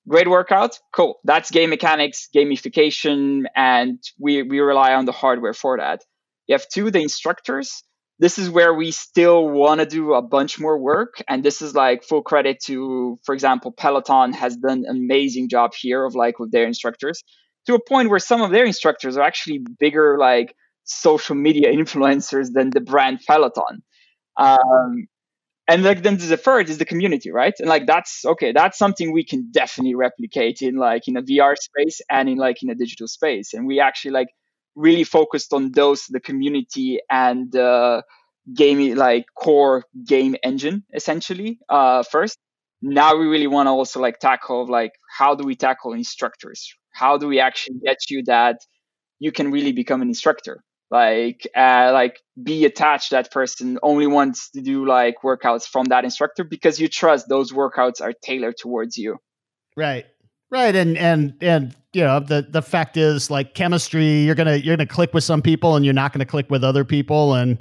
great 0.09 0.29
workout, 0.29 0.77
cool. 0.93 1.21
That's 1.23 1.53
game 1.53 1.71
mechanics, 1.71 2.29
gamification, 2.35 3.45
and 3.55 4.03
we, 4.19 4.43
we 4.43 4.59
rely 4.59 4.93
on 4.93 5.05
the 5.05 5.13
hardware 5.13 5.55
for 5.55 5.79
that. 5.79 6.01
You 6.49 6.55
have 6.55 6.67
two, 6.69 6.91
the 6.91 7.01
instructors 7.01 7.85
this 8.19 8.39
is 8.39 8.49
where 8.49 8.73
we 8.73 8.91
still 8.93 9.49
want 9.49 9.81
to 9.81 9.87
do 9.87 10.15
a 10.15 10.23
bunch 10.23 10.59
more 10.59 10.79
work. 10.79 11.23
And 11.29 11.45
this 11.45 11.61
is 11.61 11.75
like 11.75 12.03
full 12.03 12.23
credit 12.23 12.61
to 12.65 13.19
for 13.25 13.35
example 13.35 13.73
peloton 13.73 14.33
has 14.33 14.57
done 14.57 14.85
an 14.87 14.97
amazing 14.97 15.49
job 15.49 15.75
here 15.75 16.05
of 16.05 16.15
like 16.15 16.39
with 16.39 16.51
their 16.51 16.67
instructors 16.67 17.23
to 17.67 17.75
a 17.75 17.85
point 17.85 18.11
where 18.11 18.19
some 18.19 18.43
of 18.43 18.51
their 18.51 18.65
instructors 18.65 19.17
are 19.17 19.23
actually 19.23 19.61
bigger 19.79 20.17
like 20.19 20.55
social 20.85 21.35
media 21.35 21.73
influencers 21.73 22.53
than 22.53 22.71
the 22.71 22.81
brand 22.81 23.21
peloton. 23.27 23.83
Um, 24.37 25.09
and 25.69 25.83
like 25.83 26.03
then 26.03 26.17
the 26.17 26.37
third 26.37 26.71
is 26.71 26.79
the 26.79 26.85
community 26.85 27.31
right? 27.31 27.55
And 27.59 27.69
like 27.69 27.87
that's 27.87 28.25
okay 28.25 28.53
that's 28.53 28.79
something 28.79 29.13
we 29.13 29.25
can 29.25 29.51
definitely 29.51 29.95
replicate 29.95 30.63
in 30.63 30.77
like 30.77 31.07
in 31.07 31.17
a 31.17 31.23
vr 31.23 31.55
space 31.59 32.01
and 32.09 32.29
in 32.29 32.39
like 32.39 32.63
in 32.63 32.71
a 32.71 32.75
digital 32.75 33.09
space. 33.09 33.53
And 33.53 33.67
we 33.67 33.81
actually 33.81 34.13
like 34.13 34.29
really 34.77 35.05
focused 35.05 35.53
on 35.53 35.73
those 35.73 36.07
the 36.07 36.21
community 36.21 37.01
and 37.11 37.57
uh, 37.57 38.03
game 38.55 38.95
like 38.95 39.25
core 39.35 39.85
game 40.05 40.37
engine 40.43 40.85
essentially 40.95 41.59
uh, 41.69 42.03
first. 42.03 42.39
Now 42.83 43.17
we 43.17 43.27
really 43.27 43.47
want 43.47 43.67
to 43.67 43.71
also 43.71 44.01
like 44.01 44.19
tackle 44.19 44.67
like 44.67 44.93
how 45.19 45.35
do 45.35 45.45
we 45.45 45.57
tackle 45.57 45.95
instructors? 45.95 46.73
How 46.93 47.17
do 47.17 47.27
we 47.27 47.41
actually 47.41 47.79
get 47.85 47.99
you 48.11 48.23
that 48.27 48.59
you 49.19 49.33
can 49.33 49.51
really 49.51 49.73
become 49.73 50.03
an 50.03 50.09
instructor? 50.09 50.63
Like 50.91 51.49
uh, 51.57 51.91
like 51.93 52.21
be 52.41 52.65
attached 52.65 53.11
that 53.11 53.33
person 53.33 53.79
only 53.83 54.07
wants 54.07 54.51
to 54.51 54.61
do 54.61 54.87
like 54.87 55.17
workouts 55.25 55.67
from 55.67 55.87
that 55.87 56.05
instructor 56.05 56.45
because 56.45 56.79
you 56.79 56.87
trust 56.87 57.29
those 57.29 57.51
workouts 57.51 58.01
are 58.01 58.13
tailored 58.13 58.57
towards 58.59 58.97
you. 58.97 59.17
Right 59.77 60.07
Right, 60.57 60.75
and 60.75 60.97
and 60.97 61.35
and 61.43 61.77
you 61.93 62.03
know 62.03 62.19
the 62.19 62.47
the 62.49 62.63
fact 62.63 62.97
is 62.97 63.31
like 63.31 63.53
chemistry, 63.53 64.21
you're 64.21 64.35
gonna 64.35 64.57
you're 64.57 64.75
gonna 64.75 64.87
click 64.87 65.13
with 65.13 65.23
some 65.23 65.43
people 65.43 65.77
and 65.77 65.85
you're 65.85 65.93
not 65.93 66.15
gonna 66.15 66.25
click 66.25 66.51
with 66.51 66.65
other 66.65 66.83
people, 66.83 67.35
and 67.35 67.61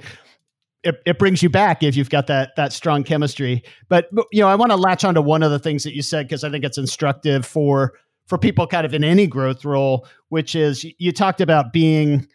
it, 0.82 1.02
it 1.04 1.18
brings 1.18 1.42
you 1.42 1.50
back 1.50 1.82
if 1.82 1.94
you've 1.94 2.08
got 2.08 2.26
that 2.28 2.56
that 2.56 2.72
strong 2.72 3.04
chemistry. 3.04 3.62
But 3.90 4.08
you 4.32 4.40
know, 4.40 4.48
I 4.48 4.54
want 4.54 4.70
to 4.70 4.76
latch 4.76 5.04
on 5.04 5.12
to 5.12 5.20
one 5.20 5.42
of 5.42 5.50
the 5.50 5.58
things 5.58 5.84
that 5.84 5.94
you 5.94 6.00
said 6.00 6.26
because 6.26 6.42
I 6.42 6.48
think 6.48 6.64
it's 6.64 6.78
instructive 6.78 7.44
for 7.44 7.92
for 8.28 8.38
people 8.38 8.66
kind 8.66 8.86
of 8.86 8.94
in 8.94 9.04
any 9.04 9.26
growth 9.26 9.66
role, 9.66 10.06
which 10.30 10.54
is 10.54 10.86
you 10.98 11.12
talked 11.12 11.42
about 11.42 11.74
being 11.74 12.26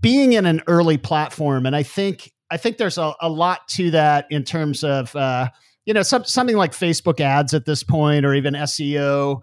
being 0.00 0.32
in 0.32 0.46
an 0.46 0.62
early 0.66 0.96
platform, 0.96 1.66
and 1.66 1.76
I 1.76 1.82
think 1.82 2.32
I 2.50 2.56
think 2.56 2.78
there's 2.78 2.96
a, 2.96 3.12
a 3.20 3.28
lot 3.28 3.68
to 3.72 3.90
that 3.90 4.28
in 4.30 4.44
terms 4.44 4.82
of 4.82 5.14
uh, 5.14 5.50
you 5.84 5.92
know 5.92 6.02
some, 6.02 6.24
something 6.24 6.56
like 6.56 6.72
Facebook 6.72 7.20
ads 7.20 7.52
at 7.52 7.66
this 7.66 7.82
point, 7.82 8.24
or 8.24 8.32
even 8.32 8.54
SEO 8.54 9.42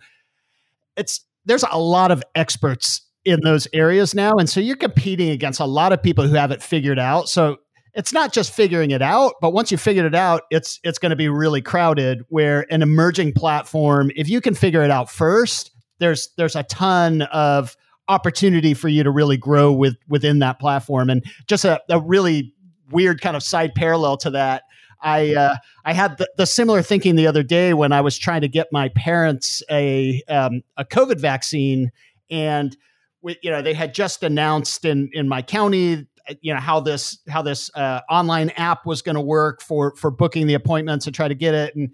it's 0.97 1.25
there's 1.45 1.63
a 1.69 1.79
lot 1.79 2.12
of 2.12 2.23
experts 2.36 3.01
in 3.25 3.41
those 3.41 3.67
areas 3.73 4.13
now 4.13 4.34
and 4.34 4.49
so 4.49 4.60
you're 4.60 4.75
competing 4.75 5.29
against 5.29 5.60
a 5.60 5.65
lot 5.65 5.93
of 5.93 6.03
people 6.03 6.27
who 6.27 6.36
have 6.36 6.51
it 6.51 6.62
figured 6.62 6.99
out. 6.99 7.29
So 7.29 7.58
it's 7.93 8.12
not 8.12 8.34
just 8.34 8.51
figuring 8.51 8.91
it 8.91 9.01
out 9.01 9.34
but 9.41 9.51
once 9.51 9.71
you 9.71 9.77
figured 9.77 10.06
it 10.06 10.15
out 10.15 10.41
it's 10.49 10.79
it's 10.84 10.97
going 10.97 11.12
to 11.12 11.15
be 11.15 11.29
really 11.29 11.62
crowded 11.62 12.23
where 12.29 12.65
an 12.71 12.82
emerging 12.82 13.34
platform 13.34 14.12
if 14.15 14.27
you 14.27 14.41
can 14.41 14.56
figure 14.56 14.84
it 14.84 14.89
out 14.89 15.12
first 15.12 15.71
there's 15.99 16.29
there's 16.38 16.56
a 16.56 16.63
ton 16.63 17.21
of 17.23 17.77
opportunity 18.08 18.73
for 18.73 18.89
you 18.89 19.03
to 19.03 19.12
really 19.12 19.38
grow 19.38 19.71
with 19.71 19.95
within 20.08 20.39
that 20.39 20.60
platform. 20.60 21.10
And 21.10 21.23
just 21.47 21.65
a, 21.65 21.82
a 21.89 21.99
really 21.99 22.53
weird 22.91 23.21
kind 23.21 23.36
of 23.36 23.43
side 23.43 23.73
parallel 23.75 24.17
to 24.17 24.29
that 24.32 24.63
I 25.04 25.36
uh, 25.36 25.56
I 25.86 25.94
had 25.94 26.18
the, 26.18 26.30
the, 26.38 26.46
similar 26.46 26.82
thinking 26.82 27.16
the 27.16 27.28
other 27.28 27.44
day 27.44 27.74
when 27.74 27.92
I 27.92 28.02
was 28.02 28.18
trying 28.18 28.42
to 28.42 28.48
get 28.48 28.68
my 28.72 28.89
parents 28.89 29.62
a 29.70 30.24
um, 30.30 30.62
a 30.78 30.86
COVID 30.86 31.20
vaccine, 31.20 31.92
and 32.32 32.76
we, 33.22 33.38
you 33.44 33.52
know 33.52 33.62
they 33.62 33.74
had 33.74 33.94
just 33.94 34.24
announced 34.24 34.86
in 34.86 35.10
in 35.13 35.28
my 35.28 35.42
county 35.42 36.08
you 36.42 36.54
know 36.54 36.60
how 36.60 36.80
this 36.80 37.20
how 37.28 37.42
this 37.42 37.70
uh, 37.76 38.02
online 38.10 38.50
app 38.52 38.86
was 38.86 39.02
going 39.02 39.16
to 39.16 39.22
work 39.22 39.62
for 39.62 39.96
for 39.96 40.10
booking 40.10 40.48
the 40.48 40.54
appointments 40.54 41.06
and 41.06 41.16
try 41.16 41.28
to 41.28 41.36
get 41.36 41.54
it, 41.54 41.76
and 41.76 41.92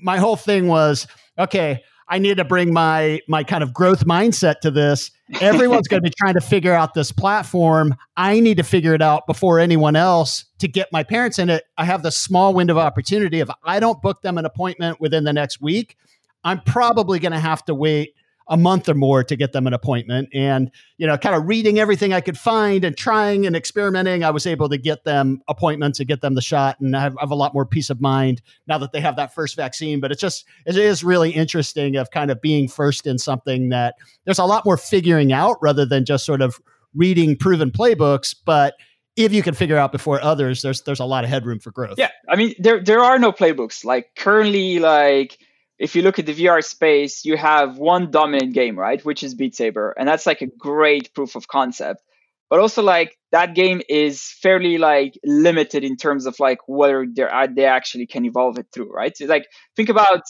my 0.00 0.18
whole 0.18 0.36
thing 0.36 0.68
was 0.68 1.06
okay. 1.38 1.82
I 2.08 2.18
need 2.18 2.36
to 2.36 2.44
bring 2.44 2.72
my 2.72 3.20
my 3.28 3.44
kind 3.44 3.62
of 3.62 3.72
growth 3.72 4.04
mindset 4.04 4.60
to 4.60 4.70
this. 4.70 5.10
Everyone's 5.40 5.88
going 5.88 6.02
to 6.02 6.08
be 6.08 6.14
trying 6.20 6.34
to 6.34 6.40
figure 6.40 6.72
out 6.72 6.94
this 6.94 7.12
platform. 7.12 7.94
I 8.16 8.40
need 8.40 8.58
to 8.58 8.62
figure 8.62 8.94
it 8.94 9.02
out 9.02 9.26
before 9.26 9.58
anyone 9.58 9.96
else 9.96 10.44
to 10.58 10.68
get 10.68 10.88
my 10.92 11.02
parents 11.02 11.38
in 11.38 11.50
it. 11.50 11.64
I 11.78 11.84
have 11.84 12.02
the 12.02 12.12
small 12.12 12.54
window 12.54 12.74
of 12.74 12.78
opportunity. 12.78 13.40
If 13.40 13.48
I 13.64 13.80
don't 13.80 14.00
book 14.02 14.22
them 14.22 14.38
an 14.38 14.44
appointment 14.44 15.00
within 15.00 15.24
the 15.24 15.32
next 15.32 15.60
week, 15.60 15.96
I'm 16.44 16.60
probably 16.60 17.18
going 17.18 17.32
to 17.32 17.38
have 17.38 17.64
to 17.66 17.74
wait 17.74 18.14
a 18.52 18.56
month 18.58 18.86
or 18.86 18.94
more 18.94 19.24
to 19.24 19.34
get 19.34 19.52
them 19.52 19.66
an 19.66 19.72
appointment. 19.72 20.28
And, 20.34 20.70
you 20.98 21.06
know, 21.06 21.16
kind 21.16 21.34
of 21.34 21.48
reading 21.48 21.78
everything 21.78 22.12
I 22.12 22.20
could 22.20 22.36
find 22.36 22.84
and 22.84 22.94
trying 22.94 23.46
and 23.46 23.56
experimenting, 23.56 24.24
I 24.24 24.30
was 24.30 24.46
able 24.46 24.68
to 24.68 24.76
get 24.76 25.04
them 25.04 25.40
appointments 25.48 25.98
and 26.00 26.06
get 26.06 26.20
them 26.20 26.34
the 26.34 26.42
shot. 26.42 26.78
And 26.78 26.94
I 26.94 27.00
have, 27.00 27.16
I 27.16 27.22
have, 27.22 27.30
a 27.30 27.34
lot 27.34 27.54
more 27.54 27.64
peace 27.64 27.88
of 27.88 28.02
mind 28.02 28.42
now 28.66 28.76
that 28.76 28.92
they 28.92 29.00
have 29.00 29.16
that 29.16 29.34
first 29.34 29.56
vaccine. 29.56 30.00
But 30.00 30.12
it's 30.12 30.20
just, 30.20 30.44
it 30.66 30.76
is 30.76 31.02
really 31.02 31.30
interesting 31.30 31.96
of 31.96 32.10
kind 32.10 32.30
of 32.30 32.42
being 32.42 32.68
first 32.68 33.06
in 33.06 33.16
something 33.16 33.70
that 33.70 33.94
there's 34.26 34.38
a 34.38 34.44
lot 34.44 34.66
more 34.66 34.76
figuring 34.76 35.32
out 35.32 35.56
rather 35.62 35.86
than 35.86 36.04
just 36.04 36.26
sort 36.26 36.42
of 36.42 36.60
reading 36.94 37.36
proven 37.36 37.70
playbooks. 37.70 38.36
But 38.44 38.74
if 39.16 39.32
you 39.32 39.42
can 39.42 39.54
figure 39.54 39.78
out 39.78 39.92
before 39.92 40.22
others, 40.22 40.60
there's 40.60 40.82
there's 40.82 41.00
a 41.00 41.06
lot 41.06 41.24
of 41.24 41.30
headroom 41.30 41.58
for 41.58 41.70
growth. 41.70 41.94
Yeah, 41.96 42.10
I 42.28 42.36
mean 42.36 42.54
there 42.58 42.82
there 42.82 43.00
are 43.00 43.18
no 43.18 43.32
playbooks. 43.32 43.82
Like 43.82 44.10
currently, 44.14 44.78
like 44.78 45.38
if 45.78 45.96
you 45.96 46.02
look 46.02 46.18
at 46.18 46.26
the 46.26 46.34
VR 46.34 46.62
space, 46.64 47.24
you 47.24 47.36
have 47.36 47.78
one 47.78 48.10
dominant 48.10 48.54
game, 48.54 48.78
right, 48.78 49.04
which 49.04 49.22
is 49.22 49.34
Beat 49.34 49.54
Saber, 49.54 49.94
and 49.98 50.06
that's 50.06 50.26
like 50.26 50.42
a 50.42 50.46
great 50.46 51.12
proof 51.14 51.34
of 51.34 51.48
concept. 51.48 52.02
But 52.50 52.60
also, 52.60 52.82
like 52.82 53.16
that 53.30 53.54
game 53.54 53.80
is 53.88 54.22
fairly 54.42 54.76
like 54.76 55.14
limited 55.24 55.84
in 55.84 55.96
terms 55.96 56.26
of 56.26 56.38
like 56.38 56.58
whether 56.68 57.06
they 57.06 57.64
actually 57.64 58.06
can 58.06 58.26
evolve 58.26 58.58
it 58.58 58.66
through, 58.72 58.92
right? 58.92 59.16
So, 59.16 59.24
like 59.24 59.46
think 59.74 59.88
about 59.88 60.22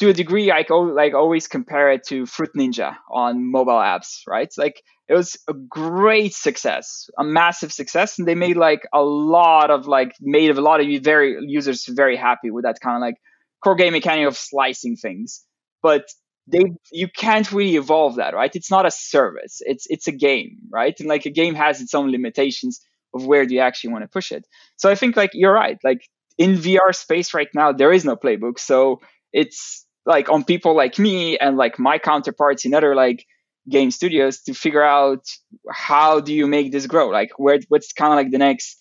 to 0.00 0.10
a 0.10 0.12
degree, 0.12 0.50
I 0.50 0.64
like 0.70 1.14
always 1.14 1.46
compare 1.46 1.90
it 1.90 2.04
to 2.08 2.26
Fruit 2.26 2.50
Ninja 2.56 2.96
on 3.10 3.50
mobile 3.50 3.78
apps, 3.78 4.22
right? 4.26 4.52
Like 4.58 4.82
it 5.08 5.14
was 5.14 5.38
a 5.48 5.54
great 5.54 6.34
success, 6.34 7.08
a 7.18 7.24
massive 7.24 7.72
success, 7.72 8.18
and 8.18 8.26
they 8.26 8.34
made 8.34 8.56
like 8.56 8.82
a 8.92 9.02
lot 9.02 9.70
of 9.70 9.86
like 9.86 10.14
made 10.20 10.50
a 10.50 10.60
lot 10.60 10.80
of 10.80 11.02
very 11.02 11.38
users 11.40 11.86
very 11.86 12.16
happy 12.16 12.50
with 12.50 12.64
that 12.64 12.80
kind 12.80 12.96
of 12.96 13.00
like 13.00 13.16
core 13.62 13.74
game 13.74 13.92
mechanic 13.92 14.26
of 14.26 14.36
slicing 14.36 14.96
things, 14.96 15.44
but 15.82 16.06
they 16.46 16.64
you 16.92 17.08
can't 17.08 17.50
really 17.52 17.76
evolve 17.76 18.16
that, 18.16 18.34
right? 18.34 18.54
It's 18.54 18.70
not 18.70 18.86
a 18.86 18.90
service. 18.90 19.58
It's 19.60 19.86
it's 19.88 20.06
a 20.06 20.12
game, 20.12 20.58
right? 20.70 20.94
And 21.00 21.08
like 21.08 21.26
a 21.26 21.30
game 21.30 21.54
has 21.54 21.80
its 21.80 21.94
own 21.94 22.10
limitations 22.10 22.80
of 23.14 23.26
where 23.26 23.46
do 23.46 23.54
you 23.54 23.60
actually 23.60 23.92
want 23.92 24.04
to 24.04 24.08
push 24.08 24.32
it. 24.32 24.46
So 24.76 24.90
I 24.90 24.94
think 24.94 25.16
like 25.16 25.30
you're 25.34 25.52
right. 25.52 25.78
Like 25.82 26.02
in 26.38 26.54
VR 26.54 26.94
space 26.94 27.34
right 27.34 27.48
now, 27.54 27.72
there 27.72 27.92
is 27.92 28.04
no 28.04 28.16
playbook. 28.16 28.58
So 28.58 29.00
it's 29.32 29.86
like 30.04 30.28
on 30.28 30.44
people 30.44 30.76
like 30.76 30.98
me 30.98 31.36
and 31.38 31.56
like 31.56 31.78
my 31.78 31.98
counterparts 31.98 32.64
in 32.64 32.74
other 32.74 32.94
like 32.94 33.26
game 33.68 33.90
studios 33.90 34.42
to 34.42 34.54
figure 34.54 34.82
out 34.82 35.24
how 35.70 36.20
do 36.20 36.32
you 36.32 36.46
make 36.46 36.70
this 36.70 36.86
grow? 36.86 37.08
Like 37.08 37.30
where 37.38 37.58
what's 37.68 37.92
kind 37.92 38.12
of 38.12 38.16
like 38.16 38.30
the 38.30 38.38
next 38.38 38.80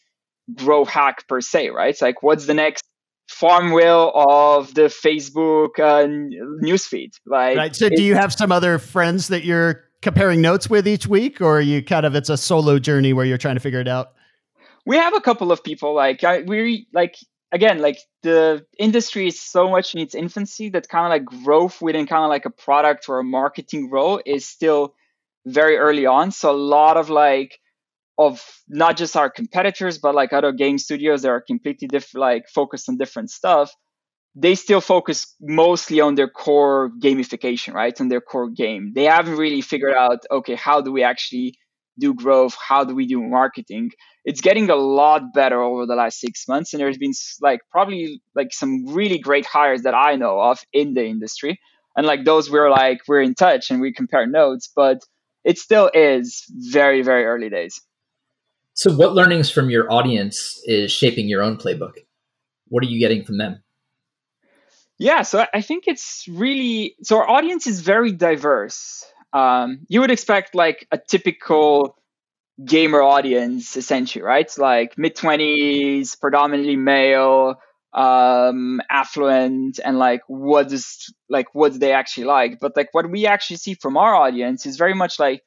grow 0.53 0.85
hack 0.85 1.27
per 1.27 1.41
se, 1.41 1.69
right? 1.69 1.89
It's 1.89 2.01
like 2.01 2.21
what's 2.21 2.45
the 2.45 2.53
next 2.53 2.83
FarmVille 3.41 4.11
of 4.15 4.73
the 4.73 4.83
Facebook 4.83 5.79
uh, 5.79 6.07
newsfeed. 6.63 7.13
Like, 7.25 7.57
right. 7.57 7.75
So, 7.75 7.89
do 7.89 8.03
you 8.03 8.15
have 8.15 8.33
some 8.33 8.51
other 8.51 8.79
friends 8.79 9.27
that 9.29 9.43
you're 9.43 9.83
comparing 10.01 10.41
notes 10.41 10.69
with 10.69 10.87
each 10.87 11.07
week, 11.07 11.41
or 11.41 11.59
you 11.61 11.83
kind 11.83 12.05
of 12.05 12.15
it's 12.15 12.29
a 12.29 12.37
solo 12.37 12.79
journey 12.79 13.13
where 13.13 13.25
you're 13.25 13.37
trying 13.37 13.55
to 13.55 13.61
figure 13.61 13.79
it 13.79 13.87
out? 13.87 14.13
We 14.85 14.97
have 14.97 15.15
a 15.15 15.21
couple 15.21 15.51
of 15.51 15.63
people. 15.63 15.93
Like, 15.93 16.23
I, 16.23 16.41
we 16.41 16.87
like 16.93 17.15
again, 17.51 17.79
like 17.79 17.99
the 18.21 18.65
industry 18.77 19.27
is 19.27 19.39
so 19.39 19.69
much 19.69 19.95
in 19.95 20.01
its 20.01 20.13
infancy 20.13 20.69
that 20.69 20.89
kind 20.89 21.05
of 21.05 21.09
like 21.09 21.43
growth 21.43 21.81
within 21.81 22.05
kind 22.05 22.23
of 22.23 22.29
like 22.29 22.45
a 22.45 22.49
product 22.49 23.07
or 23.09 23.19
a 23.19 23.23
marketing 23.23 23.89
role 23.89 24.21
is 24.25 24.45
still 24.45 24.93
very 25.45 25.77
early 25.77 26.05
on. 26.05 26.31
So 26.31 26.51
a 26.51 26.57
lot 26.57 26.97
of 26.97 27.09
like 27.09 27.59
of 28.17 28.41
not 28.67 28.97
just 28.97 29.15
our 29.15 29.29
competitors, 29.29 29.97
but 29.97 30.15
like 30.15 30.33
other 30.33 30.51
game 30.51 30.77
studios 30.77 31.21
that 31.23 31.29
are 31.29 31.41
completely 31.41 31.87
different, 31.87 32.21
like 32.21 32.47
focused 32.47 32.89
on 32.89 32.97
different 32.97 33.29
stuff. 33.29 33.73
They 34.35 34.55
still 34.55 34.81
focus 34.81 35.33
mostly 35.39 36.01
on 36.01 36.15
their 36.15 36.29
core 36.29 36.91
gamification, 37.01 37.73
right? 37.73 37.99
On 38.01 38.09
their 38.09 38.21
core 38.21 38.49
game. 38.49 38.91
They 38.93 39.05
haven't 39.05 39.37
really 39.37 39.61
figured 39.61 39.93
out, 39.93 40.19
okay, 40.29 40.55
how 40.55 40.81
do 40.81 40.91
we 40.91 41.03
actually 41.03 41.55
do 41.97 42.13
growth? 42.13 42.55
How 42.55 42.83
do 42.83 42.93
we 42.95 43.07
do 43.07 43.21
marketing? 43.21 43.91
It's 44.25 44.41
getting 44.41 44.69
a 44.69 44.75
lot 44.75 45.33
better 45.33 45.61
over 45.61 45.85
the 45.85 45.95
last 45.95 46.19
six 46.19 46.47
months. 46.47 46.73
And 46.73 46.81
there's 46.81 46.97
been 46.97 47.13
like 47.41 47.61
probably 47.71 48.21
like 48.35 48.51
some 48.51 48.87
really 48.87 49.19
great 49.19 49.45
hires 49.45 49.83
that 49.83 49.93
I 49.93 50.15
know 50.15 50.39
of 50.39 50.59
in 50.73 50.93
the 50.93 51.05
industry. 51.05 51.59
And 51.95 52.05
like 52.05 52.25
those 52.25 52.51
we're 52.51 52.69
like, 52.69 52.99
we're 53.07 53.21
in 53.21 53.35
touch 53.35 53.71
and 53.71 53.79
we 53.79 53.93
compare 53.93 54.27
notes, 54.27 54.69
but 54.75 54.99
it 55.45 55.57
still 55.57 55.89
is 55.93 56.43
very, 56.49 57.03
very 57.03 57.25
early 57.25 57.49
days. 57.49 57.79
So, 58.75 58.93
what 58.93 59.13
learnings 59.13 59.49
from 59.49 59.69
your 59.69 59.89
audience 59.91 60.61
is 60.65 60.91
shaping 60.91 61.29
your 61.29 61.41
own 61.41 61.57
playbook? 61.57 61.93
What 62.67 62.83
are 62.83 62.87
you 62.87 62.99
getting 62.99 63.23
from 63.23 63.37
them? 63.37 63.63
Yeah, 64.97 65.21
so 65.21 65.45
I 65.53 65.61
think 65.61 65.85
it's 65.87 66.27
really 66.29 66.95
so 67.01 67.17
our 67.17 67.29
audience 67.29 67.67
is 67.67 67.79
very 67.79 68.11
diverse. 68.11 69.05
Um, 69.31 69.85
you 69.87 70.01
would 70.01 70.11
expect 70.11 70.55
like 70.55 70.87
a 70.91 70.97
typical 70.97 71.97
gamer 72.65 73.01
audience, 73.01 73.77
essentially, 73.77 74.23
right? 74.23 74.51
Like 74.57 74.97
mid 74.97 75.15
twenties, 75.15 76.15
predominantly 76.17 76.75
male, 76.75 77.55
um, 77.93 78.81
affluent, 78.89 79.79
and 79.85 79.97
like 79.97 80.21
what 80.27 80.69
is 80.73 81.13
like 81.29 81.47
what 81.55 81.71
do 81.71 81.79
they 81.79 81.93
actually 81.93 82.25
like? 82.25 82.59
But 82.59 82.75
like 82.75 82.89
what 82.91 83.09
we 83.09 83.25
actually 83.25 83.57
see 83.57 83.75
from 83.75 83.95
our 83.95 84.13
audience 84.13 84.65
is 84.65 84.75
very 84.75 84.93
much 84.93 85.17
like 85.17 85.43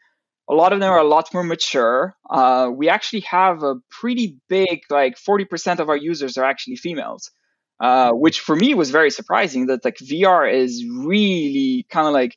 a 0.48 0.54
lot 0.54 0.72
of 0.72 0.80
them 0.80 0.90
are 0.90 0.98
a 0.98 1.04
lot 1.04 1.32
more 1.34 1.44
mature. 1.44 2.16
Uh, 2.28 2.70
we 2.74 2.88
actually 2.88 3.20
have 3.20 3.62
a 3.62 3.76
pretty 3.90 4.38
big, 4.48 4.80
like 4.90 5.16
40% 5.16 5.78
of 5.78 5.88
our 5.88 5.96
users 5.96 6.38
are 6.38 6.44
actually 6.44 6.76
females, 6.76 7.30
uh, 7.80 8.12
which 8.12 8.40
for 8.40 8.56
me 8.56 8.74
was 8.74 8.90
very 8.90 9.10
surprising 9.10 9.66
that 9.66 9.84
like 9.84 9.96
VR 9.98 10.50
is 10.50 10.84
really 10.86 11.86
kind 11.90 12.06
of 12.06 12.14
like, 12.14 12.34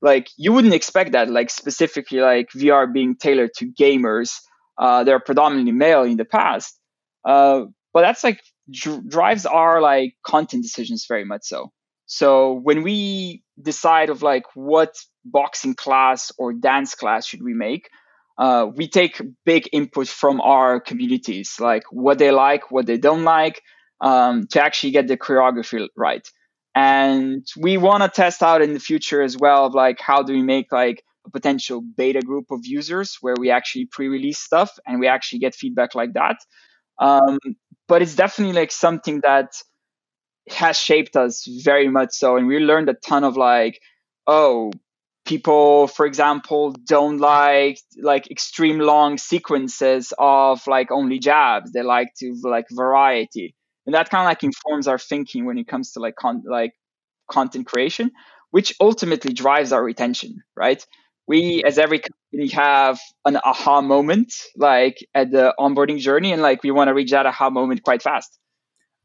like 0.00 0.28
you 0.36 0.52
wouldn't 0.52 0.74
expect 0.74 1.12
that, 1.12 1.28
like 1.30 1.50
specifically 1.50 2.20
like 2.20 2.48
VR 2.54 2.86
being 2.86 3.16
tailored 3.16 3.50
to 3.56 3.66
gamers. 3.66 4.30
Uh, 4.78 5.02
they're 5.02 5.18
predominantly 5.18 5.72
male 5.72 6.04
in 6.04 6.16
the 6.16 6.24
past. 6.24 6.78
Uh, 7.24 7.64
but 7.92 8.02
that's 8.02 8.22
like 8.22 8.40
dr- 8.70 9.08
drives 9.08 9.44
our 9.46 9.80
like 9.80 10.14
content 10.24 10.62
decisions 10.62 11.06
very 11.08 11.24
much 11.24 11.42
so. 11.42 11.72
So 12.08 12.54
when 12.54 12.82
we 12.82 13.44
decide 13.60 14.08
of 14.08 14.22
like 14.22 14.44
what 14.54 14.96
boxing 15.26 15.74
class 15.74 16.32
or 16.38 16.54
dance 16.54 16.94
class 16.94 17.26
should 17.26 17.42
we 17.42 17.52
make, 17.52 17.90
uh, 18.38 18.66
we 18.74 18.88
take 18.88 19.20
big 19.44 19.68
input 19.72 20.08
from 20.08 20.40
our 20.40 20.80
communities, 20.80 21.56
like 21.60 21.82
what 21.90 22.18
they 22.18 22.30
like, 22.30 22.70
what 22.70 22.86
they 22.86 22.96
don't 22.96 23.24
like, 23.24 23.62
um, 24.00 24.46
to 24.52 24.62
actually 24.62 24.92
get 24.92 25.06
the 25.06 25.18
choreography 25.18 25.86
right. 25.96 26.26
And 26.74 27.46
we 27.58 27.76
want 27.76 28.02
to 28.02 28.08
test 28.08 28.42
out 28.42 28.62
in 28.62 28.72
the 28.72 28.80
future 28.80 29.20
as 29.20 29.36
well 29.36 29.66
of 29.66 29.74
like 29.74 30.00
how 30.00 30.22
do 30.22 30.32
we 30.32 30.42
make 30.42 30.72
like 30.72 31.04
a 31.26 31.30
potential 31.30 31.82
beta 31.82 32.22
group 32.22 32.46
of 32.50 32.60
users 32.64 33.18
where 33.20 33.34
we 33.38 33.50
actually 33.50 33.84
pre-release 33.84 34.38
stuff 34.38 34.70
and 34.86 34.98
we 34.98 35.08
actually 35.08 35.40
get 35.40 35.54
feedback 35.54 35.94
like 35.94 36.14
that. 36.14 36.36
Um, 36.98 37.38
but 37.86 38.00
it's 38.00 38.14
definitely 38.14 38.54
like 38.54 38.72
something 38.72 39.20
that 39.20 39.50
has 40.52 40.78
shaped 40.78 41.16
us 41.16 41.46
very 41.62 41.88
much 41.88 42.10
so. 42.12 42.36
And 42.36 42.46
we 42.46 42.58
learned 42.58 42.88
a 42.88 42.94
ton 42.94 43.24
of 43.24 43.36
like, 43.36 43.80
oh, 44.26 44.72
people, 45.24 45.86
for 45.88 46.06
example, 46.06 46.72
don't 46.86 47.18
like 47.18 47.78
like 48.00 48.30
extreme 48.30 48.78
long 48.78 49.18
sequences 49.18 50.12
of 50.18 50.66
like 50.66 50.90
only 50.90 51.18
jabs. 51.18 51.72
They 51.72 51.82
like 51.82 52.08
to 52.20 52.34
like 52.42 52.66
variety. 52.70 53.54
And 53.86 53.94
that 53.94 54.10
kind 54.10 54.22
of 54.22 54.26
like 54.26 54.44
informs 54.44 54.88
our 54.88 54.98
thinking 54.98 55.44
when 55.44 55.58
it 55.58 55.68
comes 55.68 55.92
to 55.92 56.00
like 56.00 56.16
con- 56.16 56.44
like 56.46 56.72
content 57.30 57.66
creation, 57.66 58.10
which 58.50 58.74
ultimately 58.80 59.32
drives 59.32 59.72
our 59.72 59.82
retention, 59.82 60.42
right? 60.56 60.84
We, 61.26 61.62
as 61.64 61.78
every 61.78 62.00
company, 62.00 62.48
have 62.54 62.98
an 63.26 63.36
aha 63.44 63.82
moment 63.82 64.32
like 64.56 64.96
at 65.14 65.30
the 65.30 65.54
onboarding 65.60 65.98
journey, 65.98 66.32
and 66.32 66.40
like 66.40 66.62
we 66.62 66.70
want 66.70 66.88
to 66.88 66.94
reach 66.94 67.10
that 67.10 67.26
aha 67.26 67.50
moment 67.50 67.82
quite 67.82 68.02
fast 68.02 68.38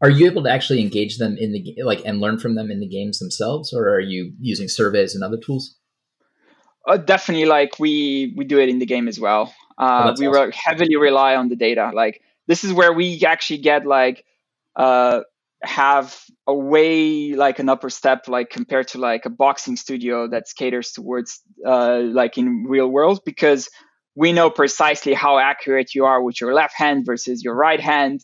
are 0.04 0.10
you 0.10 0.26
able 0.26 0.44
to 0.44 0.52
actually 0.52 0.82
engage 0.82 1.18
them 1.18 1.38
in 1.38 1.54
the 1.54 1.76
like 1.84 2.02
and 2.06 2.20
learn 2.20 2.38
from 2.38 2.56
them 2.56 2.70
in 2.70 2.82
the 2.82 2.88
games 2.88 3.20
themselves 3.20 3.74
or 3.74 3.88
are 3.88 4.02
you 4.02 4.34
using 4.40 4.68
surveys 4.68 5.16
and 5.16 5.24
other 5.24 5.38
tools? 5.38 5.78
Uh, 6.86 6.98
definitely 6.98 7.46
like 7.46 7.80
we 7.80 8.34
we 8.36 8.44
do 8.44 8.60
it 8.60 8.68
in 8.68 8.80
the 8.80 8.86
game 8.86 9.08
as 9.08 9.18
well. 9.18 9.54
Uh, 9.78 10.14
oh, 10.14 10.20
we 10.20 10.28
awesome. 10.28 10.52
heavily 10.52 10.98
rely 10.98 11.36
on 11.38 11.48
the 11.48 11.56
data. 11.56 11.92
Like 11.94 12.22
this 12.48 12.66
is 12.66 12.74
where 12.74 12.92
we 12.92 13.24
actually 13.26 13.60
get 13.60 13.86
like 13.86 14.26
uh, 14.76 15.22
have 15.64 16.22
a 16.48 16.54
way 16.54 17.34
like 17.34 17.60
an 17.60 17.70
upper 17.70 17.90
step 17.90 18.28
like 18.28 18.50
compared 18.50 18.90
to 18.90 18.98
like 18.98 19.26
a 19.26 19.30
boxing 19.30 19.78
studio 19.78 20.28
that 20.28 20.44
caters 20.58 20.92
towards 20.92 21.40
uh, 21.66 22.00
like 22.00 22.38
in 22.38 22.66
real 22.68 22.90
world 22.90 23.22
because 23.26 23.70
we 24.16 24.34
know 24.34 24.50
precisely 24.50 25.14
how 25.14 25.40
accurate 25.40 25.96
you 25.96 26.04
are 26.04 26.22
with 26.22 26.42
your 26.42 26.54
left 26.54 26.76
hand 26.76 27.06
versus 27.06 27.42
your 27.42 27.56
right 27.56 27.80
hand 27.80 28.22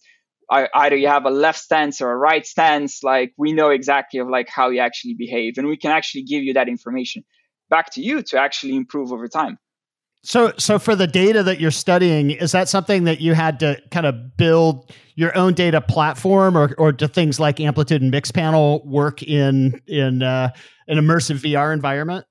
either 0.49 0.95
you 0.95 1.07
have 1.07 1.25
a 1.25 1.29
left 1.29 1.59
stance 1.59 2.01
or 2.01 2.11
a 2.11 2.17
right 2.17 2.45
stance 2.45 3.03
like 3.03 3.33
we 3.37 3.53
know 3.53 3.69
exactly 3.69 4.19
of 4.19 4.27
like 4.27 4.49
how 4.49 4.69
you 4.69 4.79
actually 4.79 5.13
behave 5.13 5.53
and 5.57 5.67
we 5.67 5.77
can 5.77 5.91
actually 5.91 6.23
give 6.23 6.43
you 6.43 6.53
that 6.53 6.67
information 6.67 7.23
back 7.69 7.91
to 7.93 8.01
you 8.01 8.23
to 8.23 8.39
actually 8.39 8.75
improve 8.75 9.11
over 9.11 9.27
time. 9.27 9.57
So 10.21 10.51
so 10.57 10.79
for 10.79 10.95
the 10.95 11.07
data 11.07 11.43
that 11.43 11.61
you're 11.61 11.71
studying 11.71 12.31
is 12.31 12.51
that 12.51 12.67
something 12.67 13.05
that 13.05 13.21
you 13.21 13.33
had 13.33 13.59
to 13.61 13.81
kind 13.89 14.05
of 14.05 14.35
build 14.35 14.91
your 15.15 15.35
own 15.37 15.53
data 15.53 15.79
platform 15.79 16.57
or 16.57 16.75
or 16.77 16.91
do 16.91 17.07
things 17.07 17.39
like 17.39 17.61
amplitude 17.61 18.01
and 18.01 18.11
mixpanel 18.11 18.85
work 18.85 19.23
in 19.23 19.81
in 19.87 20.21
uh, 20.21 20.49
an 20.89 20.97
immersive 20.97 21.37
vr 21.37 21.73
environment? 21.73 22.25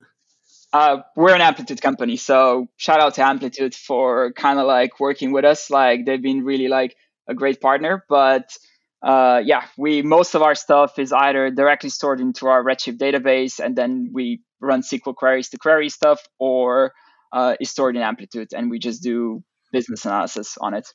Uh, 0.70 0.98
we're 1.16 1.34
an 1.34 1.40
amplitude 1.40 1.80
company 1.80 2.16
so 2.16 2.66
shout 2.76 3.00
out 3.00 3.14
to 3.14 3.24
amplitude 3.24 3.74
for 3.74 4.32
kind 4.32 4.58
of 4.58 4.66
like 4.66 5.00
working 5.00 5.32
with 5.32 5.46
us. 5.46 5.70
Like 5.70 6.04
they've 6.04 6.20
been 6.20 6.44
really 6.44 6.68
like 6.68 6.94
a 7.28 7.34
great 7.34 7.60
partner. 7.60 8.04
But 8.08 8.56
uh, 9.02 9.40
yeah, 9.44 9.64
we 9.76 10.02
most 10.02 10.34
of 10.34 10.42
our 10.42 10.54
stuff 10.54 10.98
is 10.98 11.12
either 11.12 11.50
directly 11.50 11.90
stored 11.90 12.20
into 12.20 12.46
our 12.46 12.64
Redshift 12.64 12.98
database, 12.98 13.60
and 13.60 13.76
then 13.76 14.10
we 14.12 14.42
run 14.60 14.82
SQL 14.82 15.14
queries 15.14 15.50
to 15.50 15.58
query 15.58 15.88
stuff, 15.88 16.20
or 16.38 16.92
uh, 17.32 17.54
is 17.60 17.70
stored 17.70 17.96
in 17.96 18.02
Amplitude, 18.02 18.48
and 18.54 18.70
we 18.70 18.78
just 18.78 19.02
do 19.02 19.42
business 19.72 20.04
analysis 20.04 20.56
on 20.60 20.74
it. 20.74 20.88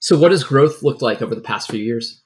So, 0.00 0.18
what 0.18 0.32
has 0.32 0.42
growth 0.42 0.82
looked 0.82 1.02
like 1.02 1.22
over 1.22 1.34
the 1.34 1.40
past 1.40 1.70
few 1.70 1.80
years? 1.80 2.22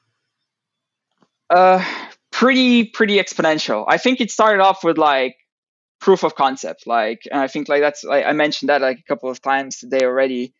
Uh, 1.51 1.85
pretty 2.33 2.85
pretty 2.85 3.19
exponential. 3.19 3.85
I 3.87 3.99
think 3.99 4.21
it 4.21 4.31
started 4.31 4.63
off 4.63 4.83
with 4.83 4.97
like 4.97 5.37
proof 6.01 6.25
of 6.25 6.35
concept, 6.35 6.87
like, 6.87 7.21
and 7.31 7.41
I 7.41 7.49
think 7.49 7.69
like 7.69 7.83
that's 7.83 8.03
like, 8.03 8.25
I 8.25 8.33
mentioned 8.33 8.71
that 8.71 8.81
like 8.81 8.99
a 8.99 9.03
couple 9.09 9.29
of 9.29 9.43
times 9.43 9.79
today 9.79 10.05
already 10.05 10.55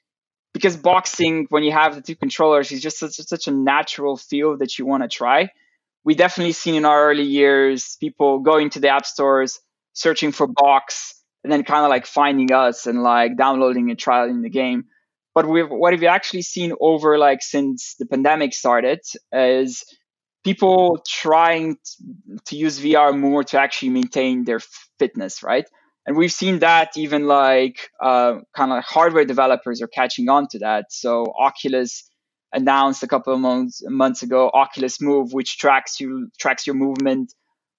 because 0.59 0.77
boxing 0.77 1.47
when 1.51 1.63
you 1.63 1.71
have 1.71 1.95
the 1.95 2.03
two 2.03 2.17
controllers 2.17 2.73
is 2.73 2.83
just 2.83 2.99
such, 2.99 3.15
such 3.15 3.47
a 3.47 3.53
natural 3.53 4.17
feel 4.17 4.59
that 4.59 4.77
you 4.77 4.85
want 4.85 5.05
to 5.05 5.09
try. 5.09 5.51
We 6.05 6.17
definitely 6.17 6.53
seen 6.53 6.75
in 6.75 6.85
our 6.85 7.11
early 7.11 7.23
years 7.23 7.97
people 8.01 8.41
going 8.41 8.71
to 8.71 8.81
the 8.81 8.89
app 8.89 9.07
stores 9.07 9.61
searching 9.93 10.33
for 10.33 10.49
box 10.49 11.15
and 11.45 11.53
then 11.53 11.63
kind 11.63 11.85
of 11.85 11.91
like 11.91 12.07
finding 12.07 12.53
us 12.53 12.87
and 12.87 13.05
like 13.05 13.37
downloading 13.37 13.91
and 13.91 13.99
trialing 13.99 14.43
the 14.43 14.51
game. 14.51 14.87
But 15.33 15.49
we've, 15.49 15.69
what 15.69 15.93
have 15.93 16.03
you 16.03 16.09
actually 16.09 16.43
seen 16.43 16.73
over 16.81 17.19
like 17.19 17.41
since 17.41 17.95
the 17.97 18.07
pandemic 18.07 18.53
started 18.53 19.01
is 19.33 19.85
people 20.45 21.05
trying 21.07 21.77
to 22.47 22.57
use 22.57 22.81
vr 22.81 23.17
more 23.17 23.45
to 23.45 23.61
actually 23.61 23.91
maintain 23.91 24.45
their 24.45 24.61
fitness 24.99 25.43
right 25.43 25.67
and 26.09 26.17
we've 26.17 26.33
seen 26.33 26.61
that 26.61 26.97
even 26.97 27.27
like 27.27 27.91
uh, 28.03 28.37
kind 28.57 28.73
of 28.73 28.77
like 28.77 28.85
hardware 28.85 29.27
developers 29.27 29.83
are 29.83 29.87
catching 29.87 30.31
on 30.31 30.49
to 30.49 30.59
that. 30.61 30.87
So 30.91 31.27
Oculus 31.39 32.09
announced 32.51 33.03
a 33.03 33.07
couple 33.07 33.35
of 33.35 33.41
months 33.41 33.83
months 33.85 34.23
ago 34.23 34.51
Oculus 34.55 35.03
Move, 35.03 35.35
which 35.35 35.59
tracks 35.59 36.01
you 36.01 36.31
tracks 36.41 36.67
your 36.67 36.77
movement 36.77 37.35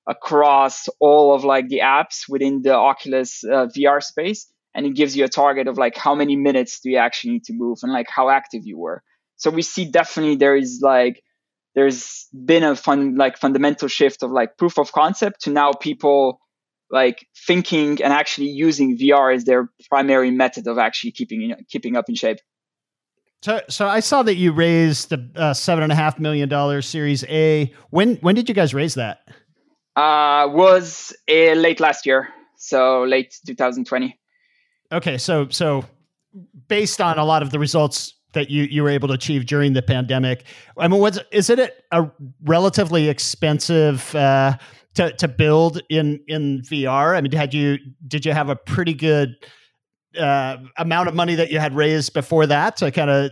across 0.07 0.87
all 0.99 1.33
of 1.33 1.43
like 1.43 1.69
the 1.69 1.79
apps 1.79 2.29
within 2.29 2.61
the 2.61 2.75
Oculus 2.75 3.43
uh, 3.43 3.65
VR 3.75 4.01
space, 4.01 4.45
and 4.75 4.85
it 4.85 4.93
gives 4.93 5.17
you 5.17 5.25
a 5.25 5.27
target 5.27 5.67
of 5.67 5.79
like 5.79 5.97
how 5.97 6.13
many 6.13 6.35
minutes 6.35 6.81
do 6.81 6.91
you 6.91 6.97
actually 6.97 7.31
need 7.31 7.45
to 7.45 7.53
move 7.53 7.79
and 7.81 7.91
like 7.91 8.09
how 8.15 8.29
active 8.29 8.61
you 8.63 8.77
were. 8.77 9.01
So 9.37 9.49
we 9.49 9.63
see 9.63 9.85
definitely 9.85 10.35
there 10.35 10.55
is 10.55 10.81
like 10.83 11.23
there's 11.73 12.27
been 12.45 12.61
a 12.61 12.75
fun 12.75 13.15
like 13.15 13.39
fundamental 13.39 13.87
shift 13.87 14.21
of 14.21 14.29
like 14.29 14.55
proof 14.55 14.77
of 14.77 14.91
concept 14.91 15.45
to 15.45 15.49
now 15.49 15.71
people 15.71 16.39
like 16.91 17.27
thinking 17.35 18.01
and 18.01 18.13
actually 18.13 18.47
using 18.47 18.97
VR 18.97 19.35
as 19.35 19.45
their 19.45 19.69
primary 19.89 20.31
method 20.31 20.67
of 20.67 20.77
actually 20.77 21.11
keeping 21.11 21.41
you 21.41 21.49
know, 21.49 21.57
keeping 21.69 21.95
up 21.95 22.09
in 22.09 22.15
shape. 22.15 22.39
So, 23.41 23.61
so 23.69 23.87
I 23.87 24.01
saw 24.01 24.21
that 24.23 24.35
you 24.35 24.51
raised 24.51 25.09
the 25.09 25.29
uh, 25.35 25.53
seven 25.53 25.83
and 25.83 25.91
a 25.91 25.95
half 25.95 26.19
million 26.19 26.49
dollars 26.49 26.87
Series 26.87 27.23
A. 27.25 27.73
When 27.89 28.15
when 28.17 28.35
did 28.35 28.49
you 28.49 28.55
guys 28.55 28.73
raise 28.73 28.95
that? 28.95 29.19
Uh, 29.95 30.47
was 30.49 31.15
uh, 31.29 31.53
late 31.53 31.79
last 31.79 32.05
year, 32.05 32.29
so 32.57 33.03
late 33.03 33.35
2020. 33.45 34.17
Okay, 34.91 35.17
so 35.17 35.47
so 35.49 35.85
based 36.67 36.99
on 36.99 37.17
a 37.17 37.23
lot 37.23 37.41
of 37.41 37.51
the 37.51 37.59
results 37.59 38.13
that 38.33 38.49
you 38.49 38.63
you 38.63 38.83
were 38.83 38.89
able 38.89 39.07
to 39.07 39.13
achieve 39.13 39.45
during 39.45 39.71
the 39.71 39.81
pandemic, 39.81 40.43
I 40.77 40.89
mean, 40.89 40.99
was 40.99 41.19
is 41.31 41.49
it 41.49 41.85
a 41.91 42.11
relatively 42.43 43.07
expensive? 43.07 44.13
Uh, 44.13 44.57
to, 44.95 45.11
to 45.13 45.27
build 45.27 45.81
in 45.89 46.21
in 46.27 46.61
VR? 46.61 47.15
I 47.15 47.21
mean, 47.21 47.31
had 47.31 47.53
you 47.53 47.77
did 48.07 48.25
you 48.25 48.33
have 48.33 48.49
a 48.49 48.55
pretty 48.55 48.93
good 48.93 49.35
uh, 50.17 50.57
amount 50.77 51.07
of 51.07 51.15
money 51.15 51.35
that 51.35 51.51
you 51.51 51.59
had 51.59 51.75
raised 51.75 52.13
before 52.13 52.45
that 52.47 52.77
to 52.77 52.91
kind 52.91 53.09
of 53.09 53.31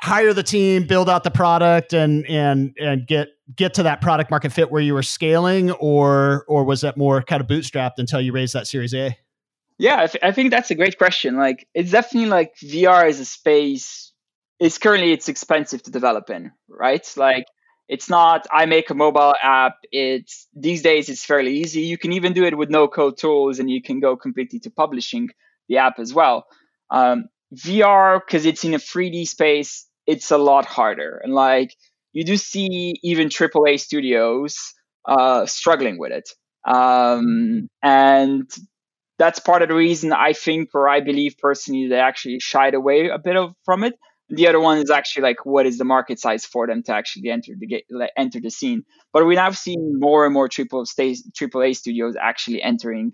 hire 0.00 0.32
the 0.32 0.42
team, 0.42 0.86
build 0.86 1.08
out 1.08 1.24
the 1.24 1.30
product, 1.30 1.92
and 1.92 2.26
and 2.26 2.74
and 2.80 3.06
get 3.06 3.28
get 3.54 3.74
to 3.74 3.82
that 3.82 4.00
product 4.00 4.30
market 4.30 4.52
fit 4.52 4.70
where 4.70 4.82
you 4.82 4.94
were 4.94 5.02
scaling, 5.02 5.70
or 5.72 6.44
or 6.48 6.64
was 6.64 6.80
that 6.82 6.96
more 6.96 7.22
kind 7.22 7.40
of 7.40 7.46
bootstrapped 7.46 7.98
until 7.98 8.20
you 8.20 8.32
raised 8.32 8.54
that 8.54 8.66
Series 8.66 8.94
A? 8.94 9.16
Yeah, 9.78 10.02
I, 10.02 10.06
th- 10.06 10.24
I 10.24 10.32
think 10.32 10.50
that's 10.50 10.70
a 10.70 10.74
great 10.74 10.96
question. 10.96 11.36
Like, 11.36 11.68
it's 11.74 11.90
definitely 11.90 12.30
like 12.30 12.56
VR 12.56 13.08
is 13.08 13.20
a 13.20 13.26
space. 13.26 14.12
It's 14.58 14.78
currently 14.78 15.12
it's 15.12 15.28
expensive 15.28 15.82
to 15.82 15.90
develop 15.90 16.30
in, 16.30 16.52
right? 16.66 17.06
Like, 17.16 17.44
it's 17.88 18.10
not 18.10 18.46
I 18.50 18.66
make 18.66 18.90
a 18.90 18.94
mobile 18.94 19.34
app. 19.40 19.76
It's 19.92 20.48
these 20.54 20.82
days 20.82 21.08
it's 21.08 21.24
fairly 21.24 21.58
easy. 21.58 21.82
You 21.82 21.98
can 21.98 22.12
even 22.12 22.32
do 22.32 22.44
it 22.44 22.56
with 22.56 22.70
no 22.70 22.88
code 22.88 23.16
tools, 23.16 23.58
and 23.58 23.70
you 23.70 23.82
can 23.82 24.00
go 24.00 24.16
completely 24.16 24.58
to 24.60 24.70
publishing 24.70 25.28
the 25.68 25.78
app 25.78 25.98
as 25.98 26.12
well. 26.12 26.46
Um, 26.90 27.26
VR 27.54 28.20
because 28.20 28.44
it's 28.44 28.64
in 28.64 28.74
a 28.74 28.78
3D 28.78 29.26
space, 29.28 29.86
it's 30.06 30.30
a 30.30 30.38
lot 30.38 30.64
harder, 30.64 31.20
and 31.22 31.32
like 31.32 31.74
you 32.12 32.24
do 32.24 32.36
see 32.36 32.94
even 33.02 33.28
AAA 33.28 33.78
studios 33.78 34.74
uh, 35.04 35.46
struggling 35.46 35.98
with 35.98 36.12
it, 36.12 36.28
um, 36.66 37.68
and 37.82 38.50
that's 39.18 39.38
part 39.38 39.62
of 39.62 39.68
the 39.68 39.74
reason 39.74 40.12
I 40.12 40.32
think, 40.32 40.70
or 40.74 40.88
I 40.88 41.00
believe 41.00 41.36
personally, 41.38 41.88
they 41.88 42.00
actually 42.00 42.40
shied 42.40 42.74
away 42.74 43.08
a 43.08 43.18
bit 43.18 43.36
of 43.36 43.54
from 43.64 43.84
it 43.84 43.94
the 44.28 44.48
other 44.48 44.60
one 44.60 44.78
is 44.78 44.90
actually 44.90 45.22
like 45.22 45.46
what 45.46 45.66
is 45.66 45.78
the 45.78 45.84
market 45.84 46.18
size 46.18 46.44
for 46.44 46.66
them 46.66 46.82
to 46.84 46.94
actually 46.94 47.30
enter 47.30 47.52
the 47.58 48.10
enter 48.16 48.40
the 48.40 48.50
scene. 48.50 48.84
But 49.12 49.26
we 49.26 49.36
now 49.36 49.50
seen 49.50 49.98
more 49.98 50.24
and 50.24 50.34
more 50.34 50.48
triple 50.48 50.82
A 50.82 51.72
studios 51.72 52.14
actually 52.20 52.62
entering 52.62 53.12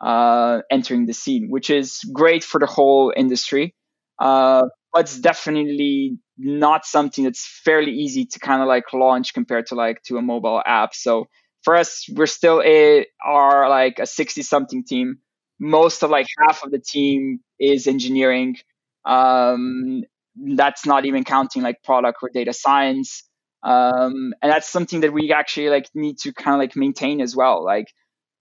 uh, 0.00 0.60
entering 0.70 1.06
the 1.06 1.12
scene, 1.14 1.48
which 1.50 1.70
is 1.70 2.00
great 2.12 2.44
for 2.44 2.58
the 2.58 2.66
whole 2.66 3.12
industry. 3.16 3.74
Uh, 4.18 4.62
but 4.92 5.02
it's 5.02 5.18
definitely 5.18 6.18
not 6.36 6.84
something 6.84 7.24
that's 7.24 7.46
fairly 7.64 7.92
easy 7.92 8.26
to 8.26 8.38
kind 8.38 8.60
of 8.60 8.68
like 8.68 8.92
launch 8.92 9.32
compared 9.34 9.66
to 9.66 9.74
like 9.74 10.02
to 10.02 10.16
a 10.16 10.22
mobile 10.22 10.62
app. 10.64 10.94
So 10.94 11.26
for 11.62 11.76
us, 11.76 12.06
we're 12.12 12.26
still 12.26 12.62
a 12.64 13.06
are 13.24 13.68
like 13.68 13.98
a 13.98 14.06
sixty 14.06 14.42
something 14.42 14.84
team. 14.84 15.18
Most 15.58 16.02
of 16.02 16.10
like 16.10 16.26
half 16.46 16.64
of 16.64 16.70
the 16.70 16.78
team 16.78 17.40
is 17.58 17.86
engineering. 17.86 18.56
Um, 19.04 20.02
that's 20.36 20.86
not 20.86 21.04
even 21.04 21.24
counting 21.24 21.62
like 21.62 21.82
product 21.82 22.18
or 22.22 22.30
data 22.32 22.52
science. 22.52 23.24
Um, 23.62 24.32
and 24.42 24.50
that's 24.50 24.68
something 24.68 25.00
that 25.00 25.12
we 25.12 25.32
actually 25.32 25.68
like 25.68 25.88
need 25.94 26.18
to 26.22 26.32
kind 26.32 26.54
of 26.54 26.60
like 26.60 26.76
maintain 26.76 27.20
as 27.20 27.36
well. 27.36 27.64
Like 27.64 27.86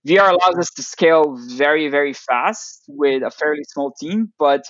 vr 0.08 0.30
allows 0.30 0.58
us 0.58 0.71
to 0.71 0.84
scale 0.84 1.38
very 1.49 1.89
very 1.89 2.13
fast 2.13 2.84
with 2.88 3.21
a 3.23 3.32
fairly 3.32 3.63
small 3.67 3.93
team 3.99 4.32
but 4.39 4.63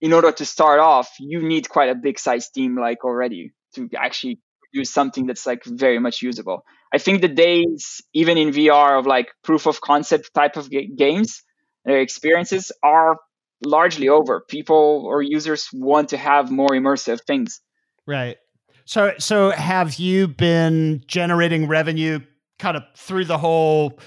in 0.00 0.12
order 0.12 0.32
to 0.32 0.44
start 0.44 0.80
off 0.80 1.10
you 1.18 1.42
need 1.42 1.68
quite 1.68 1.88
a 1.88 1.94
big 1.94 2.18
size 2.18 2.50
team 2.50 2.78
like 2.78 3.04
already 3.04 3.52
to 3.74 3.88
actually 3.96 4.40
produce 4.62 4.92
something 4.92 5.26
that's 5.26 5.46
like 5.46 5.64
very 5.64 5.98
much 5.98 6.22
usable. 6.22 6.64
I 6.92 6.98
think 6.98 7.20
the 7.20 7.28
days 7.28 8.02
even 8.12 8.38
in 8.38 8.50
vr 8.50 8.98
of 8.98 9.06
like 9.06 9.28
proof 9.42 9.66
of 9.66 9.80
concept 9.80 10.30
type 10.34 10.56
of 10.56 10.70
g- 10.70 10.92
games 10.96 11.42
uh, 11.88 11.92
experiences 11.92 12.72
are 12.82 13.16
largely 13.64 14.08
over. 14.08 14.40
People 14.48 15.04
or 15.06 15.22
users 15.22 15.68
want 15.72 16.08
to 16.10 16.16
have 16.16 16.50
more 16.50 16.70
immersive 16.70 17.20
things. 17.26 17.60
Right. 18.06 18.36
So 18.84 19.14
so 19.18 19.50
have 19.50 19.96
you 19.96 20.28
been 20.28 21.02
generating 21.06 21.66
revenue 21.68 22.20
kind 22.58 22.76
of 22.76 22.84
through 22.96 23.24
the 23.24 23.38
whole 23.38 23.98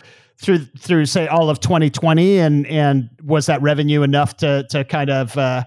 through 0.42 0.60
through 0.78 1.06
say 1.06 1.28
all 1.28 1.50
of 1.50 1.60
2020 1.60 2.40
and 2.40 2.66
and 2.68 3.10
was 3.24 3.48
that 3.48 3.62
revenue 3.62 4.04
enough 4.04 4.38
to 4.38 4.66
to 4.70 4.86
kind 4.86 5.10
of 5.10 5.38
uh, 5.38 5.64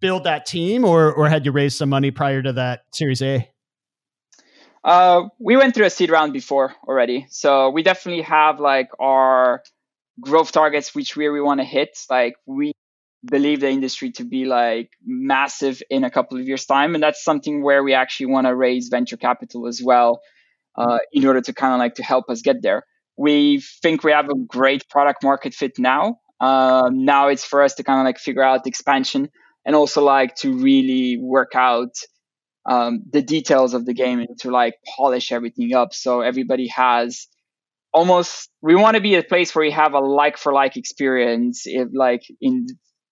build 0.00 0.24
that 0.24 0.46
team 0.46 0.84
or 0.84 1.12
or 1.12 1.28
had 1.28 1.46
you 1.46 1.52
raised 1.52 1.78
some 1.78 1.88
money 1.88 2.10
prior 2.10 2.42
to 2.42 2.52
that 2.52 2.82
series 2.92 3.22
A? 3.22 3.48
Uh, 4.84 5.24
we 5.40 5.56
went 5.56 5.74
through 5.74 5.86
a 5.86 5.90
seed 5.90 6.10
round 6.10 6.32
before 6.32 6.74
already, 6.86 7.26
so 7.28 7.70
we 7.70 7.82
definitely 7.82 8.22
have 8.22 8.60
like 8.60 8.88
our 9.00 9.62
growth 10.20 10.52
targets 10.52 10.94
which 10.94 11.16
we, 11.16 11.28
we 11.28 11.40
want 11.40 11.60
to 11.60 11.64
hit. 11.64 11.98
Like 12.08 12.34
we 12.46 12.72
believe 13.30 13.60
the 13.60 13.68
industry 13.68 14.10
to 14.12 14.24
be 14.24 14.44
like 14.44 14.90
massive 15.04 15.82
in 15.90 16.04
a 16.04 16.10
couple 16.10 16.38
of 16.38 16.46
years 16.46 16.64
time 16.66 16.94
and 16.94 17.02
that's 17.02 17.22
something 17.22 17.62
where 17.62 17.82
we 17.82 17.94
actually 17.94 18.26
want 18.26 18.46
to 18.46 18.54
raise 18.54 18.88
venture 18.88 19.16
capital 19.16 19.66
as 19.66 19.80
well 19.82 20.20
uh, 20.76 20.98
in 21.12 21.26
order 21.26 21.40
to 21.40 21.52
kind 21.52 21.72
of 21.72 21.78
like 21.78 21.94
to 21.94 22.02
help 22.02 22.28
us 22.28 22.42
get 22.42 22.62
there. 22.62 22.84
We 23.16 23.62
think 23.82 24.04
we 24.04 24.12
have 24.12 24.28
a 24.28 24.34
great 24.34 24.88
product 24.88 25.22
market 25.22 25.54
fit 25.54 25.78
now. 25.78 26.18
Um, 26.40 27.04
now 27.04 27.28
it's 27.28 27.44
for 27.44 27.62
us 27.62 27.74
to 27.74 27.82
kind 27.82 28.00
of 28.00 28.04
like 28.04 28.18
figure 28.18 28.42
out 28.42 28.66
expansion 28.66 29.30
and 29.64 29.74
also 29.74 30.04
like 30.04 30.34
to 30.36 30.58
really 30.58 31.18
work 31.18 31.52
out 31.54 31.94
um, 32.66 33.04
the 33.10 33.22
details 33.22 33.74
of 33.74 33.86
the 33.86 33.94
game 33.94 34.18
and 34.18 34.38
to 34.40 34.50
like 34.50 34.74
polish 34.96 35.32
everything 35.32 35.74
up. 35.74 35.94
So 35.94 36.20
everybody 36.20 36.68
has 36.68 37.26
almost 37.94 38.50
we 38.60 38.74
want 38.74 38.96
to 38.96 39.00
be 39.00 39.14
a 39.14 39.22
place 39.22 39.54
where 39.54 39.64
you 39.64 39.72
have 39.72 39.94
a 39.94 40.00
like 40.00 40.36
for 40.36 40.52
like 40.52 40.76
experience 40.76 41.62
if 41.64 41.88
like 41.94 42.22
in 42.42 42.66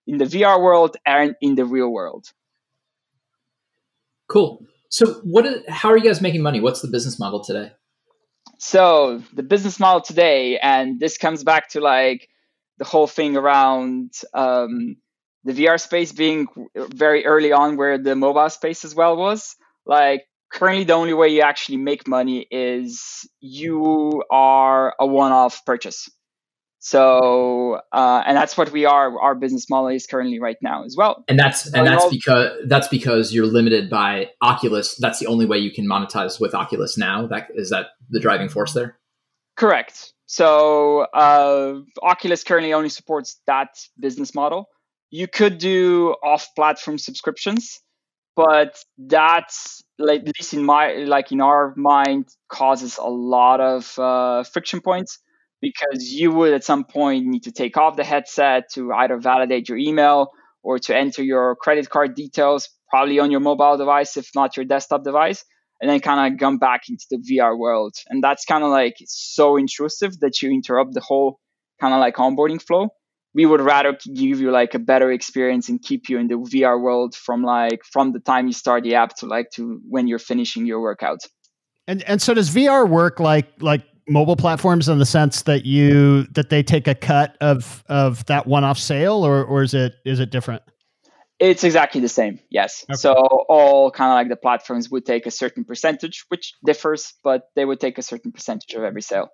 in 0.07 0.19
the 0.19 0.25
VR 0.25 0.61
world 0.61 0.97
and 1.07 1.35
in 1.41 1.55
the 1.55 1.65
real 1.65 1.91
world. 1.91 2.27
Cool. 4.29 4.65
So, 4.89 5.15
what? 5.25 5.45
Is, 5.47 5.63
how 5.69 5.91
are 5.91 5.97
you 5.97 6.05
guys 6.05 6.21
making 6.21 6.43
money? 6.43 6.61
What's 6.61 6.81
the 6.81 6.89
business 6.89 7.19
model 7.19 7.43
today? 7.43 7.73
So, 8.59 9.23
the 9.33 9.43
business 9.43 9.81
model 9.81 10.01
today, 10.01 10.59
and 10.59 11.01
this 11.01 11.19
comes 11.19 11.45
back 11.45 11.71
to 11.71 11.81
like 11.81 12.29
the 12.79 12.85
whole 12.85 13.07
thing 13.07 13.37
around 13.37 14.13
um, 14.33 14.97
the 15.45 15.53
VR 15.53 15.81
space 15.81 16.13
being 16.13 16.47
very 16.75 17.27
early 17.27 17.53
on, 17.53 17.77
where 17.77 17.99
the 17.99 18.15
mobile 18.15 18.49
space 18.51 18.85
as 18.85 18.95
well 18.95 19.17
was. 19.17 19.57
Like, 19.85 20.25
currently, 20.53 20.85
the 20.85 20.95
only 20.95 21.15
way 21.15 21.29
you 21.29 21.43
actually 21.43 21.79
make 21.79 22.09
money 22.09 22.47
is 22.51 23.29
you 23.41 24.23
are 24.31 24.95
a 24.99 25.07
one 25.07 25.33
off 25.33 25.65
purchase. 25.67 26.09
So, 26.85 27.81
uh, 27.93 28.23
and 28.27 28.37
that's 28.37 28.59
what 28.59 28.71
we 28.71 28.85
are. 28.85 29.19
Our 29.19 29.35
business 29.35 29.71
model 29.71 29.89
is 29.89 30.07
currently 30.07 30.39
right 30.39 30.59
now 30.61 30.85
as 30.85 30.97
well. 30.99 31.25
And 31.29 31.39
that's 31.39 31.65
and 31.73 31.87
that's 31.87 32.07
because 32.11 32.51
that's 32.67 32.89
because 32.89 33.33
you're 33.33 33.47
limited 33.47 33.89
by 33.89 34.33
Oculus. 34.43 34.95
That's 34.97 35.19
the 35.19 35.27
only 35.27 35.47
way 35.47 35.57
you 35.57 35.73
can 35.73 35.89
monetize 35.89 36.39
with 36.39 36.55
Oculus 36.55 36.99
now. 36.99 37.27
That 37.27 37.49
is 37.55 37.71
that 37.71 37.87
the 38.11 38.21
driving 38.21 38.51
force 38.51 38.75
there. 38.75 38.99
Correct. 39.57 40.13
So, 40.27 41.07
uh, 41.15 41.81
Oculus 42.03 42.45
currently 42.45 42.75
only 42.75 42.91
supports 42.91 43.41
that 43.47 43.79
business 43.99 44.35
model. 44.35 44.69
You 45.09 45.27
could 45.27 45.57
do 45.57 46.15
off-platform 46.23 46.99
subscriptions, 46.99 47.81
but 48.37 48.79
that's 48.99 49.83
like 49.99 50.21
at 50.21 50.35
least 50.39 50.53
in 50.53 50.63
my 50.63 50.93
like 50.97 51.33
in 51.33 51.41
our 51.41 51.73
mind 51.77 52.29
causes 52.51 52.99
a 52.99 53.09
lot 53.09 53.63
of 53.63 53.99
uh, 53.99 54.43
friction 54.43 54.83
points 54.83 55.19
because 55.65 56.13
you 56.13 56.31
would 56.31 56.53
at 56.53 56.63
some 56.63 56.85
point 56.85 57.25
need 57.25 57.45
to 57.45 57.53
take 57.53 57.79
off 57.79 57.97
the 57.97 58.05
headset 58.05 58.65
to 58.75 58.93
either 58.93 59.17
validate 59.17 59.67
your 59.69 59.79
email 59.79 60.31
or 60.63 60.79
to 60.79 60.95
enter 60.95 61.23
your 61.23 61.57
credit 61.57 61.89
card 61.89 62.15
details, 62.15 62.69
probably 62.91 63.19
on 63.19 63.31
your 63.31 63.41
mobile 63.41 63.79
device, 63.79 64.17
if 64.19 64.29
not 64.35 64.57
your 64.57 64.67
desktop 64.67 65.05
device, 65.05 65.43
and 65.81 65.91
then 65.91 66.01
kind 66.01 66.21
of 66.35 66.39
come 66.39 66.59
back 66.59 66.83
into 66.91 67.07
the 67.11 67.17
VR 67.17 67.59
world. 67.59 67.95
And 68.09 68.23
that's 68.23 68.45
kind 68.45 68.63
of 68.63 68.71
like 68.71 68.97
so 69.07 69.57
intrusive 69.57 70.21
that 70.21 70.43
you 70.43 70.51
interrupt 70.51 70.93
the 70.93 71.01
whole 71.01 71.41
kind 71.81 71.95
of 71.95 72.01
like 72.01 72.17
onboarding 72.17 72.61
flow. 72.61 72.89
We 73.35 73.47
would 73.47 73.63
rather 73.63 73.97
give 74.15 74.41
you 74.41 74.51
like 74.51 74.75
a 74.75 74.79
better 74.79 75.11
experience 75.11 75.69
and 75.71 75.83
keep 75.83 76.11
you 76.11 76.19
in 76.19 76.29
the 76.29 76.35
VR 76.35 76.81
world 76.81 77.15
from 77.15 77.43
like 77.43 77.81
from 77.91 78.13
the 78.13 78.21
time 78.21 78.47
you 78.47 78.53
start 78.53 78.85
the 78.85 78.97
app 78.97 79.17
to 79.17 79.27
like 79.27 79.51
to 79.55 79.81
when 79.89 80.07
you're 80.09 80.19
finishing 80.33 80.67
your 80.67 80.81
workout. 80.81 81.21
And 81.89 82.03
and 82.05 82.21
so 82.23 82.35
does 82.35 82.51
VR 82.51 82.89
work 82.89 83.19
like 83.19 83.49
like 83.61 83.83
mobile 84.09 84.37
platforms 84.37 84.89
in 84.89 84.99
the 84.99 85.07
sense 85.07 85.43
that 85.43 85.65
you 85.65 86.25
that 86.33 86.51
they 86.51 86.63
take 86.63 86.87
a 86.87 86.95
cut 86.95 87.37
of 87.41 87.83
of 87.89 88.25
that 88.27 88.47
one 88.47 88.65
off 88.65 88.79
sale, 88.79 89.25
or 89.27 89.45
or 89.45 89.63
is 89.63 89.75
it 89.75 89.95
is 90.05 90.21
it 90.21 90.31
different? 90.31 90.63
It's 91.41 91.65
exactly 91.65 92.01
the 92.01 92.09
same. 92.09 92.39
Yes. 92.51 92.85
Okay. 92.89 92.97
So 92.97 93.13
all 93.13 93.91
kind 93.91 94.11
of 94.11 94.15
like 94.15 94.29
the 94.29 94.37
platforms 94.37 94.91
would 94.91 95.05
take 95.05 95.27
a 95.27 95.31
certain 95.31 95.65
percentage, 95.65 96.25
which 96.29 96.55
differs, 96.65 97.13
but 97.25 97.49
they 97.57 97.65
would 97.65 97.81
take 97.81 97.99
a 97.99 98.03
certain 98.03 98.31
percentage 98.31 98.73
of 98.75 98.85
every 98.85 99.03
sale. 99.03 99.31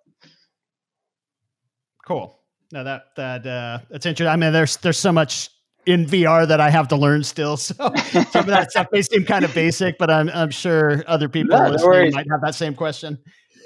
Cool. 2.07 2.39
No, 2.73 2.85
that 2.85 3.03
that 3.17 3.47
uh, 3.47 3.79
that's 3.91 4.07
interesting. 4.07 4.33
I 4.33 4.37
mean, 4.37 4.53
there's 4.53 4.77
there's 4.79 4.99
so 4.99 5.13
much 5.13 5.51
in 5.87 6.07
VR 6.07 6.47
that 6.47 6.61
I 6.61 6.71
have 6.71 6.89
to 6.89 6.97
learn 6.97 7.25
still. 7.25 7.57
So 7.57 7.93
some 8.31 8.41
of 8.41 8.47
that 8.47 8.71
stuff 8.71 8.89
may 8.93 9.03
seem 9.03 9.25
kind 9.25 9.45
of 9.45 9.53
basic, 9.55 9.99
but 9.99 10.11
I'm 10.11 10.31
I'm 10.31 10.51
sure 10.51 11.05
other 11.07 11.29
people 11.29 11.57
yeah, 11.57 11.69
listening 11.69 12.13
might 12.13 12.27
have 12.31 12.41
that 12.43 12.55
same 12.55 12.75
question. 12.75 13.19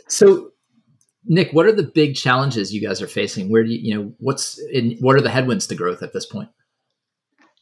So 0.09 0.51
Nick, 1.27 1.53
what 1.53 1.66
are 1.66 1.72
the 1.72 1.83
big 1.83 2.14
challenges 2.14 2.75
you 2.75 2.87
guys 2.87 3.01
are 3.01 3.07
facing? 3.07 3.51
Where 3.51 3.64
do 3.64 3.70
you, 3.70 3.79
you 3.79 3.95
know, 3.95 4.12
what's 4.18 4.59
in, 4.72 4.97
what 5.01 5.16
are 5.16 5.20
the 5.20 5.31
headwinds 5.31 5.66
to 5.68 5.75
growth 5.75 6.03
at 6.03 6.12
this 6.12 6.27
point? 6.27 6.51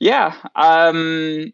Yeah. 0.01 0.35
Um, 0.57 1.53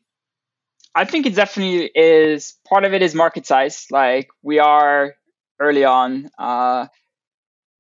I 0.95 1.05
think 1.05 1.27
it 1.27 1.35
definitely 1.35 1.91
is 1.95 2.57
part 2.67 2.85
of 2.85 2.95
it 2.95 3.03
is 3.03 3.15
market 3.15 3.47
size. 3.47 3.87
Like 3.91 4.29
we 4.43 4.59
are 4.59 5.15
early 5.61 5.85
on, 5.85 6.31
uh, 6.39 6.87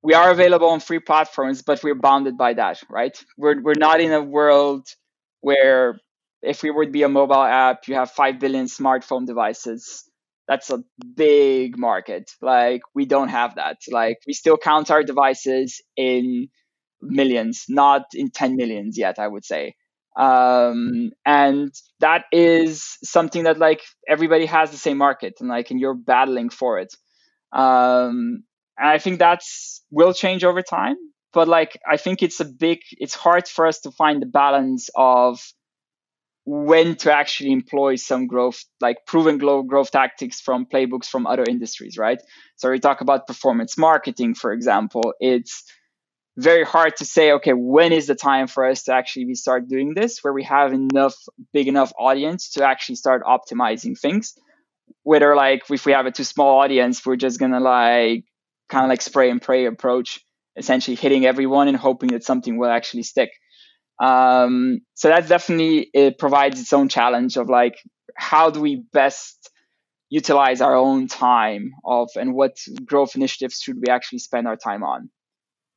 we 0.02 0.14
are 0.14 0.30
available 0.30 0.68
on 0.68 0.80
free 0.80 1.00
platforms, 1.00 1.62
but 1.62 1.82
we're 1.82 1.94
bounded 1.94 2.36
by 2.36 2.54
that, 2.54 2.82
right? 2.90 3.16
We're, 3.36 3.60
we're 3.60 3.74
not 3.74 4.00
in 4.00 4.12
a 4.12 4.22
world 4.22 4.86
where 5.40 5.98
if 6.42 6.62
we 6.62 6.70
would 6.70 6.92
be 6.92 7.02
a 7.02 7.08
mobile 7.08 7.42
app, 7.42 7.88
you 7.88 7.94
have 7.94 8.10
5 8.10 8.38
billion 8.38 8.66
smartphone 8.66 9.26
devices 9.26 10.07
that's 10.48 10.70
a 10.70 10.82
big 11.14 11.78
market. 11.78 12.30
Like 12.40 12.80
we 12.94 13.04
don't 13.04 13.28
have 13.28 13.56
that. 13.56 13.76
Like 13.90 14.18
we 14.26 14.32
still 14.32 14.56
count 14.56 14.90
our 14.90 15.02
devices 15.04 15.82
in 15.96 16.48
millions, 17.00 17.66
not 17.68 18.06
in 18.14 18.30
10 18.30 18.56
millions 18.56 18.98
yet, 18.98 19.18
I 19.18 19.28
would 19.28 19.44
say. 19.44 19.74
Um, 20.16 21.10
and 21.24 21.72
that 22.00 22.24
is 22.32 22.98
something 23.04 23.44
that 23.44 23.58
like 23.58 23.82
everybody 24.08 24.46
has 24.46 24.70
the 24.70 24.78
same 24.78 24.98
market 24.98 25.34
and 25.38 25.48
like, 25.48 25.70
and 25.70 25.78
you're 25.78 25.94
battling 25.94 26.48
for 26.48 26.78
it. 26.78 26.92
Um, 27.52 28.42
and 28.76 28.88
I 28.88 28.98
think 28.98 29.18
that's 29.18 29.84
will 29.90 30.12
change 30.12 30.44
over 30.44 30.62
time. 30.62 30.96
But 31.32 31.46
like, 31.46 31.78
I 31.86 31.98
think 31.98 32.22
it's 32.22 32.40
a 32.40 32.44
big, 32.46 32.78
it's 32.92 33.14
hard 33.14 33.46
for 33.46 33.66
us 33.66 33.80
to 33.80 33.90
find 33.90 34.22
the 34.22 34.26
balance 34.26 34.88
of 34.96 35.40
when 36.50 36.96
to 36.96 37.14
actually 37.14 37.52
employ 37.52 37.96
some 37.96 38.26
growth, 38.26 38.64
like 38.80 39.04
proven 39.06 39.36
growth 39.36 39.90
tactics 39.90 40.40
from 40.40 40.64
playbooks 40.64 41.04
from 41.04 41.26
other 41.26 41.44
industries, 41.46 41.98
right? 41.98 42.18
So 42.56 42.70
we 42.70 42.80
talk 42.80 43.02
about 43.02 43.26
performance 43.26 43.76
marketing, 43.76 44.34
for 44.34 44.50
example. 44.52 45.12
It's 45.20 45.62
very 46.38 46.64
hard 46.64 46.96
to 46.96 47.04
say, 47.04 47.32
okay, 47.32 47.52
when 47.52 47.92
is 47.92 48.06
the 48.06 48.14
time 48.14 48.46
for 48.46 48.64
us 48.64 48.84
to 48.84 48.94
actually 48.94 49.34
start 49.34 49.68
doing 49.68 49.92
this, 49.92 50.20
where 50.22 50.32
we 50.32 50.44
have 50.44 50.72
enough 50.72 51.14
big 51.52 51.68
enough 51.68 51.92
audience 51.98 52.52
to 52.52 52.64
actually 52.64 52.96
start 52.96 53.24
optimizing 53.24 53.98
things. 53.98 54.32
Whether 55.02 55.36
like 55.36 55.64
if 55.68 55.84
we 55.84 55.92
have 55.92 56.06
a 56.06 56.12
too 56.12 56.24
small 56.24 56.60
audience, 56.60 57.04
we're 57.04 57.16
just 57.16 57.38
gonna 57.38 57.60
like 57.60 58.24
kind 58.70 58.84
of 58.84 58.88
like 58.88 59.02
spray 59.02 59.28
and 59.30 59.42
pray 59.42 59.66
approach, 59.66 60.24
essentially 60.56 60.94
hitting 60.94 61.26
everyone 61.26 61.68
and 61.68 61.76
hoping 61.76 62.10
that 62.10 62.24
something 62.24 62.56
will 62.56 62.70
actually 62.70 63.02
stick. 63.02 63.30
Um, 64.00 64.80
so 64.94 65.08
that's 65.08 65.28
definitely 65.28 65.90
it 65.92 66.18
provides 66.18 66.60
its 66.60 66.72
own 66.72 66.88
challenge 66.88 67.36
of 67.36 67.48
like 67.48 67.76
how 68.16 68.50
do 68.50 68.60
we 68.60 68.76
best 68.92 69.50
utilize 70.10 70.60
our 70.60 70.74
own 70.74 71.06
time 71.06 71.72
of 71.84 72.08
and 72.16 72.34
what 72.34 72.56
growth 72.84 73.14
initiatives 73.14 73.60
should 73.60 73.76
we 73.76 73.90
actually 73.90 74.18
spend 74.18 74.46
our 74.46 74.56
time 74.56 74.82
on. 74.82 75.10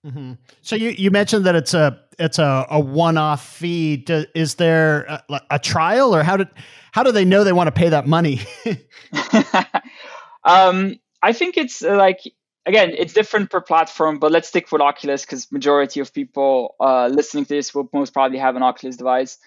Mm-hmm. 0.05 0.33
So 0.61 0.75
you, 0.75 0.89
you 0.89 1.11
mentioned 1.11 1.45
that 1.45 1.55
it's 1.55 1.73
a 1.73 1.99
it's 2.17 2.39
a, 2.39 2.65
a 2.69 2.79
one 2.79 3.17
off 3.17 3.47
fee. 3.47 4.03
is 4.07 4.55
there 4.55 5.03
a, 5.29 5.41
a, 5.51 5.59
trial 5.59 6.15
or 6.15 6.23
how 6.23 6.37
did 6.37 6.47
how 6.91 7.03
do 7.03 7.11
they 7.11 7.25
know 7.25 7.43
they 7.43 7.53
want 7.53 7.67
to 7.67 7.71
pay 7.71 7.89
that 7.89 8.07
money? 8.07 8.41
um, 10.43 10.95
I 11.21 11.33
think 11.33 11.57
it's 11.57 11.83
like 11.83 12.19
again, 12.65 12.93
it's 12.97 13.13
different 13.13 13.49
per 13.49 13.61
platform, 13.61 14.19
but 14.19 14.31
let's 14.31 14.47
stick 14.47 14.71
with 14.71 14.81
Oculus 14.81 15.23
because 15.23 15.51
majority 15.51 15.99
of 15.99 16.13
people 16.13 16.75
uh, 16.79 17.07
listening 17.07 17.45
to 17.45 17.55
this 17.55 17.73
will 17.73 17.89
most 17.93 18.13
probably 18.13 18.37
have 18.37 18.55
an 18.55 18.63
Oculus 18.63 18.97
device. 18.97 19.37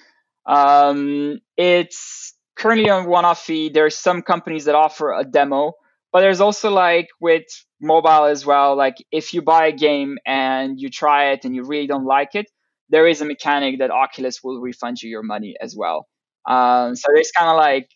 Um, 0.46 1.40
it's 1.56 2.34
currently 2.56 2.90
on 2.90 3.08
one-off 3.08 3.42
fee. 3.42 3.70
There's 3.70 3.96
some 3.96 4.22
companies 4.22 4.64
that 4.66 4.74
offer 4.74 5.12
a 5.12 5.24
demo, 5.24 5.74
but 6.12 6.20
there's 6.20 6.40
also 6.40 6.70
like 6.70 7.08
with 7.20 7.44
mobile 7.80 8.24
as 8.24 8.44
well. 8.44 8.76
Like 8.76 8.96
if 9.10 9.34
you 9.34 9.42
buy 9.42 9.66
a 9.66 9.72
game 9.72 10.18
and 10.26 10.80
you 10.80 10.90
try 10.90 11.32
it 11.32 11.44
and 11.44 11.54
you 11.54 11.64
really 11.64 11.86
don't 11.86 12.04
like 12.04 12.34
it, 12.34 12.46
there 12.90 13.06
is 13.06 13.20
a 13.20 13.24
mechanic 13.24 13.78
that 13.78 13.90
Oculus 13.90 14.42
will 14.42 14.60
refund 14.60 15.02
you 15.02 15.10
your 15.10 15.22
money 15.22 15.54
as 15.60 15.74
well. 15.76 16.06
Um, 16.46 16.94
so 16.94 17.08
there's 17.14 17.32
kind 17.36 17.50
of 17.50 17.56
like 17.56 17.88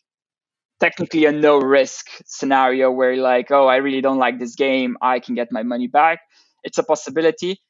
technically 0.80 1.24
a 1.24 1.32
no 1.32 1.58
risk 1.58 2.06
scenario 2.24 2.90
where 2.90 3.16
like, 3.16 3.50
oh, 3.50 3.66
I 3.66 3.76
really 3.76 4.00
don't 4.00 4.18
like 4.18 4.38
this 4.38 4.54
game. 4.54 4.96
I 5.02 5.20
can 5.20 5.34
get 5.34 5.48
my 5.50 5.62
money 5.62 5.86
back. 5.86 6.20
It's 6.62 6.78
a 6.78 6.82
possibility. 6.82 7.60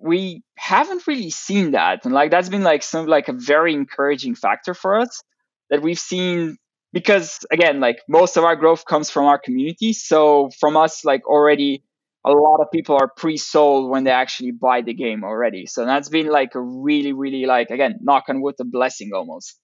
We 0.00 0.42
haven't 0.56 1.06
really 1.06 1.30
seen 1.30 1.72
that. 1.72 2.04
And 2.04 2.14
like 2.14 2.30
that's 2.30 2.48
been 2.48 2.62
like 2.62 2.82
some 2.82 3.06
like 3.06 3.28
a 3.28 3.32
very 3.32 3.74
encouraging 3.74 4.34
factor 4.34 4.74
for 4.74 4.98
us 4.98 5.22
that 5.70 5.82
we've 5.82 5.98
seen 5.98 6.56
because 6.92 7.40
again, 7.50 7.80
like 7.80 8.00
most 8.08 8.36
of 8.36 8.44
our 8.44 8.56
growth 8.56 8.84
comes 8.84 9.10
from 9.10 9.26
our 9.26 9.38
community. 9.38 9.92
So 9.92 10.50
from 10.60 10.76
us, 10.76 11.04
like 11.04 11.26
already 11.26 11.82
a 12.24 12.30
lot 12.30 12.60
of 12.60 12.70
people 12.70 12.96
are 12.96 13.10
pre-sold 13.16 13.90
when 13.90 14.04
they 14.04 14.10
actually 14.10 14.52
buy 14.52 14.82
the 14.82 14.94
game 14.94 15.24
already. 15.24 15.66
So 15.66 15.84
that's 15.84 16.08
been 16.08 16.28
like 16.28 16.54
a 16.54 16.60
really, 16.60 17.12
really 17.12 17.46
like 17.46 17.70
again, 17.70 17.98
knock 18.02 18.24
on 18.28 18.40
wood, 18.40 18.54
a 18.60 18.64
blessing 18.64 19.10
almost. 19.14 19.58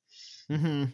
Mm-hmm. 0.51 0.85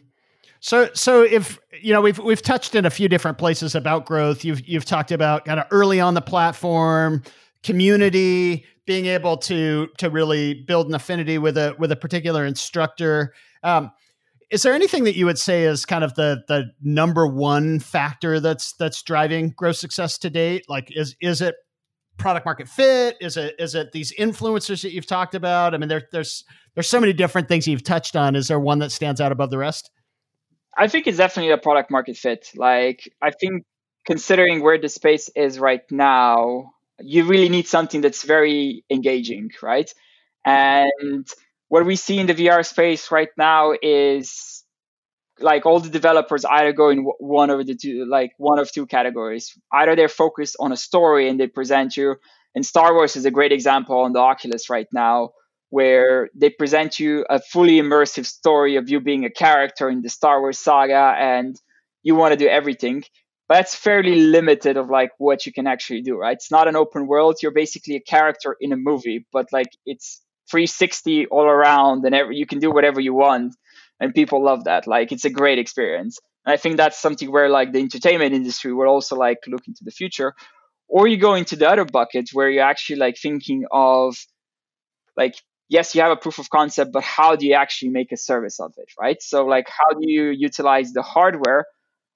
So, 0.61 0.89
so 0.93 1.23
if 1.23 1.59
you 1.81 1.91
know, 1.91 2.01
we've 2.01 2.19
we've 2.19 2.41
touched 2.41 2.75
in 2.75 2.85
a 2.85 2.91
few 2.91 3.09
different 3.09 3.39
places 3.39 3.73
about 3.73 4.05
growth. 4.05 4.45
You've 4.45 4.67
you've 4.67 4.85
talked 4.85 5.11
about 5.11 5.43
kind 5.45 5.59
of 5.59 5.65
early 5.71 5.99
on 5.99 6.13
the 6.13 6.21
platform, 6.21 7.23
community, 7.63 8.65
being 8.85 9.07
able 9.07 9.37
to 9.37 9.87
to 9.97 10.09
really 10.11 10.63
build 10.67 10.87
an 10.87 10.93
affinity 10.93 11.39
with 11.39 11.57
a 11.57 11.75
with 11.79 11.91
a 11.91 11.95
particular 11.95 12.45
instructor. 12.45 13.33
Um, 13.63 13.91
is 14.51 14.61
there 14.61 14.73
anything 14.73 15.05
that 15.05 15.15
you 15.15 15.25
would 15.25 15.39
say 15.39 15.63
is 15.63 15.83
kind 15.83 16.03
of 16.03 16.13
the 16.13 16.43
the 16.47 16.65
number 16.79 17.25
one 17.25 17.79
factor 17.79 18.39
that's 18.39 18.73
that's 18.73 19.01
driving 19.01 19.53
growth 19.57 19.77
success 19.77 20.19
to 20.19 20.29
date? 20.29 20.65
Like, 20.69 20.89
is 20.91 21.15
is 21.21 21.41
it 21.41 21.55
product 22.17 22.45
market 22.45 22.67
fit? 22.67 23.17
Is 23.19 23.35
it 23.35 23.55
is 23.57 23.73
it 23.73 23.93
these 23.93 24.13
influencers 24.19 24.83
that 24.83 24.91
you've 24.93 25.07
talked 25.07 25.33
about? 25.33 25.73
I 25.73 25.79
mean, 25.79 25.89
there, 25.89 26.03
there's 26.11 26.43
there's 26.75 26.87
so 26.87 26.99
many 26.99 27.13
different 27.13 27.47
things 27.47 27.67
you've 27.67 27.83
touched 27.83 28.15
on. 28.15 28.35
Is 28.35 28.47
there 28.47 28.59
one 28.59 28.77
that 28.79 28.91
stands 28.91 29.19
out 29.19 29.31
above 29.31 29.49
the 29.49 29.57
rest? 29.57 29.89
I 30.77 30.87
think 30.87 31.07
it's 31.07 31.17
definitely 31.17 31.51
a 31.51 31.57
product 31.57 31.91
market 31.91 32.17
fit. 32.17 32.49
Like, 32.55 33.11
I 33.21 33.31
think 33.31 33.63
considering 34.05 34.61
where 34.61 34.79
the 34.79 34.89
space 34.89 35.29
is 35.35 35.59
right 35.59 35.83
now, 35.91 36.73
you 36.99 37.25
really 37.25 37.49
need 37.49 37.67
something 37.67 38.01
that's 38.01 38.23
very 38.23 38.83
engaging, 38.89 39.51
right? 39.61 39.91
And 40.45 41.27
what 41.67 41.85
we 41.85 41.95
see 41.95 42.19
in 42.19 42.27
the 42.27 42.33
VR 42.33 42.65
space 42.65 43.11
right 43.11 43.29
now 43.37 43.73
is 43.81 44.63
like 45.39 45.65
all 45.65 45.79
the 45.79 45.89
developers 45.89 46.45
either 46.45 46.73
go 46.73 46.89
in 46.89 46.99
one 47.19 47.49
of 47.49 47.65
the 47.65 47.75
two, 47.75 48.05
like 48.05 48.33
one 48.37 48.59
of 48.59 48.71
two 48.71 48.85
categories. 48.85 49.57
Either 49.73 49.95
they're 49.95 50.07
focused 50.07 50.55
on 50.59 50.71
a 50.71 50.77
story 50.77 51.29
and 51.29 51.39
they 51.39 51.47
present 51.47 51.97
you, 51.97 52.15
and 52.53 52.65
Star 52.65 52.93
Wars 52.93 53.15
is 53.15 53.25
a 53.25 53.31
great 53.31 53.51
example 53.51 53.99
on 53.99 54.13
the 54.13 54.19
Oculus 54.19 54.69
right 54.69 54.87
now, 54.93 55.31
where 55.71 56.29
they 56.35 56.49
present 56.49 56.99
you 56.99 57.25
a 57.29 57.39
fully 57.39 57.77
immersive 57.81 58.25
story 58.25 58.75
of 58.75 58.89
you 58.89 58.99
being 58.99 59.23
a 59.23 59.31
character 59.31 59.89
in 59.89 60.01
the 60.01 60.09
Star 60.09 60.41
Wars 60.41 60.59
saga 60.59 61.15
and 61.17 61.59
you 62.03 62.13
want 62.13 62.33
to 62.33 62.37
do 62.37 62.47
everything. 62.47 63.03
But 63.47 63.55
that's 63.55 63.73
fairly 63.73 64.19
limited 64.19 64.75
of 64.75 64.89
like 64.89 65.11
what 65.17 65.45
you 65.45 65.53
can 65.53 65.67
actually 65.67 66.01
do, 66.01 66.17
right? 66.17 66.33
It's 66.33 66.51
not 66.51 66.67
an 66.67 66.75
open 66.75 67.07
world. 67.07 67.37
You're 67.41 67.53
basically 67.53 67.95
a 67.95 68.01
character 68.01 68.57
in 68.59 68.73
a 68.73 68.77
movie, 68.77 69.25
but 69.31 69.47
like 69.53 69.69
it's 69.85 70.21
360 70.51 71.27
all 71.27 71.45
around 71.45 72.05
and 72.05 72.13
every, 72.13 72.35
you 72.35 72.45
can 72.45 72.59
do 72.59 72.69
whatever 72.69 72.99
you 72.99 73.13
want. 73.13 73.55
And 74.01 74.13
people 74.13 74.43
love 74.43 74.65
that. 74.65 74.87
Like 74.87 75.13
it's 75.13 75.25
a 75.25 75.29
great 75.29 75.57
experience. 75.57 76.19
And 76.45 76.53
I 76.53 76.57
think 76.57 76.75
that's 76.75 77.01
something 77.01 77.31
where 77.31 77.47
like 77.47 77.71
the 77.71 77.79
entertainment 77.79 78.33
industry 78.33 78.73
will 78.73 78.87
also 78.87 79.15
like 79.15 79.37
look 79.47 79.65
into 79.69 79.85
the 79.85 79.91
future. 79.91 80.33
Or 80.89 81.07
you 81.07 81.15
go 81.15 81.35
into 81.35 81.55
the 81.55 81.69
other 81.69 81.85
bucket 81.85 82.31
where 82.33 82.49
you're 82.49 82.65
actually 82.65 82.97
like 82.97 83.15
thinking 83.17 83.63
of 83.71 84.17
like 85.15 85.35
yes, 85.71 85.95
you 85.95 86.01
have 86.01 86.11
a 86.11 86.17
proof 86.17 86.37
of 86.37 86.49
concept, 86.49 86.91
but 86.91 87.01
how 87.03 87.35
do 87.35 87.47
you 87.47 87.55
actually 87.55 87.89
make 87.89 88.11
a 88.11 88.17
service 88.17 88.59
of 88.59 88.73
it, 88.77 88.89
right? 88.99 89.21
So, 89.21 89.45
like, 89.45 89.67
how 89.69 89.97
do 89.97 90.01
you 90.01 90.25
utilize 90.29 90.91
the 90.91 91.01
hardware 91.01 91.65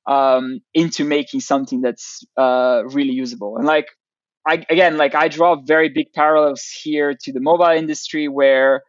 um, 0.06 0.60
into 0.74 1.06
making 1.06 1.39
something 1.39 1.82
that's 1.82 2.24
uh, 2.38 2.84
really 2.88 3.14
usable? 3.14 3.58
And 3.58 3.66
like, 3.66 3.88
I, 4.47 4.64
again, 4.70 4.97
like 4.97 5.16
I 5.16 5.30
draw 5.30 5.56
very 5.56 5.89
big 5.89 6.14
parallels 6.14 6.64
here 6.84 7.16
to 7.24 7.34
the 7.34 7.39
mobile 7.39 7.74
industry 7.84 8.28
where 8.28 8.84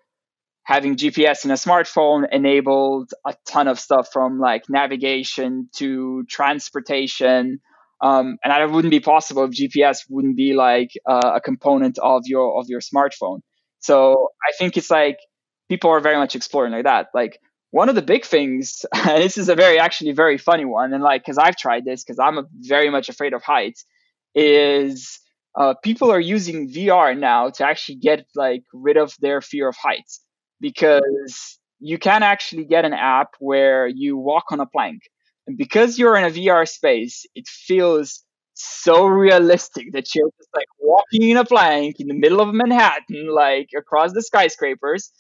having 0.64 0.96
GPS 0.96 1.44
in 1.44 1.52
a 1.52 1.54
smartphone 1.54 2.24
enabled 2.30 3.12
a 3.24 3.34
ton 3.46 3.68
of 3.68 3.78
stuff 3.78 4.08
from 4.12 4.40
like 4.40 4.64
navigation 4.68 5.68
to 5.76 6.24
transportation. 6.28 7.60
Um, 8.02 8.36
and 8.42 8.50
that 8.50 8.70
wouldn't 8.70 8.90
be 8.90 9.00
possible 9.00 9.44
if 9.44 9.52
GPS 9.52 10.00
wouldn't 10.10 10.36
be 10.36 10.54
like 10.54 10.90
uh, 11.08 11.34
a 11.36 11.40
component 11.40 11.98
of 11.98 12.22
your 12.26 12.60
of 12.60 12.66
your 12.68 12.80
smartphone. 12.80 13.40
So 13.86 14.30
I 14.42 14.50
think 14.58 14.76
it's 14.76 14.90
like 14.90 15.18
people 15.68 15.90
are 15.90 16.00
very 16.00 16.16
much 16.16 16.34
exploring 16.34 16.72
like 16.72 16.84
that. 16.84 17.06
Like 17.14 17.40
one 17.70 17.88
of 17.88 17.94
the 17.94 18.02
big 18.02 18.24
things, 18.24 18.84
and 18.94 19.22
this 19.22 19.38
is 19.38 19.48
a 19.48 19.54
very 19.54 19.78
actually 19.78 20.12
very 20.12 20.38
funny 20.38 20.64
one, 20.64 20.92
and 20.92 21.02
like 21.02 21.22
because 21.22 21.38
I've 21.38 21.56
tried 21.56 21.84
this 21.84 22.02
because 22.02 22.18
I'm 22.18 22.46
very 22.60 22.90
much 22.90 23.08
afraid 23.08 23.32
of 23.32 23.42
heights, 23.42 23.84
is 24.34 25.20
uh, 25.56 25.74
people 25.84 26.10
are 26.10 26.20
using 26.20 26.68
VR 26.68 27.14
now 27.14 27.50
to 27.50 27.64
actually 27.64 27.98
get 27.98 28.26
like 28.34 28.64
rid 28.74 28.96
of 28.96 29.14
their 29.20 29.40
fear 29.40 29.68
of 29.68 29.76
heights 29.76 30.20
because 30.60 31.58
you 31.78 31.98
can 31.98 32.22
actually 32.24 32.64
get 32.64 32.84
an 32.84 32.92
app 32.92 33.30
where 33.38 33.86
you 33.86 34.16
walk 34.16 34.46
on 34.50 34.58
a 34.58 34.66
plank, 34.66 35.02
and 35.46 35.56
because 35.56 35.96
you're 35.96 36.16
in 36.16 36.24
a 36.24 36.30
VR 36.30 36.66
space, 36.66 37.24
it 37.36 37.46
feels 37.46 38.24
so 38.56 39.06
realistic 39.06 39.92
that 39.92 40.14
you're 40.14 40.30
just 40.38 40.48
like 40.54 40.66
walking 40.80 41.28
in 41.30 41.36
a 41.36 41.44
plank 41.44 41.96
in 42.00 42.08
the 42.08 42.14
middle 42.14 42.40
of 42.40 42.54
Manhattan, 42.54 43.28
like 43.32 43.68
across 43.76 44.12
the 44.12 44.22
skyscrapers, 44.22 45.12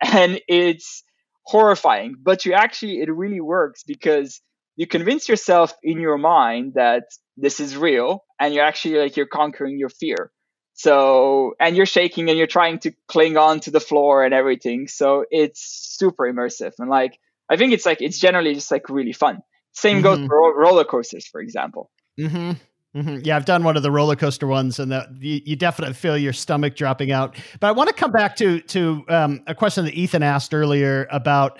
and 0.00 0.40
it's 0.48 1.02
horrifying. 1.44 2.14
But 2.22 2.44
you 2.44 2.52
actually, 2.52 3.00
it 3.00 3.10
really 3.12 3.40
works 3.40 3.82
because 3.84 4.40
you 4.76 4.86
convince 4.86 5.28
yourself 5.28 5.74
in 5.82 6.00
your 6.00 6.18
mind 6.18 6.74
that 6.74 7.04
this 7.36 7.60
is 7.60 7.76
real, 7.76 8.24
and 8.40 8.54
you're 8.54 8.64
actually 8.64 8.98
like 8.98 9.16
you're 9.16 9.26
conquering 9.26 9.78
your 9.78 9.88
fear. 9.88 10.30
So, 10.74 11.54
and 11.60 11.76
you're 11.76 11.86
shaking 11.86 12.28
and 12.28 12.36
you're 12.36 12.48
trying 12.48 12.80
to 12.80 12.92
cling 13.06 13.36
on 13.36 13.60
to 13.60 13.70
the 13.70 13.80
floor 13.80 14.24
and 14.24 14.34
everything. 14.34 14.88
So 14.88 15.24
it's 15.30 15.60
super 15.96 16.24
immersive. 16.24 16.72
And 16.78 16.90
like, 16.90 17.18
I 17.48 17.56
think 17.56 17.72
it's 17.72 17.86
like, 17.86 18.02
it's 18.02 18.18
generally 18.18 18.54
just 18.54 18.72
like 18.72 18.88
really 18.88 19.12
fun. 19.12 19.38
Same 19.72 20.02
mm-hmm. 20.02 20.02
goes 20.02 20.26
for 20.26 20.60
roller 20.60 20.84
coasters, 20.84 21.28
for 21.28 21.40
example. 21.40 21.90
Mm-hmm. 22.18 22.52
Mm-hmm. 22.94 23.20
Yeah, 23.24 23.36
I've 23.36 23.44
done 23.44 23.64
one 23.64 23.76
of 23.76 23.82
the 23.82 23.90
roller 23.90 24.14
coaster 24.14 24.46
ones, 24.46 24.78
and 24.78 24.92
you, 25.18 25.40
you, 25.44 25.56
definitely 25.56 25.94
feel 25.94 26.16
your 26.16 26.32
stomach 26.32 26.76
dropping 26.76 27.10
out. 27.10 27.34
But 27.58 27.66
I 27.66 27.72
want 27.72 27.88
to 27.88 27.94
come 27.94 28.12
back 28.12 28.36
to 28.36 28.60
to 28.60 29.04
um, 29.08 29.42
a 29.48 29.54
question 29.54 29.84
that 29.84 29.94
Ethan 29.94 30.22
asked 30.22 30.54
earlier 30.54 31.08
about 31.10 31.58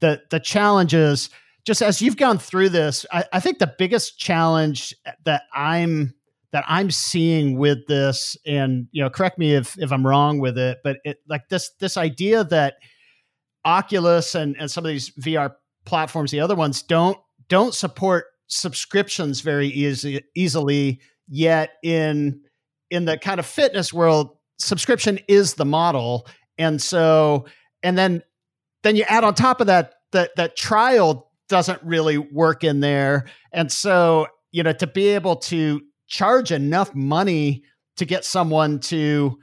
the 0.00 0.22
the 0.30 0.38
challenges. 0.38 1.28
Just 1.64 1.82
as 1.82 2.00
you've 2.00 2.16
gone 2.16 2.38
through 2.38 2.68
this, 2.68 3.04
I, 3.10 3.24
I 3.32 3.40
think 3.40 3.58
the 3.58 3.74
biggest 3.76 4.20
challenge 4.20 4.94
that 5.24 5.42
I'm 5.52 6.14
that 6.52 6.64
I'm 6.68 6.92
seeing 6.92 7.58
with 7.58 7.86
this, 7.88 8.36
and 8.46 8.86
you 8.92 9.02
know, 9.02 9.10
correct 9.10 9.38
me 9.38 9.54
if 9.54 9.76
if 9.78 9.90
I'm 9.90 10.06
wrong 10.06 10.38
with 10.38 10.56
it, 10.56 10.78
but 10.84 10.98
it 11.04 11.18
like 11.28 11.48
this 11.48 11.72
this 11.80 11.96
idea 11.96 12.44
that 12.44 12.74
Oculus 13.64 14.36
and 14.36 14.54
and 14.56 14.70
some 14.70 14.84
of 14.84 14.88
these 14.88 15.10
VR 15.20 15.54
platforms, 15.84 16.30
the 16.30 16.38
other 16.38 16.54
ones, 16.54 16.82
don't 16.82 17.18
don't 17.48 17.74
support 17.74 18.26
subscriptions 18.48 19.40
very 19.40 19.68
easy, 19.68 20.22
easily 20.34 21.00
yet 21.28 21.70
in 21.82 22.40
in 22.90 23.04
the 23.04 23.18
kind 23.18 23.40
of 23.40 23.46
fitness 23.46 23.92
world 23.92 24.36
subscription 24.58 25.18
is 25.28 25.54
the 25.54 25.64
model. 25.64 26.26
And 26.58 26.80
so 26.80 27.46
and 27.82 27.98
then 27.98 28.22
then 28.82 28.96
you 28.96 29.04
add 29.08 29.24
on 29.24 29.34
top 29.34 29.60
of 29.60 29.66
that 29.66 29.94
that 30.12 30.36
that 30.36 30.56
trial 30.56 31.30
doesn't 31.48 31.82
really 31.82 32.18
work 32.18 32.64
in 32.64 32.80
there. 32.80 33.26
And 33.52 33.70
so 33.70 34.26
you 34.52 34.62
know 34.62 34.72
to 34.74 34.86
be 34.86 35.08
able 35.08 35.36
to 35.36 35.80
charge 36.06 36.52
enough 36.52 36.94
money 36.94 37.64
to 37.96 38.04
get 38.04 38.24
someone 38.24 38.78
to 38.78 39.38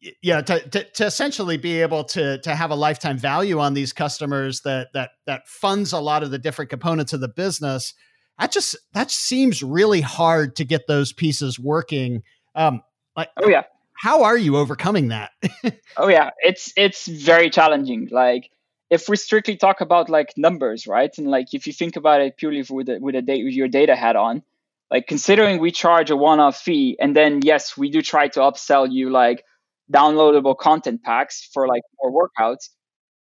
you 0.00 0.32
know 0.32 0.40
to, 0.40 0.60
to, 0.70 0.84
to 0.92 1.06
essentially 1.06 1.56
be 1.56 1.82
able 1.82 2.04
to 2.04 2.38
to 2.38 2.54
have 2.54 2.70
a 2.70 2.74
lifetime 2.74 3.18
value 3.18 3.58
on 3.58 3.74
these 3.74 3.92
customers 3.92 4.62
that 4.62 4.88
that 4.94 5.10
that 5.26 5.46
funds 5.46 5.92
a 5.92 5.98
lot 5.98 6.22
of 6.22 6.30
the 6.30 6.38
different 6.38 6.70
components 6.70 7.12
of 7.12 7.20
the 7.20 7.28
business 7.28 7.94
that 8.40 8.52
just 8.52 8.76
that 8.94 9.10
seems 9.10 9.62
really 9.62 10.00
hard 10.00 10.56
to 10.56 10.64
get 10.64 10.86
those 10.86 11.12
pieces 11.12 11.58
working. 11.58 12.22
Um, 12.54 12.82
like, 13.16 13.28
oh 13.36 13.48
yeah, 13.48 13.64
how 13.98 14.24
are 14.24 14.36
you 14.36 14.56
overcoming 14.56 15.08
that? 15.08 15.30
oh 15.98 16.08
yeah, 16.08 16.30
it's 16.38 16.72
it's 16.76 17.06
very 17.06 17.50
challenging. 17.50 18.08
Like 18.10 18.50
if 18.88 19.08
we 19.08 19.16
strictly 19.16 19.56
talk 19.56 19.82
about 19.82 20.08
like 20.08 20.32
numbers, 20.38 20.86
right, 20.86 21.16
and 21.18 21.30
like 21.30 21.52
if 21.52 21.66
you 21.66 21.72
think 21.74 21.96
about 21.96 22.22
it 22.22 22.38
purely 22.38 22.64
with 22.68 22.88
a, 22.88 22.98
with 22.98 23.14
a 23.14 23.22
date 23.22 23.44
with 23.44 23.52
your 23.52 23.68
data 23.68 23.94
hat 23.94 24.16
on, 24.16 24.42
like 24.90 25.06
considering 25.06 25.60
we 25.60 25.70
charge 25.70 26.10
a 26.10 26.16
one-off 26.16 26.56
fee, 26.56 26.96
and 26.98 27.14
then 27.14 27.40
yes, 27.42 27.76
we 27.76 27.90
do 27.90 28.00
try 28.00 28.28
to 28.28 28.40
upsell 28.40 28.90
you 28.90 29.10
like 29.10 29.44
downloadable 29.92 30.56
content 30.56 31.02
packs 31.02 31.48
for 31.52 31.66
like 31.66 31.82
more 32.02 32.28
workouts, 32.28 32.68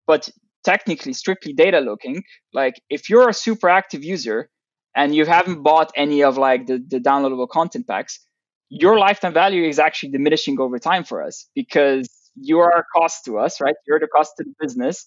but 0.07 0.29
technically 0.65 1.13
strictly 1.13 1.53
data 1.53 1.81
looking, 1.81 2.23
like 2.53 2.75
if 2.89 3.11
you're 3.11 3.29
a 3.29 3.35
super 3.35 3.69
active 3.69 4.03
user 4.03 4.49
and 4.97 5.15
you 5.15 5.27
haven't 5.27 5.63
bought 5.63 5.93
any 5.97 6.23
of 6.23 6.39
like 6.39 6.67
the, 6.67 6.83
the 6.89 6.99
downloadable 6.99 7.49
content 7.49 7.87
packs, 7.87 8.21
your 8.69 8.99
lifetime 8.99 9.35
value 9.35 9.69
is 9.69 9.79
actually 9.79 10.11
diminishing 10.11 10.59
over 10.61 10.79
time 10.79 11.05
for 11.05 11.23
us 11.23 11.49
because 11.55 12.09
you 12.35 12.59
are 12.61 12.71
a 12.79 12.85
cost 12.97 13.25
to 13.27 13.39
us, 13.39 13.61
right? 13.61 13.75
You're 13.87 14.01
the 14.01 14.09
cost 14.09 14.33
to 14.39 14.45
the 14.45 14.55
business, 14.59 15.07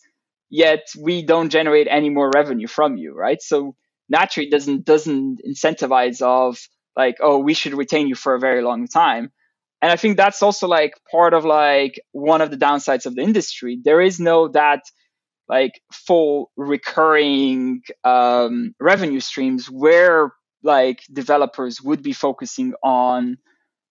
yet 0.49 0.87
we 0.99 1.25
don't 1.25 1.49
generate 1.49 1.87
any 1.89 2.09
more 2.09 2.31
revenue 2.33 2.67
from 2.67 2.97
you, 2.97 3.13
right? 3.15 3.41
So 3.41 3.75
naturally 4.09 4.49
doesn't 4.49 4.85
doesn't 4.85 5.41
incentivize 5.47 6.21
of 6.21 6.59
like, 6.95 7.17
oh, 7.21 7.39
we 7.39 7.53
should 7.53 7.73
retain 7.73 8.07
you 8.07 8.15
for 8.15 8.35
a 8.35 8.39
very 8.39 8.61
long 8.63 8.87
time. 8.87 9.31
And 9.81 9.91
I 9.91 9.95
think 9.95 10.17
that's 10.17 10.41
also 10.41 10.67
like 10.67 10.93
part 11.11 11.33
of 11.33 11.45
like 11.45 11.99
one 12.11 12.41
of 12.41 12.49
the 12.49 12.57
downsides 12.57 13.05
of 13.05 13.15
the 13.15 13.21
industry. 13.21 13.79
There 13.83 14.01
is 14.01 14.19
no 14.19 14.47
that 14.49 14.81
like 15.47 15.81
full 15.91 16.51
recurring 16.57 17.81
um, 18.03 18.73
revenue 18.79 19.19
streams 19.19 19.67
where 19.67 20.31
like 20.63 20.99
developers 21.11 21.81
would 21.81 22.01
be 22.01 22.13
focusing 22.13 22.73
on 22.83 23.37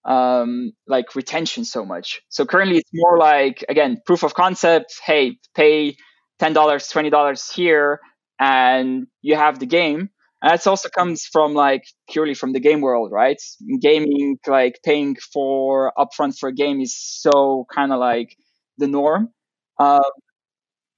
um, 0.05 0.73
like 0.87 1.15
retention 1.15 1.65
so 1.65 1.85
much. 1.85 2.21
So 2.29 2.45
currently 2.47 2.79
it's 2.79 2.91
more 2.93 3.19
like 3.19 3.65
again 3.69 4.01
proof 4.05 4.23
of 4.23 4.35
concept. 4.35 4.95
Hey, 5.05 5.39
pay 5.55 5.97
ten 6.39 6.53
dollars, 6.53 6.89
twenty 6.89 7.11
dollars 7.11 7.51
here, 7.51 8.01
and 8.39 9.07
you 9.23 9.37
have 9.37 9.59
the 9.59 9.67
game. 9.67 10.11
And 10.43 10.53
that 10.53 10.67
also 10.67 10.89
comes 10.89 11.25
from 11.25 11.55
like 11.55 11.85
purely 12.11 12.35
from 12.35 12.53
the 12.53 12.61
game 12.61 12.81
world, 12.81 13.11
right? 13.13 13.41
gaming, 13.81 14.39
like 14.47 14.81
paying 14.85 15.17
for 15.33 15.93
upfront 15.99 16.39
for 16.39 16.51
a 16.51 16.55
game 16.55 16.81
is 16.81 16.97
so 16.99 17.67
kind 17.75 17.93
of 17.93 17.99
like 17.99 18.37
the 18.79 18.87
norm. 18.87 19.31
Uh, 19.79 20.01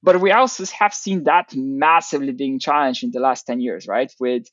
but 0.02 0.20
we 0.20 0.30
also 0.32 0.64
have 0.78 0.94
seen 0.94 1.24
that 1.24 1.52
massively 1.54 2.32
being 2.32 2.58
challenged 2.58 3.04
in 3.04 3.10
the 3.10 3.20
last 3.20 3.44
10 3.44 3.60
years, 3.60 3.86
right? 3.86 4.12
With 4.20 4.44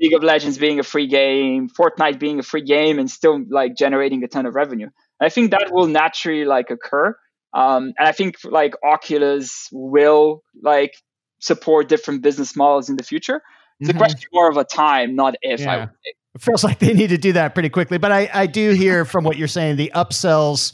League 0.00 0.14
of 0.14 0.22
Legends 0.22 0.58
being 0.58 0.80
a 0.80 0.82
free 0.82 1.06
game, 1.06 1.68
Fortnite 1.68 2.18
being 2.18 2.38
a 2.38 2.42
free 2.42 2.64
game, 2.64 2.98
and 2.98 3.10
still 3.10 3.40
like 3.50 3.76
generating 3.76 4.24
a 4.24 4.28
ton 4.28 4.46
of 4.46 4.54
revenue. 4.54 4.86
And 4.86 5.26
I 5.26 5.28
think 5.28 5.50
that 5.50 5.68
will 5.70 5.86
naturally 5.86 6.44
like 6.44 6.70
occur. 6.70 7.14
Um, 7.52 7.92
and 7.98 8.08
I 8.08 8.12
think 8.12 8.36
like 8.44 8.74
Oculus 8.84 9.68
will 9.72 10.42
like 10.62 10.94
support 11.40 11.88
different 11.88 12.22
business 12.22 12.56
models 12.56 12.88
in 12.88 12.96
the 12.96 13.02
future. 13.02 13.42
It's 13.80 13.88
mm-hmm. 13.88 13.96
a 13.96 14.00
question 14.00 14.28
more 14.32 14.50
of 14.50 14.56
a 14.56 14.64
time, 14.64 15.14
not 15.14 15.34
if. 15.42 15.60
Yeah. 15.60 15.88
It 16.04 16.42
feels 16.42 16.62
like 16.62 16.78
they 16.78 16.94
need 16.94 17.08
to 17.08 17.18
do 17.18 17.32
that 17.32 17.54
pretty 17.54 17.70
quickly. 17.70 17.98
But 17.98 18.12
I, 18.12 18.30
I 18.32 18.46
do 18.46 18.70
hear 18.70 19.04
from 19.04 19.24
what 19.24 19.36
you're 19.36 19.48
saying, 19.48 19.76
the 19.76 19.90
upsells 19.94 20.72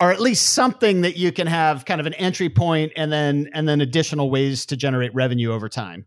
or 0.00 0.10
at 0.10 0.20
least 0.20 0.54
something 0.54 1.02
that 1.02 1.16
you 1.16 1.30
can 1.30 1.46
have 1.46 1.84
kind 1.84 2.00
of 2.00 2.06
an 2.06 2.14
entry 2.14 2.48
point 2.48 2.92
and 2.96 3.12
then 3.12 3.50
and 3.52 3.68
then 3.68 3.80
additional 3.80 4.30
ways 4.30 4.66
to 4.66 4.76
generate 4.76 5.14
revenue 5.14 5.52
over 5.52 5.68
time 5.68 6.06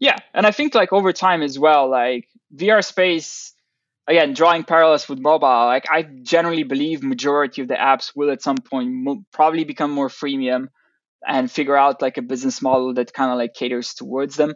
yeah 0.00 0.16
and 0.34 0.46
i 0.46 0.50
think 0.50 0.74
like 0.74 0.92
over 0.92 1.12
time 1.12 1.42
as 1.42 1.58
well 1.58 1.88
like 1.88 2.28
vr 2.54 2.84
space 2.84 3.54
again 4.06 4.34
drawing 4.34 4.64
parallels 4.64 5.08
with 5.08 5.18
mobile 5.18 5.66
like 5.66 5.86
i 5.90 6.02
generally 6.02 6.64
believe 6.64 7.02
majority 7.02 7.62
of 7.62 7.68
the 7.68 7.74
apps 7.74 8.12
will 8.14 8.30
at 8.30 8.42
some 8.42 8.58
point 8.58 8.90
mo- 8.90 9.24
probably 9.32 9.64
become 9.64 9.90
more 9.90 10.08
freemium 10.08 10.68
and 11.26 11.50
figure 11.50 11.76
out 11.76 12.02
like 12.02 12.18
a 12.18 12.22
business 12.22 12.60
model 12.60 12.94
that 12.94 13.12
kind 13.12 13.30
of 13.30 13.38
like 13.38 13.54
caters 13.54 13.94
towards 13.94 14.36
them 14.36 14.52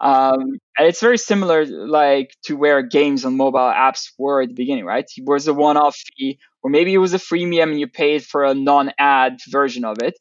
um, 0.00 0.58
it's 0.78 1.00
very 1.00 1.18
similar 1.18 1.64
like 1.64 2.34
to 2.44 2.56
where 2.56 2.82
games 2.82 3.24
on 3.24 3.36
mobile 3.36 3.58
apps 3.58 4.10
were 4.18 4.42
at 4.42 4.48
the 4.48 4.54
beginning 4.54 4.84
right? 4.84 5.04
It 5.16 5.24
was 5.24 5.46
a 5.46 5.54
one-off 5.54 5.96
fee 5.96 6.38
or 6.62 6.70
maybe 6.70 6.92
it 6.92 6.98
was 6.98 7.14
a 7.14 7.18
freemium 7.18 7.70
and 7.70 7.80
you 7.80 7.86
paid 7.86 8.24
for 8.24 8.44
a 8.44 8.54
non-ad 8.54 9.38
version 9.48 9.84
of 9.84 9.98
it 10.02 10.14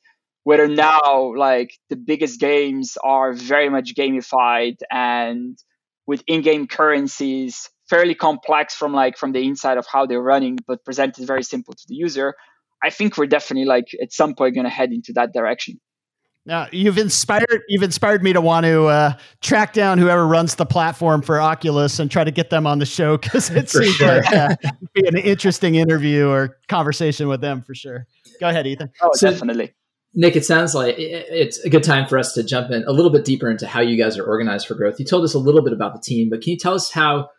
whether 0.43 0.67
now 0.67 1.33
like 1.35 1.73
the 1.89 1.95
biggest 1.95 2.39
games 2.39 2.97
are 3.03 3.33
very 3.33 3.69
much 3.69 3.95
gamified 3.95 4.75
and 4.91 5.57
with 6.05 6.23
in-game 6.27 6.67
currencies 6.67 7.69
fairly 7.89 8.15
complex 8.15 8.75
from 8.75 8.93
like 8.93 9.17
from 9.17 9.31
the 9.31 9.45
inside 9.45 9.77
of 9.77 9.85
how 9.91 10.05
they're 10.05 10.21
running 10.21 10.57
but 10.67 10.83
presented 10.83 11.25
very 11.25 11.43
simple 11.43 11.73
to 11.73 11.83
the 11.87 11.95
user. 11.95 12.35
I 12.83 12.89
think 12.89 13.17
we're 13.17 13.27
definitely 13.27 13.65
like 13.65 13.87
at 14.01 14.11
some 14.11 14.35
point 14.35 14.55
going 14.55 14.65
to 14.65 14.69
head 14.69 14.91
into 14.91 15.13
that 15.13 15.33
direction 15.33 15.79
now 16.45 16.67
you've 16.71 16.97
inspired 16.97 17.61
you've 17.67 17.83
inspired 17.83 18.23
me 18.23 18.33
to 18.33 18.41
want 18.41 18.65
to 18.65 18.85
uh, 18.85 19.13
track 19.41 19.73
down 19.73 19.97
whoever 19.97 20.27
runs 20.27 20.55
the 20.55 20.65
platform 20.65 21.21
for 21.21 21.39
Oculus 21.39 21.99
and 21.99 22.11
try 22.11 22.23
to 22.23 22.31
get 22.31 22.49
them 22.49 22.67
on 22.67 22.79
the 22.79 22.85
show 22.85 23.17
because 23.17 23.49
it 23.55 23.69
for 23.69 23.83
seems 23.83 23.95
sure. 23.95 24.21
like 24.21 24.33
uh, 24.33 24.55
be 24.93 25.07
an 25.07 25.17
interesting 25.17 25.75
interview 25.75 26.27
or 26.27 26.57
conversation 26.67 27.27
with 27.27 27.41
them 27.41 27.61
for 27.61 27.73
sure. 27.73 28.07
Go 28.39 28.49
ahead, 28.49 28.67
Ethan. 28.67 28.91
Oh, 29.01 29.11
so, 29.13 29.29
definitely. 29.29 29.73
Nick, 30.15 30.35
it 30.35 30.45
sounds 30.45 30.75
like 30.75 30.95
it's 30.97 31.57
a 31.59 31.69
good 31.69 31.83
time 31.83 32.07
for 32.07 32.19
us 32.19 32.33
to 32.33 32.43
jump 32.43 32.69
in 32.69 32.83
a 32.83 32.91
little 32.91 33.11
bit 33.11 33.25
deeper 33.25 33.49
into 33.49 33.65
how 33.65 33.81
you 33.81 33.97
guys 33.97 34.17
are 34.17 34.25
organized 34.25 34.67
for 34.67 34.75
growth. 34.75 34.99
You 34.99 35.05
told 35.05 35.23
us 35.23 35.33
a 35.33 35.39
little 35.39 35.63
bit 35.63 35.73
about 35.73 35.95
the 35.95 36.01
team, 36.01 36.29
but 36.29 36.41
can 36.41 36.51
you 36.51 36.57
tell 36.57 36.75
us 36.75 36.91
how 36.91 37.29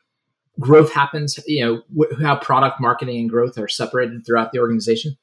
growth 0.58 0.92
happens? 0.92 1.38
You 1.46 1.64
know, 1.64 1.82
wh- 1.96 2.20
how 2.20 2.36
product 2.36 2.80
marketing 2.80 3.20
and 3.20 3.30
growth 3.30 3.58
are 3.58 3.68
separated 3.68 4.26
throughout 4.26 4.50
the 4.50 4.58
organization. 4.58 5.16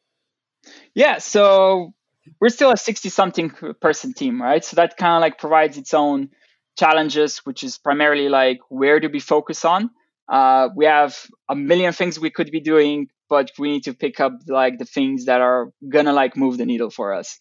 Yeah. 0.94 1.18
So 1.18 1.94
we're 2.40 2.50
still 2.50 2.72
a 2.72 2.78
60 2.78 3.10
something 3.10 3.50
person 3.82 4.14
team, 4.14 4.42
right? 4.42 4.64
So 4.64 4.76
that 4.76 4.98
kind 4.98 5.16
of 5.16 5.22
like 5.22 5.40
provides 5.40 5.78
its 5.78 5.94
own 5.94 6.30
challenges, 6.78 7.40
which 7.40 7.64
is 7.64 7.78
primarily 7.78 8.30
like 8.30 8.60
where 8.70 9.00
do 9.00 9.10
we 9.10 9.20
focus 9.20 9.66
on? 9.66 9.90
Uh, 10.30 10.70
we 10.76 10.86
have 10.86 11.18
a 11.50 11.56
million 11.56 11.94
things 11.94 12.20
we 12.20 12.30
could 12.30 12.52
be 12.52 12.62
doing, 12.62 13.08
but 13.30 13.52
we 13.60 13.72
need 13.72 13.84
to 13.84 13.94
pick 13.94 14.20
up 14.20 14.34
like 14.48 14.78
the 14.78 14.86
things 14.86 15.26
that 15.26 15.42
are 15.42 15.72
gonna 15.88 16.14
like 16.14 16.38
move 16.38 16.58
the 16.58 16.66
needle 16.66 16.90
for 16.90 17.14
us. 17.14 17.38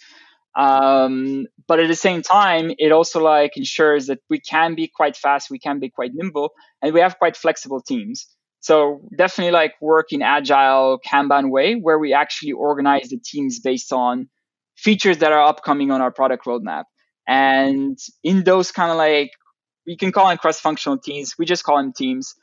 Um, 0.56 1.46
but 1.68 1.78
at 1.78 1.86
the 1.86 1.94
same 1.94 2.22
time, 2.22 2.72
it 2.78 2.90
also 2.90 3.20
like 3.20 3.56
ensures 3.56 4.06
that 4.06 4.18
we 4.28 4.40
can 4.40 4.74
be 4.74 4.88
quite 4.88 5.16
fast, 5.16 5.50
we 5.50 5.60
can 5.60 5.78
be 5.78 5.90
quite 5.90 6.10
nimble, 6.12 6.50
and 6.82 6.92
we 6.92 7.00
have 7.00 7.18
quite 7.18 7.36
flexible 7.36 7.80
teams. 7.80 8.26
So 8.58 9.08
definitely 9.16 9.52
like 9.52 9.74
work 9.80 10.12
in 10.12 10.22
agile 10.22 11.00
Kanban 11.06 11.50
way 11.50 11.74
where 11.74 11.98
we 11.98 12.12
actually 12.12 12.52
organize 12.52 13.08
the 13.08 13.18
teams 13.18 13.60
based 13.60 13.92
on 13.92 14.28
features 14.82 15.18
that 15.18 15.32
are 15.32 15.42
upcoming 15.42 15.90
on 15.90 16.00
our 16.00 16.10
product 16.10 16.46
roadmap. 16.46 16.84
And 17.28 17.98
in 18.24 18.44
those 18.44 18.72
kind 18.72 18.90
of 18.90 18.96
like, 18.96 19.30
we 19.86 19.96
can 19.96 20.10
call 20.12 20.28
them 20.28 20.38
cross-functional 20.38 20.98
teams. 20.98 21.34
We 21.38 21.44
just 21.44 21.64
call 21.64 21.76
them 21.76 21.92
teams. 21.92 22.34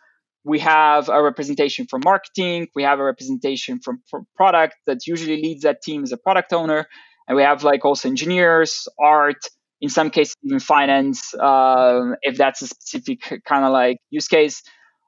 We 0.44 0.60
have 0.60 1.10
a 1.10 1.22
representation 1.22 1.88
from 1.88 2.02
marketing. 2.06 2.68
We 2.76 2.84
have 2.84 3.00
a 3.00 3.04
representation 3.04 3.80
from, 3.80 4.02
from 4.10 4.28
product 4.36 4.76
that 4.86 5.06
usually 5.08 5.42
leads 5.42 5.64
that 5.64 5.82
team 5.82 6.04
as 6.04 6.12
a 6.12 6.18
product 6.18 6.54
owner. 6.54 6.88
And 7.28 7.36
we 7.36 7.44
have 7.44 7.64
like 7.64 7.84
also 7.84 8.08
engineers, 8.08 8.88
art, 9.00 9.42
in 9.82 9.90
some 9.90 10.10
cases 10.10 10.36
even 10.44 10.60
finance, 10.60 11.34
uh, 11.34 12.16
if 12.22 12.38
that's 12.38 12.62
a 12.62 12.68
specific 12.68 13.44
kind 13.46 13.66
of 13.66 13.72
like 13.72 13.98
use 14.10 14.28
case. 14.28 14.64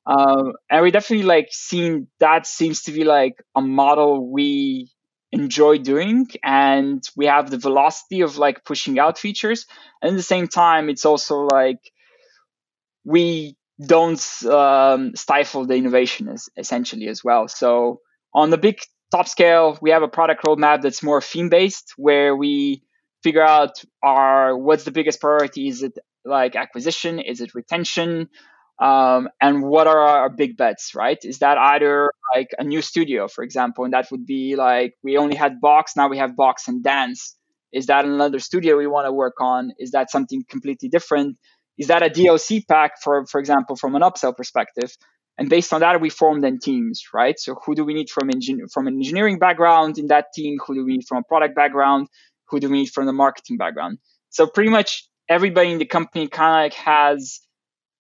Um, 0.06 0.54
and 0.70 0.84
we 0.84 0.92
definitely 0.92 1.26
like 1.26 1.48
seen 1.52 2.08
that 2.20 2.46
seems 2.48 2.84
to 2.84 2.92
be 2.92 3.04
like 3.04 3.36
a 3.56 3.62
model 3.62 4.32
we 4.32 4.92
enjoy 5.32 5.78
doing 5.78 6.28
and 6.44 7.04
we 7.16 7.28
have 7.28 7.50
the 7.50 7.58
velocity 7.58 8.22
of 8.22 8.38
like 8.38 8.66
pushing 8.66 9.00
out 9.00 9.18
features. 9.18 9.66
And 10.02 10.12
at 10.12 10.18
the 10.18 10.24
same 10.24 10.48
time 10.48 10.90
it's 10.90 11.06
also 11.06 11.42
like 11.42 11.80
we 13.06 13.56
don't 13.86 14.22
um, 14.46 15.16
stifle 15.16 15.66
the 15.66 15.76
innovation 15.76 16.28
as, 16.30 16.50
essentially 16.58 17.08
as 17.08 17.24
well. 17.24 17.48
So 17.48 18.02
on 18.34 18.50
the 18.50 18.58
big 18.58 18.80
top 19.12 19.28
scale 19.28 19.78
we 19.82 19.92
have 19.92 20.04
a 20.04 20.08
product 20.08 20.44
roadmap 20.44 20.82
that's 20.82 21.04
more 21.04 21.22
theme 21.22 21.50
based 21.50 21.94
where 21.98 22.36
we 22.36 22.84
figure 23.24 23.44
out 23.44 23.84
our 24.02 24.58
what's 24.58 24.84
the 24.84 24.92
biggest 24.92 25.22
priority? 25.22 25.68
Is 25.68 25.84
it 25.84 25.98
like 26.26 26.56
acquisition? 26.56 27.20
Is 27.20 27.42
it 27.42 27.56
retention 27.56 28.30
um, 28.80 29.28
and 29.42 29.62
what 29.62 29.88
are 29.88 30.00
our 30.00 30.30
big 30.30 30.56
bets, 30.56 30.96
right? 30.96 31.18
Is 31.24 31.40
that 31.40 31.58
either 31.58 32.12
like 32.34 32.50
a 32.58 32.64
new 32.64 32.82
studio, 32.82 33.28
for 33.28 33.44
example, 33.44 33.84
and 33.84 33.94
that 33.94 34.10
would 34.12 34.26
be 34.26 34.56
like 34.56 34.94
we 35.04 35.18
only 35.18 35.36
had 35.36 35.60
Box, 35.60 35.96
now 35.96 36.08
we 36.08 36.18
have 36.18 36.36
Box 36.36 36.68
and 36.68 36.84
Dance. 36.84 37.36
Is 37.74 37.88
that 37.88 38.06
another 38.06 38.40
studio 38.40 38.78
we 38.78 38.88
want 38.88 39.06
to 39.06 39.12
work 39.12 39.42
on? 39.42 39.74
Is 39.78 39.92
that 39.92 40.10
something 40.10 40.44
completely 40.50 40.90
different? 40.90 41.38
Is 41.78 41.88
that 41.88 42.04
a 42.04 42.10
DLC 42.10 42.66
pack, 42.68 43.02
for 43.02 43.26
for 43.26 43.40
example, 43.40 43.76
from 43.76 43.96
an 43.96 44.02
upsell 44.02 44.36
perspective? 44.36 44.96
And 45.38 45.50
based 45.50 45.72
on 45.72 45.82
that, 45.82 46.02
we 46.02 46.10
form 46.10 46.42
then 46.42 46.60
teams, 46.60 47.04
right? 47.14 47.40
So 47.40 47.56
who 47.66 47.74
do 47.76 47.86
we 47.86 47.94
need 47.94 48.10
from 48.10 48.30
engin- 48.30 48.70
from 48.74 48.88
an 48.88 48.96
engineering 48.96 49.40
background 49.40 49.98
in 49.98 50.08
that 50.08 50.34
team? 50.34 50.58
Who 50.66 50.74
do 50.74 50.86
we 50.86 50.98
need 50.98 51.08
from 51.08 51.20
a 51.20 51.24
product 51.24 51.56
background? 51.56 52.08
Who 52.50 52.60
do 52.60 52.70
we 52.70 52.80
need 52.80 52.90
from 52.90 53.06
the 53.06 53.14
marketing 53.14 53.58
background? 53.58 54.00
So 54.30 54.48
pretty 54.48 54.70
much 54.70 55.08
everybody 55.30 55.72
in 55.72 55.78
the 55.78 55.86
company 55.86 56.28
kind 56.28 56.58
of 56.58 56.64
like 56.66 56.74
has 56.74 57.40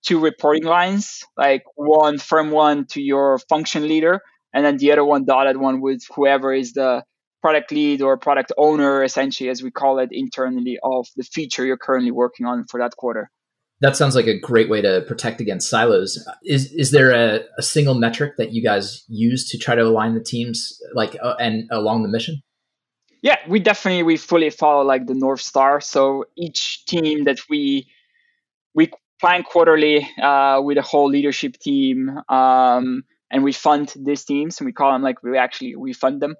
two 0.05 0.19
reporting 0.19 0.63
lines, 0.63 1.23
like 1.37 1.63
one 1.75 2.17
firm 2.17 2.51
one 2.51 2.85
to 2.87 3.01
your 3.01 3.39
function 3.49 3.87
leader, 3.87 4.21
and 4.53 4.65
then 4.65 4.77
the 4.77 4.91
other 4.91 5.05
one 5.05 5.25
dotted 5.25 5.57
one 5.57 5.81
with 5.81 6.01
whoever 6.15 6.53
is 6.53 6.73
the 6.73 7.03
product 7.41 7.71
lead 7.71 8.01
or 8.01 8.17
product 8.17 8.51
owner, 8.57 9.03
essentially, 9.03 9.49
as 9.49 9.63
we 9.63 9.71
call 9.71 9.99
it 9.99 10.09
internally, 10.11 10.77
of 10.83 11.07
the 11.15 11.23
feature 11.23 11.65
you're 11.65 11.77
currently 11.77 12.11
working 12.11 12.45
on 12.45 12.65
for 12.65 12.79
that 12.79 12.95
quarter. 12.97 13.29
That 13.81 13.95
sounds 13.95 14.13
like 14.13 14.27
a 14.27 14.37
great 14.37 14.69
way 14.69 14.81
to 14.81 15.05
protect 15.07 15.39
against 15.39 15.69
silos. 15.69 16.21
Is 16.43 16.73
is 16.73 16.91
there 16.91 17.11
a, 17.11 17.41
a 17.57 17.61
single 17.61 17.93
metric 17.93 18.33
that 18.37 18.51
you 18.51 18.61
guys 18.61 19.05
use 19.07 19.49
to 19.51 19.57
try 19.57 19.75
to 19.75 19.83
align 19.83 20.15
the 20.15 20.23
teams, 20.23 20.77
like 20.93 21.15
uh, 21.21 21.35
and 21.39 21.65
along 21.71 22.03
the 22.03 22.09
mission? 22.09 22.41
Yeah, 23.21 23.37
we 23.47 23.59
definitely 23.59 24.03
we 24.03 24.17
fully 24.17 24.49
follow 24.49 24.83
like 24.83 25.07
the 25.07 25.13
north 25.13 25.41
star. 25.41 25.79
So 25.79 26.25
each 26.35 26.85
team 26.85 27.23
that 27.23 27.39
we 27.49 27.87
we 28.73 28.91
plan 29.19 29.43
quarterly 29.43 30.07
uh, 30.21 30.61
with 30.63 30.77
a 30.77 30.81
whole 30.81 31.09
leadership 31.09 31.57
team, 31.57 32.09
um, 32.29 33.03
and 33.31 33.43
we 33.43 33.51
fund 33.51 33.93
these 33.95 34.25
teams, 34.25 34.59
and 34.59 34.65
we 34.65 34.73
call 34.73 34.91
them 34.93 35.01
like 35.01 35.21
we 35.23 35.37
actually 35.37 35.75
we 35.75 35.93
fund 35.93 36.21
them, 36.21 36.35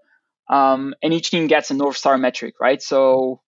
um, 0.49 0.93
and 1.03 1.13
each 1.13 1.32
team 1.32 1.47
gets 1.47 1.71
a 1.71 1.73
north 1.73 1.97
star 1.97 2.17
metric, 2.17 2.55
right? 2.59 2.82
So 2.82 3.41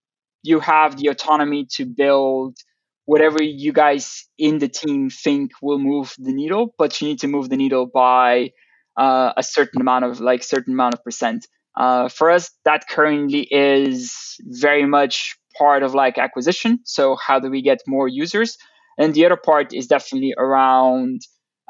you 0.43 0.59
have 0.59 0.97
the 0.97 1.07
autonomy 1.07 1.65
to 1.75 1.85
build 1.85 2.57
whatever 3.05 3.41
you 3.41 3.73
guys 3.73 4.27
in 4.37 4.59
the 4.59 4.67
team 4.67 5.09
think 5.09 5.51
will 5.61 5.79
move 5.79 6.13
the 6.17 6.33
needle, 6.33 6.73
but 6.77 7.01
you 7.01 7.07
need 7.07 7.19
to 7.19 7.27
move 7.27 7.49
the 7.49 7.57
needle 7.57 7.85
by 7.85 8.51
uh, 8.97 9.33
a 9.37 9.43
certain 9.43 9.81
amount 9.81 10.05
of 10.05 10.19
like 10.19 10.43
certain 10.43 10.73
amount 10.73 10.93
of 10.93 11.03
percent. 11.03 11.47
Uh, 11.77 12.09
for 12.09 12.29
us, 12.29 12.51
that 12.65 12.87
currently 12.89 13.47
is 13.49 14.35
very 14.41 14.85
much 14.85 15.35
part 15.57 15.83
of 15.83 15.93
like 15.93 16.17
acquisition. 16.17 16.79
So 16.83 17.15
how 17.15 17.39
do 17.39 17.49
we 17.49 17.61
get 17.61 17.79
more 17.87 18.07
users? 18.07 18.57
And 18.97 19.13
the 19.13 19.25
other 19.25 19.37
part 19.37 19.73
is 19.73 19.87
definitely 19.87 20.33
around 20.37 21.21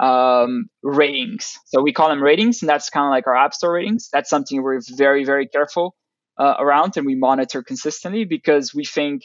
um, 0.01 0.65
ratings. 0.83 1.57
So 1.67 1.81
we 1.81 1.93
call 1.93 2.09
them 2.09 2.21
ratings, 2.23 2.61
and 2.61 2.69
that's 2.69 2.89
kind 2.89 3.05
of 3.05 3.11
like 3.11 3.27
our 3.27 3.35
App 3.35 3.53
Store 3.53 3.73
ratings. 3.73 4.09
That's 4.11 4.29
something 4.29 4.61
we're 4.61 4.79
very, 4.95 5.23
very 5.23 5.47
careful 5.47 5.95
uh, 6.39 6.55
around 6.59 6.97
and 6.97 7.05
we 7.05 7.15
monitor 7.15 7.61
consistently 7.61 8.25
because 8.25 8.73
we 8.73 8.83
think 8.85 9.23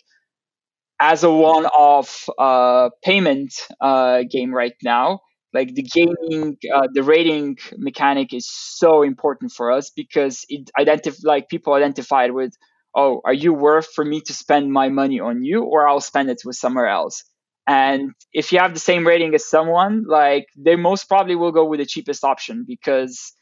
as 1.01 1.25
a 1.25 1.31
one 1.31 1.67
off 1.67 2.29
uh, 2.39 2.91
payment 3.03 3.53
uh, 3.81 4.23
game 4.31 4.53
right 4.55 4.75
now, 4.83 5.21
like 5.53 5.75
the 5.75 5.83
gaming, 5.83 6.57
uh, 6.75 6.89
the 6.93 7.03
rating 7.03 7.57
mechanic 7.77 8.33
is 8.33 8.49
so 8.51 9.03
important 9.03 9.53
for 9.53 9.73
us 9.73 9.91
because 9.91 10.45
it 10.49 10.71
identify 10.79 11.17
like 11.23 11.49
people 11.49 11.75
identified 11.75 12.33
with, 12.33 12.53
oh, 12.95 13.21
are 13.25 13.33
you 13.33 13.53
worth 13.53 13.89
for 13.95 14.05
me 14.05 14.21
to 14.23 14.35
spend 14.35 14.73
my 14.73 14.89
money 14.89 15.21
on 15.21 15.43
you, 15.43 15.63
or 15.65 15.89
I'll 15.89 16.01
spend 16.01 16.31
it 16.31 16.43
with 16.45 16.57
somewhere 16.57 16.89
else. 16.89 17.25
And 17.67 18.13
if 18.33 18.53
you 18.53 18.61
have 18.61 18.75
the 18.75 18.81
same 18.81 19.07
rating 19.07 19.35
as 19.35 19.45
someone, 19.45 20.05
like 20.07 20.47
they 20.57 20.77
most 20.77 21.09
probably 21.09 21.35
will 21.35 21.53
go 21.53 21.65
with 21.65 21.81
the 21.81 21.87
cheapest 21.87 22.23
option 22.23 22.65
because 22.67 23.33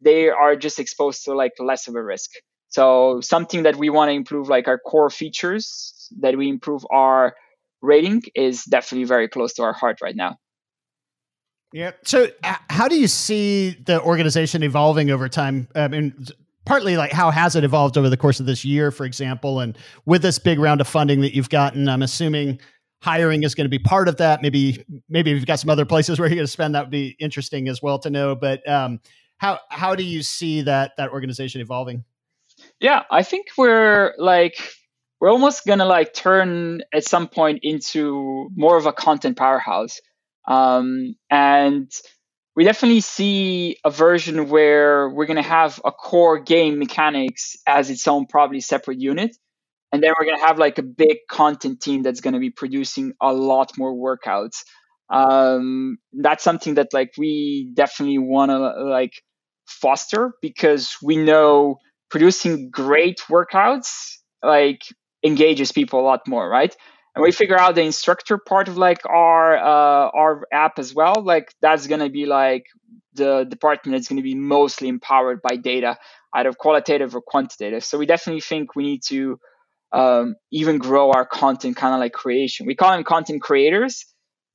they 0.00 0.28
are 0.28 0.54
just 0.54 0.78
exposed 0.78 1.24
to 1.24 1.34
like 1.34 1.52
less 1.58 1.88
of 1.88 1.94
a 1.96 2.02
risk. 2.02 2.30
So 2.68 3.20
something 3.20 3.64
that 3.64 3.76
we 3.76 3.90
want 3.90 4.10
to 4.10 4.12
improve, 4.12 4.48
like 4.48 4.68
our 4.68 4.78
core 4.78 5.10
features 5.10 6.08
that 6.20 6.36
we 6.36 6.48
improve 6.48 6.86
our 6.90 7.34
rating 7.82 8.22
is 8.34 8.64
definitely 8.64 9.04
very 9.04 9.28
close 9.28 9.54
to 9.54 9.62
our 9.62 9.72
heart 9.72 9.98
right 10.02 10.14
now. 10.14 10.36
Yeah. 11.72 11.92
So 12.04 12.28
how 12.42 12.88
do 12.88 12.98
you 12.98 13.08
see 13.08 13.70
the 13.84 14.00
organization 14.02 14.62
evolving 14.62 15.10
over 15.10 15.28
time? 15.28 15.68
I 15.74 15.88
mean, 15.88 16.26
partly 16.64 16.96
like 16.96 17.12
how 17.12 17.30
has 17.30 17.56
it 17.56 17.64
evolved 17.64 17.98
over 17.98 18.08
the 18.08 18.16
course 18.16 18.40
of 18.40 18.46
this 18.46 18.64
year, 18.64 18.90
for 18.90 19.04
example, 19.04 19.60
and 19.60 19.76
with 20.06 20.22
this 20.22 20.38
big 20.38 20.58
round 20.58 20.80
of 20.80 20.88
funding 20.88 21.20
that 21.22 21.34
you've 21.34 21.50
gotten, 21.50 21.88
I'm 21.88 22.02
assuming 22.02 22.60
hiring 23.02 23.42
is 23.42 23.54
going 23.54 23.66
to 23.66 23.70
be 23.70 23.78
part 23.78 24.08
of 24.08 24.16
that. 24.16 24.42
Maybe 24.42 24.84
maybe 25.08 25.30
you've 25.30 25.46
got 25.46 25.60
some 25.60 25.70
other 25.70 25.84
places 25.84 26.18
where 26.18 26.28
you're 26.28 26.36
going 26.36 26.46
to 26.46 26.52
spend. 26.52 26.74
That 26.74 26.84
would 26.84 26.90
be 26.90 27.16
interesting 27.18 27.68
as 27.68 27.82
well 27.82 27.98
to 28.00 28.10
know. 28.10 28.34
But 28.34 28.68
um, 28.68 29.00
how 29.38 29.60
how 29.70 29.94
do 29.94 30.02
you 30.02 30.22
see 30.22 30.62
that 30.62 30.92
that 30.96 31.10
organization 31.10 31.60
evolving? 31.60 32.04
Yeah, 32.80 33.04
I 33.10 33.22
think 33.22 33.46
we're 33.56 34.14
like 34.18 34.56
we're 35.20 35.30
almost 35.30 35.66
gonna 35.66 35.84
like 35.84 36.12
turn 36.12 36.82
at 36.92 37.04
some 37.04 37.28
point 37.28 37.60
into 37.62 38.50
more 38.54 38.76
of 38.76 38.86
a 38.86 38.92
content 38.92 39.36
powerhouse, 39.36 40.00
um, 40.46 41.14
and 41.30 41.90
we 42.56 42.64
definitely 42.64 43.00
see 43.00 43.76
a 43.84 43.90
version 43.90 44.48
where 44.48 45.08
we're 45.08 45.26
gonna 45.26 45.42
have 45.42 45.80
a 45.84 45.92
core 45.92 46.40
game 46.40 46.80
mechanics 46.80 47.56
as 47.66 47.90
its 47.90 48.08
own 48.08 48.26
probably 48.26 48.60
separate 48.60 49.00
unit 49.00 49.36
and 49.92 50.02
then 50.02 50.12
we're 50.18 50.26
going 50.26 50.38
to 50.38 50.46
have 50.46 50.58
like 50.58 50.78
a 50.78 50.82
big 50.82 51.18
content 51.30 51.80
team 51.80 52.02
that's 52.02 52.20
going 52.20 52.34
to 52.34 52.40
be 52.40 52.50
producing 52.50 53.12
a 53.20 53.32
lot 53.32 53.76
more 53.78 53.94
workouts. 53.94 54.64
Um, 55.10 55.98
that's 56.12 56.44
something 56.44 56.74
that 56.74 56.92
like 56.92 57.12
we 57.16 57.70
definitely 57.74 58.18
want 58.18 58.50
to 58.50 58.58
like 58.84 59.22
foster 59.66 60.32
because 60.42 60.96
we 61.02 61.16
know 61.16 61.78
producing 62.10 62.70
great 62.70 63.20
workouts 63.30 64.16
like 64.42 64.82
engages 65.24 65.72
people 65.72 66.00
a 66.00 66.02
lot 66.02 66.26
more 66.26 66.48
right? 66.48 66.74
And 67.14 67.22
we 67.22 67.32
figure 67.32 67.58
out 67.58 67.74
the 67.74 67.82
instructor 67.82 68.38
part 68.38 68.68
of 68.68 68.76
like 68.76 69.00
our 69.06 69.56
uh, 69.56 70.10
our 70.10 70.46
app 70.52 70.78
as 70.78 70.94
well 70.94 71.14
like 71.16 71.52
that's 71.60 71.86
going 71.86 72.00
to 72.00 72.10
be 72.10 72.26
like 72.26 72.66
the 73.14 73.44
department 73.44 73.96
that's 73.96 74.08
going 74.08 74.18
to 74.18 74.22
be 74.22 74.34
mostly 74.34 74.88
empowered 74.88 75.40
by 75.42 75.56
data 75.56 75.98
either 76.34 76.52
qualitative 76.52 77.14
or 77.14 77.20
quantitative. 77.20 77.84
So 77.84 77.98
we 77.98 78.06
definitely 78.06 78.42
think 78.42 78.76
we 78.76 78.84
need 78.84 79.02
to 79.08 79.38
um, 79.92 80.36
even 80.50 80.78
grow 80.78 81.10
our 81.10 81.26
content 81.26 81.76
kind 81.76 81.94
of 81.94 82.00
like 82.00 82.12
creation. 82.12 82.66
We 82.66 82.74
call 82.74 82.92
them 82.92 83.04
content 83.04 83.42
creators, 83.42 84.04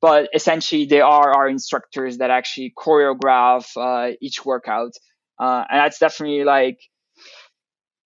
but 0.02 0.30
essentially 0.34 0.86
they 0.86 1.02
are 1.02 1.34
our 1.34 1.48
instructors 1.48 2.18
that 2.18 2.30
actually 2.30 2.74
choreograph 2.78 3.66
uh, 3.78 4.16
each 4.22 4.46
workout. 4.46 4.92
Uh, 5.40 5.64
and 5.70 5.80
that's 5.80 6.00
definitely 6.00 6.44
like, 6.44 6.80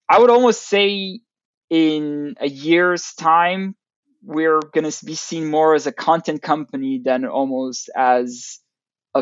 I 0.09 0.19
would 0.19 0.29
almost 0.29 0.67
say 0.67 1.19
in 1.69 2.35
a 2.39 2.47
year's 2.47 3.13
time, 3.13 3.75
we're 4.23 4.59
going 4.59 4.89
to 4.89 5.05
be 5.05 5.15
seen 5.15 5.49
more 5.49 5.75
as 5.75 5.87
a 5.87 5.91
content 5.91 6.41
company 6.41 7.01
than 7.03 7.25
almost 7.25 7.89
as 7.95 8.59
a 9.13 9.21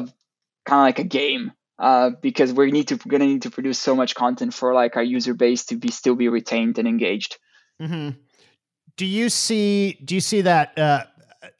kind 0.65 0.81
of 0.81 0.85
like 0.85 0.99
a 0.99 1.03
game. 1.03 1.51
Uh, 1.77 2.11
because 2.21 2.53
we 2.53 2.71
need 2.71 2.87
to 2.87 2.95
going 2.95 3.19
to 3.19 3.27
need 3.27 3.41
to 3.41 3.49
produce 3.49 3.77
so 3.77 3.95
much 3.95 4.15
content 4.15 4.53
for 4.53 4.73
like 4.73 4.95
our 4.95 5.03
user 5.03 5.33
base 5.33 5.65
to 5.65 5.75
be 5.75 5.91
still 5.91 6.15
be 6.15 6.29
retained 6.29 6.77
and 6.77 6.87
engaged. 6.87 7.37
Mm-hmm. 7.81 8.09
Do 8.97 9.05
you 9.05 9.29
see 9.29 9.99
do 10.05 10.15
you 10.15 10.21
see 10.21 10.41
that 10.41 10.77
uh, 10.77 11.03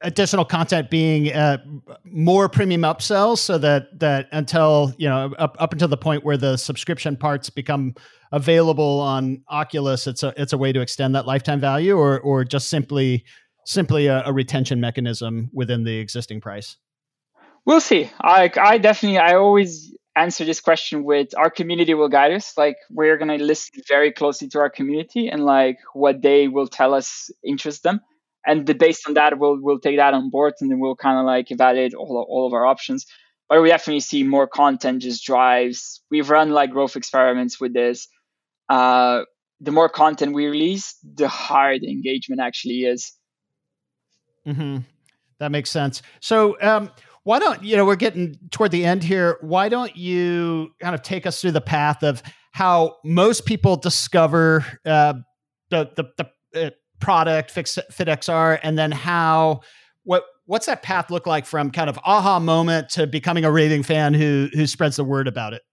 additional 0.01 0.45
content 0.45 0.89
being 0.89 1.32
uh, 1.34 1.57
more 2.05 2.47
premium 2.47 2.82
upsells 2.82 3.39
so 3.39 3.57
that 3.57 3.99
that 3.99 4.28
until 4.32 4.93
you 4.97 5.09
know 5.09 5.34
up, 5.38 5.55
up 5.59 5.74
until 5.74 5.88
the 5.88 5.97
point 5.97 6.24
where 6.24 6.38
the 6.38 6.57
subscription 6.57 7.16
parts 7.16 7.49
become 7.49 7.93
available 8.32 8.99
on 8.99 9.43
Oculus 9.49 10.07
it's 10.07 10.24
a 10.24 10.34
it's 10.38 10.53
a 10.53 10.57
way 10.57 10.72
to 10.72 10.82
extend 10.82 11.16
that 11.16 11.26
lifetime 11.26 11.59
value 11.59 11.95
or 11.95 12.20
or 12.22 12.43
just 12.43 12.70
simply 12.70 13.24
simply 13.66 14.07
a, 14.07 14.24
a 14.26 14.34
retention 14.34 14.80
mechanism 14.80 15.49
within 15.53 15.84
the 15.84 15.97
existing 15.97 16.41
price 16.41 16.78
we'll 17.66 17.82
see 17.82 18.09
I, 18.22 18.51
I 18.61 18.78
definitely 18.78 19.20
i 19.20 19.36
always 19.36 19.93
answer 20.16 20.45
this 20.45 20.61
question 20.61 21.03
with 21.03 21.36
our 21.38 21.49
community 21.49 21.93
will 21.93 22.09
guide 22.09 22.32
us 22.32 22.53
like 22.57 22.78
we're 22.89 23.18
going 23.18 23.38
to 23.38 23.43
listen 23.43 23.82
very 23.88 24.11
closely 24.11 24.47
to 24.47 24.59
our 24.59 24.70
community 24.70 25.28
and 25.28 25.43
like 25.45 25.78
what 25.93 26.22
they 26.22 26.47
will 26.47 26.68
tell 26.68 26.93
us 26.93 27.30
interests 27.43 27.82
them 27.82 27.99
and 28.45 28.66
the, 28.66 28.76
based 28.76 29.07
on 29.07 29.16
that, 29.16 29.38
we'll 29.39 29.59
we'll 29.59 29.80
take 29.80 29.97
that 29.97 30.13
on 30.13 30.30
board, 30.30 30.53
and 30.61 30.70
then 30.70 30.80
we'll 30.80 30.95
kind 30.95 31.18
of 31.18 31.26
like 31.26 31.51
evaluate 31.51 31.93
all 31.93 32.26
all 32.30 32.47
of 32.47 32.53
our 32.53 32.66
options. 32.66 33.05
But 33.49 33.61
we 33.61 33.70
definitely 33.70 34.01
see 34.01 34.24
more 34.24 34.47
content 34.47 35.01
just 35.01 35.26
drives. 35.26 36.01
We've 36.09 36.30
run 36.30 36.51
like 36.51 36.72
growth 36.72 36.95
experiments 36.95 37.59
with 37.59 37.74
this. 37.74 38.07
Uh, 38.70 39.22
the 39.61 39.72
more 39.72 39.89
content 39.89 40.34
we 40.34 40.47
release, 40.47 40.95
the 41.03 41.28
higher 41.28 41.80
the 41.80 41.91
engagement 41.91 42.41
actually 42.41 42.86
is. 42.86 43.13
Mm-hmm. 44.47 44.78
That 45.39 45.51
makes 45.51 45.70
sense. 45.70 46.01
So, 46.22 46.57
um, 46.61 46.91
why 47.26 47.39
don't 47.39 47.63
you 47.63 47.76
know 47.76 47.86
we're 47.86 47.95
getting 47.95 48.38
toward 48.51 48.69
the 48.69 48.86
end 48.86 49.03
here? 49.03 49.38
Why 49.41 49.67
don't 49.67 49.97
you 49.97 50.69
kind 50.80 50.93
of 50.93 51.01
take 51.01 51.26
us 51.26 51.41
through 51.41 51.51
the 51.51 51.61
path 51.61 52.03
of 52.03 52.21
how 52.51 52.97
most 53.03 53.47
people 53.47 53.76
discover 53.76 54.63
uh, 54.86 55.15
the 55.69 55.89
the, 55.95 56.05
the 56.53 56.67
uh, 56.67 56.69
product, 56.99 57.49
Fix, 57.49 57.80
FitXR, 57.91 58.59
and 58.61 58.78
then 58.78 58.91
how 58.91 59.61
what 60.03 60.23
what's 60.45 60.67
that 60.67 60.84
path 60.84 61.09
look 61.09 61.26
like 61.26 61.47
from 61.47 61.71
kind 61.71 61.89
of 61.89 61.99
aha 62.05 62.39
moment 62.39 62.89
to 62.89 63.07
becoming 63.07 63.43
a 63.43 63.51
raving 63.51 63.82
fan 63.82 64.13
who 64.13 64.47
who 64.53 64.67
spreads 64.67 64.95
the 64.95 65.03
word 65.03 65.28
about 65.28 65.53
it? 65.53 65.63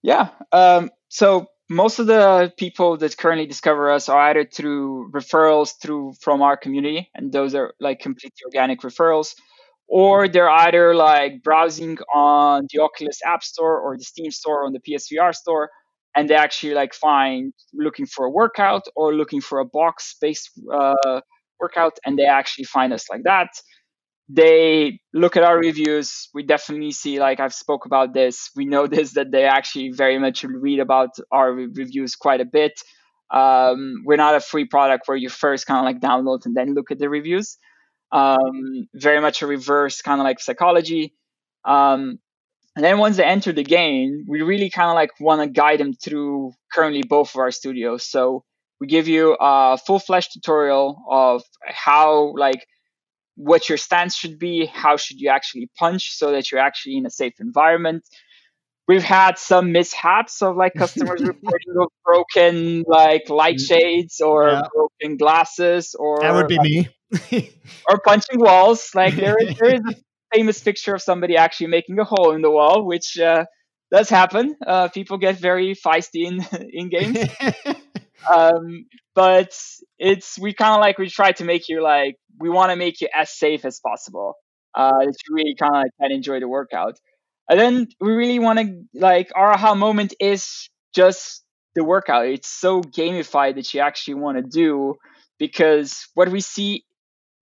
Yeah. 0.00 0.28
Um, 0.52 0.90
so 1.08 1.46
most 1.68 1.98
of 1.98 2.06
the 2.06 2.52
people 2.56 2.96
that 2.98 3.16
currently 3.16 3.46
discover 3.46 3.90
us 3.90 4.08
are 4.08 4.20
either 4.30 4.44
through 4.44 5.10
referrals 5.10 5.74
through 5.82 6.12
from 6.20 6.40
our 6.40 6.56
community, 6.56 7.10
and 7.16 7.32
those 7.32 7.52
are 7.56 7.74
like 7.80 7.98
completely 7.98 8.38
organic 8.46 8.82
referrals, 8.82 9.34
or 9.92 10.26
they're 10.26 10.48
either 10.48 10.94
like 10.94 11.42
browsing 11.42 11.98
on 12.14 12.66
the 12.72 12.80
Oculus 12.80 13.18
App 13.26 13.44
Store 13.44 13.78
or 13.78 13.98
the 13.98 14.04
Steam 14.04 14.30
Store 14.30 14.62
or 14.62 14.66
on 14.66 14.72
the 14.72 14.80
PSVR 14.80 15.34
store, 15.34 15.68
and 16.16 16.30
they 16.30 16.34
actually 16.34 16.72
like 16.72 16.94
find 16.94 17.52
looking 17.74 18.06
for 18.06 18.24
a 18.24 18.30
workout 18.30 18.84
or 18.96 19.14
looking 19.14 19.42
for 19.42 19.58
a 19.58 19.66
box 19.66 20.16
based 20.18 20.48
uh, 20.72 21.20
workout 21.60 21.98
and 22.06 22.18
they 22.18 22.24
actually 22.24 22.64
find 22.64 22.94
us 22.94 23.10
like 23.10 23.24
that. 23.24 23.50
They 24.30 24.98
look 25.12 25.36
at 25.36 25.42
our 25.42 25.58
reviews. 25.58 26.30
We 26.32 26.42
definitely 26.42 26.92
see 26.92 27.20
like 27.20 27.38
i've 27.38 27.52
spoke 27.52 27.84
about 27.84 28.14
this. 28.14 28.48
We 28.56 28.64
notice 28.64 29.12
that 29.18 29.30
they 29.30 29.44
actually 29.44 29.90
very 29.90 30.18
much 30.18 30.42
read 30.42 30.80
about 30.80 31.10
our 31.30 31.52
reviews 31.52 32.16
quite 32.16 32.40
a 32.40 32.46
bit. 32.46 32.72
Um, 33.30 34.04
we're 34.06 34.16
not 34.16 34.36
a 34.36 34.40
free 34.40 34.64
product 34.64 35.06
where 35.06 35.18
you 35.18 35.28
first 35.28 35.66
kind 35.66 35.80
of 35.80 35.84
like 35.84 36.00
download 36.00 36.46
and 36.46 36.56
then 36.56 36.72
look 36.72 36.90
at 36.90 36.98
the 36.98 37.10
reviews 37.10 37.58
um, 38.12 38.88
very 38.94 39.20
much 39.20 39.42
a 39.42 39.46
reverse 39.46 40.02
kind 40.02 40.20
of 40.20 40.24
like 40.24 40.40
psychology 40.40 41.14
um, 41.64 42.18
and 42.74 42.84
then 42.84 42.98
once 42.98 43.16
they 43.16 43.24
enter 43.24 43.52
the 43.52 43.64
game, 43.64 44.24
we 44.26 44.40
really 44.40 44.70
kind 44.70 44.88
of 44.88 44.94
like 44.94 45.10
want 45.20 45.42
to 45.42 45.46
guide 45.46 45.80
them 45.80 45.92
through 45.92 46.52
currently 46.72 47.02
both 47.02 47.34
of 47.34 47.40
our 47.40 47.50
studios. 47.50 48.04
So 48.04 48.44
we 48.80 48.86
give 48.86 49.08
you 49.08 49.36
a 49.38 49.76
full-fledged 49.76 50.32
tutorial 50.32 51.02
of 51.08 51.42
how 51.66 52.34
like 52.36 52.66
what 53.36 53.68
your 53.68 53.78
stance 53.78 54.16
should 54.16 54.38
be, 54.38 54.66
how 54.66 54.96
should 54.96 55.20
you 55.20 55.28
actually 55.28 55.70
punch 55.78 56.16
so 56.16 56.32
that 56.32 56.50
you're 56.50 56.60
actually 56.60 56.96
in 56.96 57.06
a 57.06 57.10
safe 57.10 57.34
environment. 57.40 58.04
We've 58.88 59.02
had 59.02 59.38
some 59.38 59.72
mishaps 59.72 60.42
of 60.42 60.56
like 60.56 60.74
customers 60.74 61.22
reporting 61.26 61.74
of 61.80 61.88
broken 62.04 62.84
like 62.86 63.28
light 63.28 63.56
mm. 63.56 63.68
shades 63.68 64.20
or 64.20 64.48
yeah. 64.48 64.62
broken 64.74 65.16
glasses 65.16 65.94
or 65.98 66.20
that 66.20 66.34
would 66.34 66.48
be 66.48 66.58
me. 66.58 66.88
or 67.88 68.00
punching 68.04 68.40
walls. 68.40 68.90
Like 68.94 69.14
there 69.14 69.36
is, 69.40 69.56
there 69.56 69.74
is 69.74 69.80
a 69.88 69.94
famous 70.34 70.60
picture 70.60 70.94
of 70.94 71.02
somebody 71.02 71.36
actually 71.36 71.68
making 71.68 71.98
a 71.98 72.04
hole 72.04 72.32
in 72.32 72.42
the 72.42 72.50
wall, 72.50 72.84
which 72.86 73.18
uh, 73.18 73.44
does 73.92 74.08
happen. 74.08 74.56
Uh, 74.66 74.88
people 74.88 75.18
get 75.18 75.36
very 75.36 75.74
feisty 75.74 76.26
in 76.26 76.40
in 76.70 76.88
games. 76.88 77.18
um, 78.32 78.86
but 79.14 79.56
it's 79.98 80.38
we 80.38 80.54
kind 80.54 80.74
of 80.74 80.80
like 80.80 80.98
we 80.98 81.08
try 81.08 81.32
to 81.32 81.44
make 81.44 81.68
you 81.68 81.82
like 81.82 82.16
we 82.40 82.48
want 82.48 82.70
to 82.70 82.76
make 82.76 83.00
you 83.00 83.08
as 83.14 83.30
safe 83.30 83.64
as 83.64 83.80
possible. 83.80 84.34
Uh, 84.74 84.90
that 85.00 85.14
you 85.28 85.34
really 85.34 85.54
kind 85.54 85.76
of 85.76 85.82
like, 85.82 85.90
can 86.00 86.12
enjoy 86.12 86.40
the 86.40 86.48
workout. 86.48 86.98
And 87.52 87.60
then 87.60 87.88
we 88.00 88.12
really 88.14 88.38
want 88.38 88.58
to 88.60 88.82
like 88.94 89.30
our 89.36 89.52
aha 89.52 89.74
moment 89.74 90.14
is 90.18 90.70
just 90.94 91.44
the 91.74 91.84
workout. 91.84 92.26
It's 92.26 92.48
so 92.48 92.80
gamified 92.80 93.56
that 93.56 93.74
you 93.74 93.80
actually 93.82 94.14
want 94.14 94.38
to 94.38 94.42
do 94.42 94.94
because 95.38 96.08
what 96.14 96.30
we 96.30 96.40
see 96.40 96.86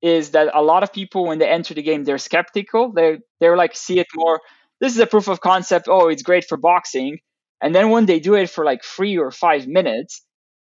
is 0.03 0.33
that 0.33 0.51
a 0.55 0.63
lot 0.63 0.83
of 0.83 0.93
people 0.93 1.27
when 1.27 1.39
they 1.39 1.49
enter 1.49 1.75
the 1.75 1.83
game 1.83 2.05
they're 2.05 2.19
skeptical. 2.19 2.93
They 2.93 3.21
they're 3.41 3.57
like 3.57 3.77
see 3.77 4.01
it 4.01 4.09
more 4.17 4.41
this 4.81 4.95
is 4.95 5.01
a 5.01 5.07
proof 5.07 5.29
of 5.29 5.41
concept. 5.41 5.87
Oh 5.89 6.09
it's 6.09 6.25
great 6.25 6.45
for 6.49 6.57
boxing. 6.59 7.19
And 7.63 7.73
then 7.75 7.91
when 7.91 8.07
they 8.07 8.21
do 8.21 8.35
it 8.35 8.51
for 8.51 8.65
like 8.65 8.83
three 8.85 9.17
or 9.19 9.31
five 9.31 9.69
minutes 9.69 10.25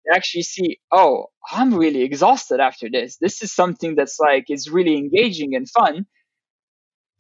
they 0.06 0.16
actually 0.16 0.42
see 0.42 0.78
oh 0.92 1.26
i'm 1.52 1.74
really 1.74 2.02
exhausted 2.02 2.60
after 2.60 2.88
this. 2.90 3.16
This 3.18 3.42
is 3.42 3.52
something 3.52 3.94
that's 3.96 4.18
like 4.20 4.46
is 4.50 4.68
really 4.70 4.96
engaging 4.98 5.54
and 5.56 5.68
fun 5.70 6.06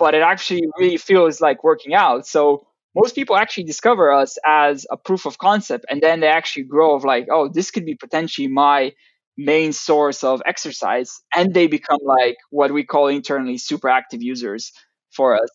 but 0.00 0.14
it 0.16 0.22
actually 0.22 0.62
really 0.78 0.96
feels 0.98 1.40
like 1.40 1.64
working 1.64 1.94
out. 1.94 2.26
So 2.26 2.66
most 2.96 3.14
people 3.14 3.36
actually 3.36 3.64
discover 3.64 4.12
us 4.12 4.38
as 4.46 4.86
a 4.90 4.96
proof 4.96 5.26
of 5.26 5.38
concept 5.38 5.86
and 5.90 6.02
then 6.02 6.20
they 6.20 6.28
actually 6.28 6.64
grow 6.64 6.96
of 6.96 7.04
like 7.04 7.28
oh 7.30 7.48
this 7.48 7.70
could 7.70 7.86
be 7.86 7.94
potentially 7.94 8.48
my 8.48 8.92
main 9.38 9.72
source 9.72 10.24
of 10.24 10.42
exercise 10.46 11.20
and 11.36 11.54
they 11.54 11.68
become 11.68 12.00
like 12.04 12.36
what 12.50 12.72
we 12.72 12.84
call 12.84 13.08
internally 13.08 13.58
super 13.58 13.88
active 13.88 14.22
users 14.22 14.72
for 15.12 15.40
us. 15.40 15.50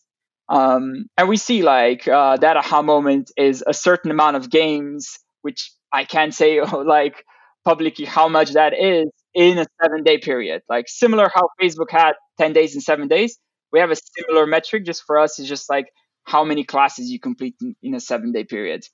Um, 0.48 1.06
and 1.18 1.28
we 1.28 1.36
see 1.36 1.62
like 1.62 2.06
uh, 2.08 2.36
that 2.38 2.56
aha 2.56 2.82
moment 2.82 3.32
is 3.36 3.64
a 3.66 3.74
certain 3.74 4.10
amount 4.12 4.36
of 4.36 4.48
games 4.50 5.18
which 5.42 5.72
i 5.92 6.04
can't 6.04 6.34
say 6.34 6.60
like 6.96 7.24
publicly 7.64 8.04
how 8.04 8.28
much 8.28 8.52
that 8.52 8.72
is 8.74 9.08
in 9.34 9.58
a 9.58 9.66
seven 9.82 10.02
day 10.04 10.18
period. 10.18 10.62
Like 10.68 10.86
similar 10.88 11.28
how 11.34 11.48
facebook 11.60 11.90
had 11.90 12.12
10 12.38 12.52
days 12.52 12.74
and 12.74 12.82
seven 12.82 13.08
days 13.08 13.38
we 13.72 13.80
have 13.80 13.90
a 13.90 13.96
similar 13.96 14.46
metric 14.46 14.84
just 14.84 15.02
for 15.04 15.18
us 15.18 15.38
is 15.38 15.48
just 15.48 15.68
like 15.68 15.92
how 16.24 16.44
many 16.44 16.64
classes 16.64 17.10
you 17.10 17.20
complete 17.20 17.54
in, 17.60 17.76
in 17.82 17.94
a 17.94 18.00
seven 18.00 18.32
day 18.32 18.44
period 18.44 18.86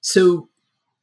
so 0.00 0.48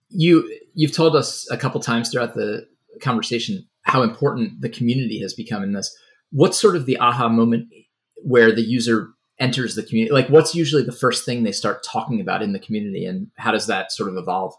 you 0.09 0.49
you've 0.73 0.93
told 0.93 1.15
us 1.15 1.49
a 1.51 1.57
couple 1.57 1.79
times 1.81 2.09
throughout 2.09 2.35
the 2.35 2.65
conversation 3.01 3.67
how 3.85 4.01
important 4.01 4.61
the 4.61 4.69
community 4.69 5.19
has 5.21 5.33
become 5.33 5.63
in 5.63 5.73
this. 5.73 5.95
What's 6.31 6.59
sort 6.59 6.75
of 6.75 6.85
the 6.85 6.97
aha 6.97 7.29
moment 7.29 7.69
where 8.15 8.51
the 8.51 8.63
user 8.63 9.09
enters 9.39 9.75
the 9.75 9.83
community? 9.83 10.11
Like, 10.11 10.27
what's 10.29 10.55
usually 10.55 10.83
the 10.83 10.91
first 10.91 11.23
thing 11.23 11.43
they 11.43 11.51
start 11.51 11.83
talking 11.83 12.19
about 12.19 12.41
in 12.41 12.51
the 12.51 12.59
community, 12.59 13.05
and 13.05 13.27
how 13.37 13.51
does 13.51 13.67
that 13.67 13.91
sort 13.91 14.09
of 14.09 14.17
evolve? 14.17 14.53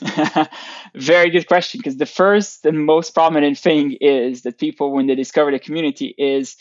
Very 0.94 1.30
good 1.30 1.46
question. 1.46 1.78
Because 1.78 1.96
the 1.96 2.06
first 2.06 2.64
and 2.64 2.84
most 2.84 3.14
prominent 3.14 3.58
thing 3.58 3.96
is 4.00 4.42
that 4.42 4.58
people, 4.58 4.92
when 4.92 5.06
they 5.06 5.14
discover 5.14 5.50
the 5.50 5.58
community, 5.58 6.14
is 6.16 6.56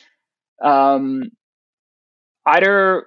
um, 0.63 1.32
either 2.45 3.05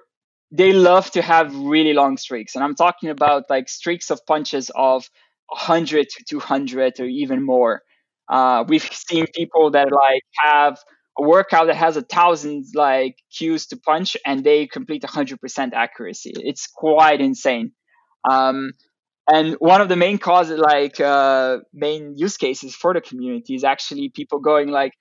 they 0.51 0.71
love 0.73 1.09
to 1.11 1.21
have 1.21 1.55
really 1.55 1.93
long 1.93 2.17
streaks. 2.17 2.55
And 2.55 2.63
I'm 2.63 2.75
talking 2.75 3.09
about 3.09 3.49
like 3.49 3.69
streaks 3.69 4.11
of 4.11 4.25
punches 4.25 4.69
of 4.75 5.09
100 5.47 6.07
to 6.09 6.23
200 6.29 6.99
or 6.99 7.05
even 7.05 7.43
more. 7.43 7.81
Uh, 8.29 8.63
we've 8.67 8.83
seen 8.83 9.25
people 9.35 9.71
that 9.71 9.91
like 9.91 10.23
have 10.37 10.77
a 11.17 11.23
workout 11.23 11.67
that 11.67 11.75
has 11.75 11.97
a 11.97 12.01
thousand 12.01 12.65
like 12.75 13.17
cues 13.35 13.67
to 13.67 13.77
punch 13.77 14.15
and 14.25 14.43
they 14.43 14.67
complete 14.67 15.03
100% 15.03 15.73
accuracy. 15.73 16.33
It's 16.35 16.67
quite 16.67 17.19
insane. 17.21 17.71
Um, 18.29 18.71
and 19.27 19.55
one 19.55 19.81
of 19.81 19.89
the 19.89 19.95
main 19.95 20.17
causes, 20.17 20.59
like 20.59 20.99
uh, 20.99 21.59
main 21.73 22.17
use 22.17 22.37
cases 22.37 22.75
for 22.75 22.93
the 22.93 23.01
community 23.01 23.55
is 23.55 23.63
actually 23.63 24.09
people 24.09 24.39
going 24.39 24.69
like, 24.69 24.93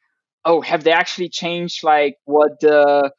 oh, 0.44 0.60
have 0.60 0.84
they 0.84 0.92
actually 0.92 1.28
changed 1.28 1.82
like 1.82 2.16
what 2.24 2.60
the 2.60 3.10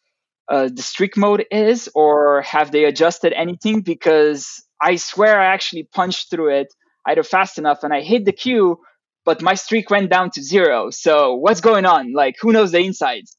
uh, 0.50 0.70
the 0.74 0.82
streak 0.82 1.16
mode 1.18 1.46
is, 1.52 1.90
or 1.96 2.42
have 2.42 2.72
they 2.72 2.86
adjusted 2.86 3.34
anything? 3.34 3.82
Because 3.82 4.64
I 4.82 4.96
swear 4.98 5.40
I 5.40 5.54
actually 5.54 5.88
punched 5.94 6.30
through 6.30 6.56
it 6.56 6.68
either 7.08 7.24
fast 7.24 7.58
enough 7.58 7.84
and 7.84 7.94
I 7.94 8.02
hit 8.02 8.26
the 8.26 8.32
cue, 8.32 8.80
but 9.26 9.42
my 9.42 9.56
streak 9.56 9.90
went 9.90 10.10
down 10.10 10.32
to 10.32 10.42
zero. 10.42 10.90
So 10.90 11.36
what's 11.36 11.62
going 11.62 11.86
on? 11.86 12.14
Like, 12.14 12.36
who 12.40 12.52
knows 12.52 12.72
the 12.72 12.80
insides? 12.80 13.38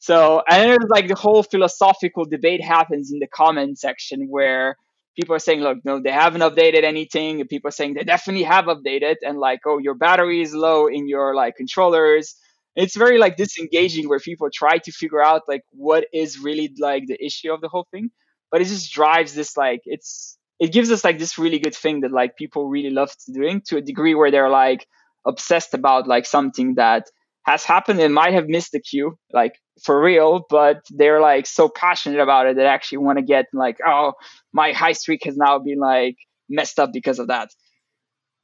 So, 0.00 0.42
and 0.48 0.70
there's 0.70 0.88
like 0.88 1.08
the 1.08 1.14
whole 1.14 1.42
philosophical 1.42 2.24
debate 2.24 2.62
happens 2.62 3.10
in 3.12 3.18
the 3.18 3.26
comment 3.26 3.78
section 3.78 4.28
where 4.28 4.76
people 5.16 5.34
are 5.34 5.40
saying, 5.40 5.60
look, 5.60 5.78
no, 5.84 6.00
they 6.00 6.10
haven't 6.10 6.40
updated 6.40 6.84
anything. 6.84 7.40
And 7.40 7.48
people 7.48 7.68
are 7.68 7.72
saying 7.72 7.94
they 7.94 8.04
definitely 8.04 8.44
have 8.44 8.66
updated. 8.66 9.16
And 9.22 9.38
like, 9.38 9.60
oh, 9.66 9.78
your 9.78 9.94
battery 9.94 10.40
is 10.40 10.54
low 10.54 10.86
in 10.86 11.08
your 11.08 11.34
like 11.34 11.56
controllers. 11.56 12.34
It's 12.76 12.96
very 12.96 13.18
like 13.18 13.36
disengaging 13.36 14.08
where 14.08 14.20
people 14.20 14.48
try 14.52 14.78
to 14.78 14.92
figure 14.92 15.22
out 15.22 15.42
like 15.48 15.62
what 15.72 16.06
is 16.12 16.38
really 16.38 16.72
like 16.78 17.04
the 17.06 17.22
issue 17.24 17.52
of 17.52 17.60
the 17.60 17.68
whole 17.68 17.86
thing. 17.90 18.10
But 18.50 18.60
it 18.60 18.66
just 18.66 18.92
drives 18.92 19.34
this 19.34 19.56
like, 19.56 19.80
it's, 19.84 20.38
it 20.60 20.72
gives 20.72 20.90
us 20.90 21.04
like 21.04 21.18
this 21.18 21.38
really 21.38 21.58
good 21.58 21.74
thing 21.74 22.00
that 22.00 22.12
like 22.12 22.36
people 22.36 22.68
really 22.68 22.90
love 22.90 23.10
doing 23.32 23.62
to 23.66 23.76
a 23.76 23.82
degree 23.82 24.14
where 24.14 24.30
they're 24.30 24.50
like 24.50 24.86
obsessed 25.26 25.74
about 25.74 26.08
like 26.08 26.26
something 26.26 26.74
that 26.76 27.06
has 27.48 27.64
happened 27.64 27.98
and 27.98 28.12
might 28.12 28.34
have 28.34 28.46
missed 28.46 28.72
the 28.72 28.80
cue, 28.80 29.18
like 29.32 29.58
for 29.82 29.98
real, 29.98 30.44
but 30.50 30.82
they're 30.90 31.20
like 31.20 31.46
so 31.46 31.66
passionate 31.68 32.20
about 32.20 32.46
it 32.46 32.56
that 32.56 32.66
actually 32.66 32.98
want 32.98 33.18
to 33.18 33.24
get 33.24 33.46
like, 33.54 33.78
oh, 33.86 34.12
my 34.52 34.72
high 34.72 34.92
streak 34.92 35.24
has 35.24 35.34
now 35.34 35.58
been 35.58 35.78
like 35.78 36.16
messed 36.50 36.78
up 36.78 36.92
because 36.92 37.18
of 37.18 37.28
that. 37.28 37.48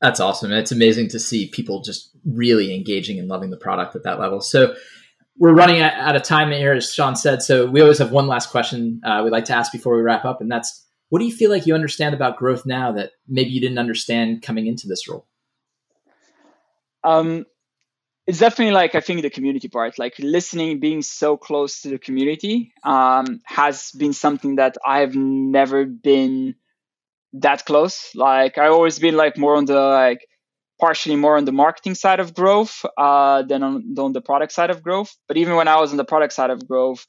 That's 0.01 0.21
awesome. 0.21 0.51
And 0.51 0.61
It's 0.61 0.73
amazing 0.73 1.09
to 1.09 1.19
see 1.19 1.49
people 1.49 1.83
just 1.83 2.17
really 2.25 2.75
engaging 2.75 3.19
and 3.19 3.29
loving 3.29 3.51
the 3.51 3.59
product 3.59 3.95
at 3.95 4.05
that 4.05 4.19
level. 4.19 4.41
So 4.41 4.75
we're 5.39 5.53
running 5.53 5.83
out 5.83 6.17
of 6.17 6.23
time 6.23 6.51
here, 6.51 6.73
as 6.73 6.93
Sean 6.93 7.15
said. 7.15 7.43
So 7.43 7.67
we 7.67 7.83
always 7.83 7.99
have 7.99 8.11
one 8.11 8.27
last 8.27 8.51
question 8.51 9.03
uh, 9.05 9.21
we'd 9.23 9.33
like 9.33 9.45
to 9.47 9.55
ask 9.55 9.71
before 9.71 9.97
we 9.97 10.03
wrap 10.03 10.25
up, 10.25 10.41
and 10.41 10.51
that's 10.51 10.83
what 11.11 11.19
do 11.19 11.27
you 11.27 11.33
feel 11.33 11.51
like 11.51 11.67
you 11.67 11.75
understand 11.75 12.15
about 12.15 12.39
growth 12.39 12.65
now 12.65 12.93
that 12.93 13.11
maybe 13.29 13.51
you 13.51 13.61
didn't 13.61 13.79
understand 13.79 14.43
coming 14.43 14.67
into 14.67 14.87
this 14.87 15.09
role? 15.09 15.27
Um, 17.03 17.45
it's 18.27 18.39
definitely 18.39 18.73
like 18.73 18.95
I 18.95 19.01
think 19.01 19.23
the 19.23 19.31
community 19.31 19.69
part, 19.69 19.99
like 19.99 20.15
listening, 20.19 20.81
being 20.81 21.03
so 21.03 21.37
close 21.37 21.83
to 21.83 21.91
the 21.91 21.99
community, 21.99 22.73
um, 22.83 23.41
has 23.45 23.91
been 23.93 24.13
something 24.13 24.57
that 24.57 24.77
I've 24.87 25.15
never 25.15 25.85
been 25.85 26.55
that 27.35 27.67
close. 27.67 28.11
Like 28.15 28.57
I 28.57 28.69
always 28.69 28.99
been 28.99 29.17
like 29.17 29.37
more 29.37 29.57
on 29.57 29.67
the 29.67 29.79
like 29.79 30.27
partially 30.81 31.17
more 31.17 31.37
on 31.37 31.45
the 31.45 31.53
marketing 31.53 31.95
side 31.95 32.21
of 32.21 32.35
growth 32.35 32.85
uh, 32.97 33.43
than 33.43 33.63
on, 33.63 33.95
on 33.99 34.13
the 34.13 34.21
product 34.21 34.53
side 34.53 34.71
of 34.71 34.83
growth. 34.83 35.15
But 35.29 35.37
even 35.37 35.57
when 35.57 35.69
I 35.69 35.81
was 35.81 35.91
on 35.91 35.99
the 35.99 36.05
product 36.05 36.33
side 36.33 36.51
of 36.51 36.67
growth, 36.67 37.07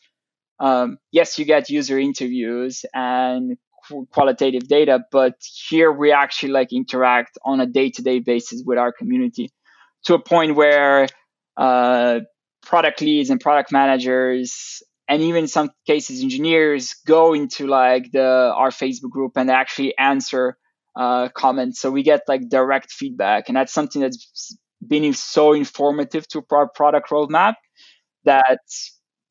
um, 0.59 0.97
yes, 1.11 1.39
you 1.39 1.45
get 1.45 1.69
user 1.69 1.97
interviews 1.97 2.85
and 2.93 3.57
qualitative 4.11 4.67
data, 4.67 5.05
but 5.11 5.35
here 5.67 5.91
we 5.91 6.11
actually 6.11 6.51
like 6.51 6.73
interact 6.73 7.37
on 7.45 7.59
a 7.59 7.65
day 7.65 7.89
to 7.91 8.01
day 8.01 8.19
basis 8.19 8.63
with 8.65 8.77
our 8.77 8.91
community 8.91 9.51
to 10.05 10.13
a 10.13 10.19
point 10.19 10.55
where 10.55 11.07
uh, 11.57 12.19
product 12.63 13.01
leads 13.01 13.29
and 13.29 13.39
product 13.39 13.71
managers 13.71 14.81
and 15.07 15.21
even 15.21 15.43
in 15.43 15.47
some 15.47 15.69
cases 15.85 16.21
engineers 16.21 16.95
go 17.05 17.33
into 17.33 17.67
like 17.67 18.11
the 18.11 18.23
our 18.23 18.69
facebook 18.69 19.11
group 19.11 19.33
and 19.35 19.51
actually 19.51 19.95
answer 19.97 20.57
uh, 20.95 21.29
comments. 21.29 21.79
So 21.79 21.91
we 21.91 22.03
get 22.03 22.21
like 22.27 22.49
direct 22.49 22.91
feedback. 22.91 23.49
And 23.49 23.57
that's 23.57 23.73
something 23.73 24.01
that's 24.01 24.57
been 24.85 25.13
so 25.13 25.53
informative 25.53 26.27
to 26.29 26.45
our 26.51 26.69
product 26.69 27.09
roadmap 27.09 27.55
that 28.23 28.59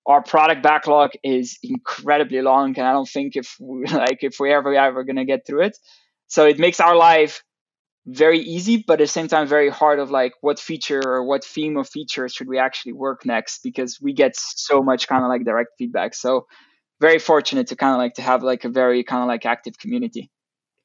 our 0.06 0.22
product 0.22 0.62
backlog 0.62 1.12
is 1.22 1.58
incredibly 1.62 2.42
long. 2.42 2.76
And 2.76 2.86
i 2.86 2.92
don't 2.92 3.08
think 3.08 3.36
if 3.36 3.56
we 3.58 3.86
like 3.92 4.18
if 4.22 4.36
we 4.38 4.52
ever 4.52 4.74
ever 4.74 5.04
going 5.04 5.16
to 5.16 5.24
get 5.24 5.46
through 5.46 5.62
it. 5.62 5.78
So 6.26 6.46
it 6.46 6.58
makes 6.58 6.80
our 6.80 6.96
life 6.96 7.42
very 8.06 8.40
easy, 8.40 8.84
but 8.86 8.94
at 8.94 9.04
the 9.04 9.06
same 9.06 9.28
time 9.28 9.46
very 9.46 9.70
hard 9.70 9.98
of 9.98 10.10
like 10.10 10.32
what 10.40 10.58
feature 10.58 11.02
or 11.04 11.24
what 11.24 11.44
theme 11.44 11.76
of 11.76 11.88
features 11.88 12.34
should 12.34 12.48
we 12.48 12.58
actually 12.58 12.92
work 12.92 13.24
next 13.24 13.62
because 13.62 13.98
we 14.00 14.12
get 14.12 14.36
so 14.36 14.82
much 14.82 15.08
kind 15.08 15.22
of 15.22 15.28
like 15.28 15.44
direct 15.44 15.70
feedback. 15.78 16.14
So 16.14 16.46
very 17.00 17.18
fortunate 17.18 17.68
to 17.68 17.76
kind 17.76 17.92
of 17.94 17.98
like 17.98 18.14
to 18.14 18.22
have 18.22 18.42
like 18.42 18.64
a 18.64 18.68
very 18.68 19.04
kind 19.04 19.22
of 19.22 19.28
like 19.28 19.46
active 19.46 19.78
community. 19.78 20.30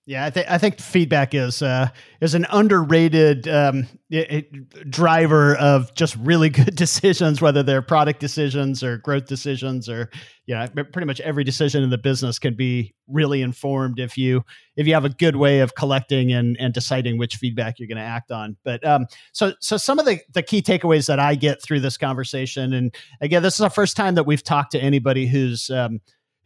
Yeah, 0.10 0.26
I 0.26 0.32
think 0.32 0.49
I 0.49 0.57
think 0.57 0.80
feedback 0.80 1.36
is 1.36 1.62
uh, 1.62 1.89
is 2.20 2.34
an 2.34 2.47
underrated 2.49 3.47
um, 3.47 3.88
it, 4.10 4.32
it, 4.32 4.89
driver 4.89 5.55
of 5.57 5.93
just 5.93 6.16
really 6.16 6.49
good 6.49 6.76
decisions, 6.76 7.43
whether 7.43 7.62
they're 7.62 7.84
product 7.84 8.20
decisions 8.20 8.82
or 8.84 8.97
growth 8.97 9.28
decisions, 9.28 9.88
or 9.88 10.10
yeah, 10.47 10.66
pretty 10.66 11.05
much 11.05 11.20
every 11.20 11.43
decision 11.43 11.84
in 11.84 11.91
the 11.91 11.97
business 11.99 12.39
can 12.39 12.55
be 12.55 12.95
really 13.07 13.43
informed 13.43 13.99
if 13.99 14.18
you 14.18 14.43
if 14.76 14.88
you 14.88 14.95
have 14.95 15.05
a 15.05 15.10
good 15.10 15.36
way 15.36 15.60
of 15.60 15.76
collecting 15.76 16.34
and 16.34 16.57
and 16.60 16.74
deciding 16.74 17.20
which 17.20 17.36
feedback 17.36 17.78
you're 17.78 17.88
going 17.88 17.97
to 17.97 18.01
act 18.01 18.32
on. 18.32 18.57
But 18.64 18.84
um, 18.84 19.05
so 19.32 19.53
so 19.60 19.78
some 19.78 19.99
of 19.99 20.07
the 20.07 20.20
the 20.34 20.41
key 20.41 20.64
takeaways 20.64 21.05
that 21.05 21.20
I 21.20 21.36
get 21.36 21.62
through 21.62 21.82
this 21.82 21.97
conversation, 21.97 22.74
and 22.74 22.95
again, 23.22 23.43
this 23.43 23.53
is 23.53 23.60
the 23.60 23.70
first 23.70 23.95
time 23.95 24.16
that 24.16 24.26
we've 24.26 24.43
talked 24.43 24.72
to 24.72 24.80
anybody 24.80 25.28
who's 25.28 25.70
um, 25.70 25.99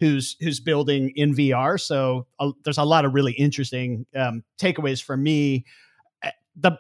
who's 0.04 0.36
who's 0.42 0.60
building 0.60 1.14
in 1.16 1.34
VR. 1.34 1.80
So 1.80 2.28
uh, 2.40 2.52
there's 2.66 2.78
a 2.78 2.84
lot 2.84 3.06
of 3.06 3.14
really 3.14 3.32
interesting 3.32 4.06
um, 4.14 4.44
takeaways 4.60 5.02
for 5.02 5.16
me. 5.16 5.66
Eh, 6.24 6.32
the 6.58 6.78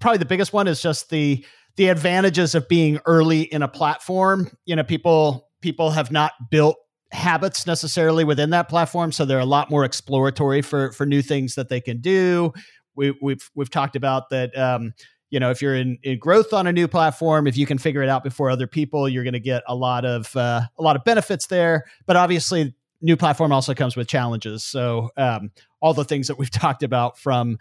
probably 0.00 0.16
the 0.18 0.24
biggest 0.24 0.54
one 0.54 0.66
is 0.66 0.80
just 0.80 1.10
the 1.10 1.44
the 1.76 1.88
advantages 1.88 2.54
of 2.54 2.66
being 2.68 2.98
early 3.04 3.42
in 3.42 3.62
a 3.62 3.68
platform. 3.68 4.50
You 4.64 4.76
know, 4.76 4.82
people 4.82 5.50
people 5.60 5.90
have 5.90 6.10
not 6.10 6.32
built 6.50 6.76
habits 7.12 7.66
necessarily 7.66 8.24
within 8.24 8.50
that 8.50 8.70
platform, 8.70 9.12
so 9.12 9.26
they're 9.26 9.38
a 9.38 9.44
lot 9.44 9.70
more 9.70 9.84
exploratory 9.84 10.62
for 10.62 10.90
for 10.92 11.04
new 11.04 11.20
things 11.20 11.56
that 11.56 11.68
they 11.68 11.82
can 11.82 12.00
do. 12.00 12.52
We, 12.96 13.12
we've, 13.20 13.50
we've 13.56 13.70
talked 13.70 13.96
about 13.96 14.30
that. 14.30 14.56
Um, 14.56 14.94
you 15.30 15.40
know 15.40 15.50
if 15.50 15.60
you're 15.60 15.74
in, 15.74 15.98
in 16.02 16.18
growth 16.18 16.52
on 16.52 16.66
a 16.66 16.72
new 16.72 16.86
platform 16.86 17.46
if 17.46 17.56
you 17.56 17.66
can 17.66 17.78
figure 17.78 18.02
it 18.02 18.08
out 18.08 18.22
before 18.22 18.50
other 18.50 18.66
people 18.66 19.08
you're 19.08 19.24
going 19.24 19.32
to 19.32 19.40
get 19.40 19.62
a 19.66 19.74
lot 19.74 20.04
of 20.04 20.34
uh, 20.36 20.62
a 20.78 20.82
lot 20.82 20.96
of 20.96 21.04
benefits 21.04 21.46
there. 21.46 21.84
But 22.06 22.16
obviously 22.16 22.74
new 23.00 23.16
platform 23.16 23.52
also 23.52 23.74
comes 23.74 23.96
with 23.96 24.08
challenges. 24.08 24.64
So 24.64 25.10
um, 25.16 25.50
all 25.80 25.94
the 25.94 26.04
things 26.04 26.28
that 26.28 26.38
we've 26.38 26.50
talked 26.64 26.82
about 26.82 27.18
from 27.18 27.58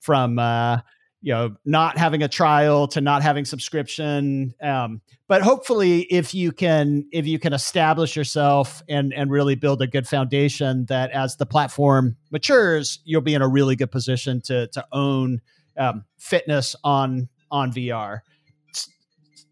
from 0.00 0.38
uh, 0.38 0.78
you 1.22 1.32
know 1.32 1.56
not 1.64 1.98
having 1.98 2.22
a 2.22 2.28
trial 2.28 2.86
to 2.88 3.00
not 3.00 3.22
having 3.22 3.44
subscription 3.44 4.54
um, 4.62 5.00
but 5.28 5.42
hopefully 5.42 6.02
if 6.02 6.34
you 6.34 6.52
can 6.52 7.06
if 7.10 7.26
you 7.26 7.38
can 7.38 7.52
establish 7.52 8.14
yourself 8.14 8.82
and 8.88 9.12
and 9.14 9.30
really 9.30 9.54
build 9.54 9.80
a 9.82 9.86
good 9.86 10.06
foundation 10.06 10.84
that 10.86 11.10
as 11.10 11.36
the 11.36 11.46
platform 11.46 12.16
matures 12.30 13.00
you'll 13.04 13.22
be 13.22 13.34
in 13.34 13.42
a 13.42 13.48
really 13.48 13.74
good 13.74 13.90
position 13.90 14.40
to 14.42 14.68
to 14.68 14.86
own 14.92 15.40
um, 15.78 16.04
fitness 16.18 16.76
on 16.84 17.28
on 17.50 17.72
VR. 17.72 18.20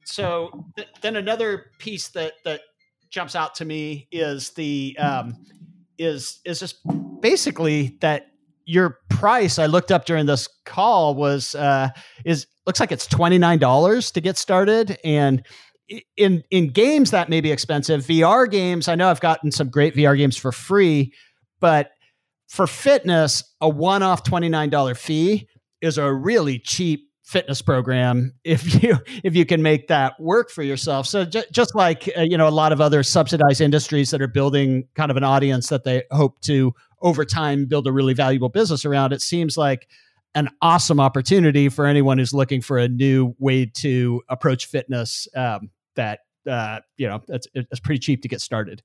So 0.04 0.66
th- 0.76 0.88
then 1.00 1.16
another 1.16 1.70
piece 1.78 2.08
that 2.08 2.34
that 2.44 2.60
jumps 3.10 3.34
out 3.36 3.54
to 3.56 3.64
me 3.64 4.08
is 4.10 4.50
the 4.50 4.96
um, 4.98 5.36
is 5.98 6.40
is 6.44 6.60
just 6.60 6.76
basically 7.20 7.96
that 8.00 8.26
your 8.66 8.98
price 9.10 9.58
I 9.58 9.66
looked 9.66 9.92
up 9.92 10.04
during 10.04 10.26
this 10.26 10.48
call 10.64 11.14
was 11.14 11.54
uh, 11.54 11.90
is 12.24 12.46
looks 12.66 12.80
like 12.80 12.92
it's 12.92 13.06
twenty 13.06 13.38
nine 13.38 13.58
dollars 13.58 14.10
to 14.12 14.20
get 14.20 14.36
started 14.36 14.98
and 15.04 15.44
in 16.16 16.42
in 16.50 16.68
games 16.68 17.10
that 17.10 17.28
may 17.28 17.40
be 17.40 17.52
expensive 17.52 18.02
VR 18.02 18.50
games 18.50 18.88
I 18.88 18.94
know 18.94 19.10
I've 19.10 19.20
gotten 19.20 19.52
some 19.52 19.68
great 19.68 19.94
VR 19.94 20.16
games 20.16 20.36
for 20.36 20.50
free 20.50 21.12
but 21.60 21.90
for 22.48 22.66
fitness 22.66 23.44
a 23.60 23.68
one 23.68 24.02
off 24.02 24.22
$29 24.22 24.96
fee 24.96 25.48
is 25.84 25.98
a 25.98 26.12
really 26.12 26.58
cheap 26.58 27.10
fitness 27.24 27.62
program 27.62 28.32
if 28.44 28.82
you 28.82 28.98
if 29.22 29.34
you 29.34 29.46
can 29.46 29.62
make 29.62 29.88
that 29.88 30.18
work 30.20 30.50
for 30.50 30.62
yourself. 30.62 31.06
So 31.06 31.24
just 31.24 31.74
like 31.74 32.10
uh, 32.16 32.22
you 32.22 32.36
know 32.36 32.48
a 32.48 32.50
lot 32.50 32.72
of 32.72 32.80
other 32.80 33.02
subsidized 33.02 33.60
industries 33.60 34.10
that 34.10 34.20
are 34.20 34.28
building 34.28 34.88
kind 34.94 35.10
of 35.10 35.16
an 35.16 35.24
audience 35.24 35.68
that 35.68 35.84
they 35.84 36.02
hope 36.10 36.40
to 36.42 36.72
over 37.00 37.24
time 37.24 37.66
build 37.66 37.86
a 37.86 37.92
really 37.92 38.14
valuable 38.14 38.48
business 38.48 38.84
around 38.84 39.12
it 39.12 39.20
seems 39.20 39.58
like 39.58 39.88
an 40.34 40.48
awesome 40.62 40.98
opportunity 40.98 41.68
for 41.68 41.86
anyone 41.86 42.18
who's 42.18 42.32
looking 42.32 42.60
for 42.60 42.78
a 42.78 42.88
new 42.88 43.34
way 43.38 43.66
to 43.66 44.22
approach 44.28 44.66
fitness 44.66 45.28
um, 45.36 45.70
that 45.96 46.20
uh, 46.48 46.80
you 46.96 47.06
know 47.06 47.20
it's, 47.28 47.46
it's 47.54 47.80
pretty 47.80 47.98
cheap 47.98 48.22
to 48.22 48.28
get 48.28 48.40
started 48.40 48.82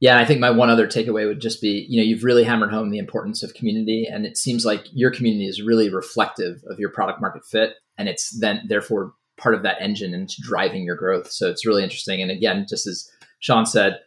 yeah, 0.00 0.18
I 0.18 0.24
think 0.24 0.40
my 0.40 0.50
one 0.50 0.70
other 0.70 0.86
takeaway 0.86 1.26
would 1.26 1.40
just 1.40 1.60
be, 1.60 1.86
you 1.88 2.00
know, 2.00 2.04
you've 2.04 2.24
really 2.24 2.44
hammered 2.44 2.70
home 2.70 2.90
the 2.90 2.98
importance 2.98 3.42
of 3.42 3.54
community, 3.54 4.06
and 4.10 4.24
it 4.24 4.36
seems 4.36 4.64
like 4.64 4.86
your 4.92 5.10
community 5.10 5.46
is 5.46 5.62
really 5.62 5.90
reflective 5.90 6.62
of 6.70 6.78
your 6.78 6.90
product 6.90 7.20
market 7.20 7.44
fit, 7.44 7.74
and 7.96 8.08
it's 8.08 8.38
then 8.38 8.62
therefore 8.68 9.12
part 9.38 9.54
of 9.54 9.62
that 9.62 9.80
engine 9.80 10.12
and 10.12 10.24
it's 10.24 10.40
driving 10.40 10.82
your 10.82 10.96
growth. 10.96 11.30
So 11.30 11.48
it's 11.48 11.64
really 11.64 11.84
interesting. 11.84 12.20
And 12.20 12.30
again, 12.30 12.66
just 12.68 12.86
as 12.86 13.08
Sean 13.38 13.66
said, 13.66 14.00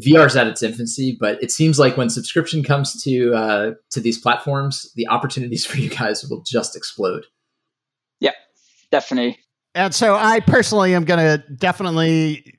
VR 0.00 0.26
is 0.26 0.36
at 0.36 0.46
its 0.46 0.62
infancy, 0.62 1.16
but 1.18 1.42
it 1.42 1.50
seems 1.50 1.78
like 1.78 1.96
when 1.96 2.10
subscription 2.10 2.62
comes 2.62 3.02
to 3.02 3.34
uh, 3.34 3.70
to 3.90 4.00
these 4.00 4.18
platforms, 4.18 4.92
the 4.94 5.08
opportunities 5.08 5.64
for 5.64 5.78
you 5.78 5.88
guys 5.88 6.24
will 6.28 6.42
just 6.42 6.76
explode. 6.76 7.24
Yeah, 8.20 8.32
definitely. 8.90 9.38
And 9.74 9.94
so 9.94 10.14
I 10.14 10.40
personally 10.40 10.94
am 10.94 11.04
going 11.04 11.20
to 11.20 11.44
definitely 11.54 12.55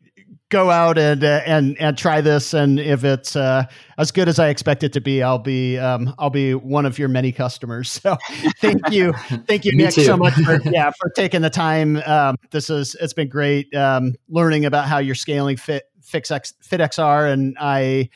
go 0.49 0.69
out 0.69 0.97
and 0.97 1.23
uh, 1.23 1.41
and 1.45 1.77
and 1.79 1.97
try 1.97 2.21
this, 2.21 2.53
and 2.53 2.79
if 2.79 3.03
it's 3.03 3.35
uh, 3.35 3.65
as 3.97 4.11
good 4.11 4.27
as 4.27 4.39
I 4.39 4.49
expect 4.49 4.83
it 4.83 4.93
to 4.93 5.01
be, 5.01 5.21
I'll 5.21 5.39
be 5.39 5.77
um, 5.77 6.13
I'll 6.17 6.29
be 6.29 6.53
one 6.53 6.85
of 6.85 6.97
your 6.97 7.09
many 7.09 7.31
customers. 7.31 8.01
So 8.07 8.15
thank 8.61 8.89
you, 8.91 9.11
thank 9.47 9.65
you, 9.65 9.71
Nick, 9.75 9.93
too. 9.93 10.03
so 10.03 10.15
much 10.15 10.33
for 10.35 10.61
yeah 10.65 10.91
for 10.91 11.09
taking 11.09 11.41
the 11.41 11.49
time. 11.49 11.97
Um, 11.97 12.35
this 12.51 12.69
is 12.69 12.95
it's 13.01 13.13
been 13.13 13.27
great 13.27 13.73
um, 13.75 14.13
learning 14.29 14.65
about 14.65 14.87
how 14.87 14.99
you're 14.99 15.15
scaling 15.15 15.57
Fit 15.57 15.83
FixX 16.01 16.53
FitXR, 16.63 17.33
and 17.33 17.57
I 17.59 18.09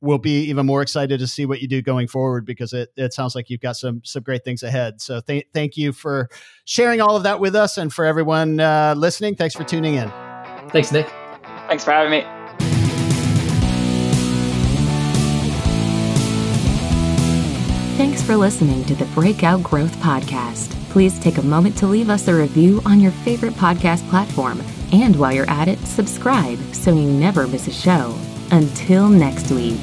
will 0.00 0.18
be 0.18 0.44
even 0.44 0.66
more 0.66 0.82
excited 0.82 1.20
to 1.20 1.26
see 1.26 1.46
what 1.46 1.60
you 1.60 1.68
do 1.68 1.82
going 1.82 2.08
forward 2.08 2.44
because 2.44 2.72
it, 2.72 2.90
it 2.96 3.12
sounds 3.12 3.34
like 3.34 3.50
you've 3.50 3.60
got 3.60 3.76
some 3.76 4.00
some 4.04 4.22
great 4.22 4.42
things 4.42 4.62
ahead. 4.62 5.00
So 5.00 5.20
th- 5.20 5.46
thank 5.54 5.76
you 5.76 5.92
for 5.92 6.28
sharing 6.64 7.00
all 7.00 7.16
of 7.16 7.22
that 7.22 7.38
with 7.38 7.54
us, 7.54 7.78
and 7.78 7.92
for 7.92 8.04
everyone 8.04 8.58
uh, 8.58 8.94
listening, 8.96 9.36
thanks 9.36 9.54
for 9.54 9.64
tuning 9.64 9.94
in. 9.94 10.10
Thanks, 10.70 10.90
Nick. 10.90 11.25
Thanks 11.68 11.84
for 11.84 11.90
having 11.90 12.10
me. 12.10 12.26
Thanks 17.96 18.22
for 18.22 18.36
listening 18.36 18.84
to 18.84 18.94
the 18.94 19.06
Breakout 19.06 19.62
Growth 19.62 19.96
Podcast. 19.96 20.70
Please 20.90 21.18
take 21.18 21.38
a 21.38 21.42
moment 21.42 21.76
to 21.78 21.86
leave 21.86 22.10
us 22.10 22.28
a 22.28 22.34
review 22.34 22.80
on 22.84 23.00
your 23.00 23.10
favorite 23.12 23.54
podcast 23.54 24.08
platform. 24.10 24.62
And 24.92 25.16
while 25.16 25.32
you're 25.32 25.48
at 25.50 25.68
it, 25.68 25.78
subscribe 25.80 26.58
so 26.74 26.94
you 26.94 27.10
never 27.10 27.46
miss 27.46 27.66
a 27.68 27.72
show. 27.72 28.14
Until 28.50 29.08
next 29.08 29.50
week. 29.50 29.80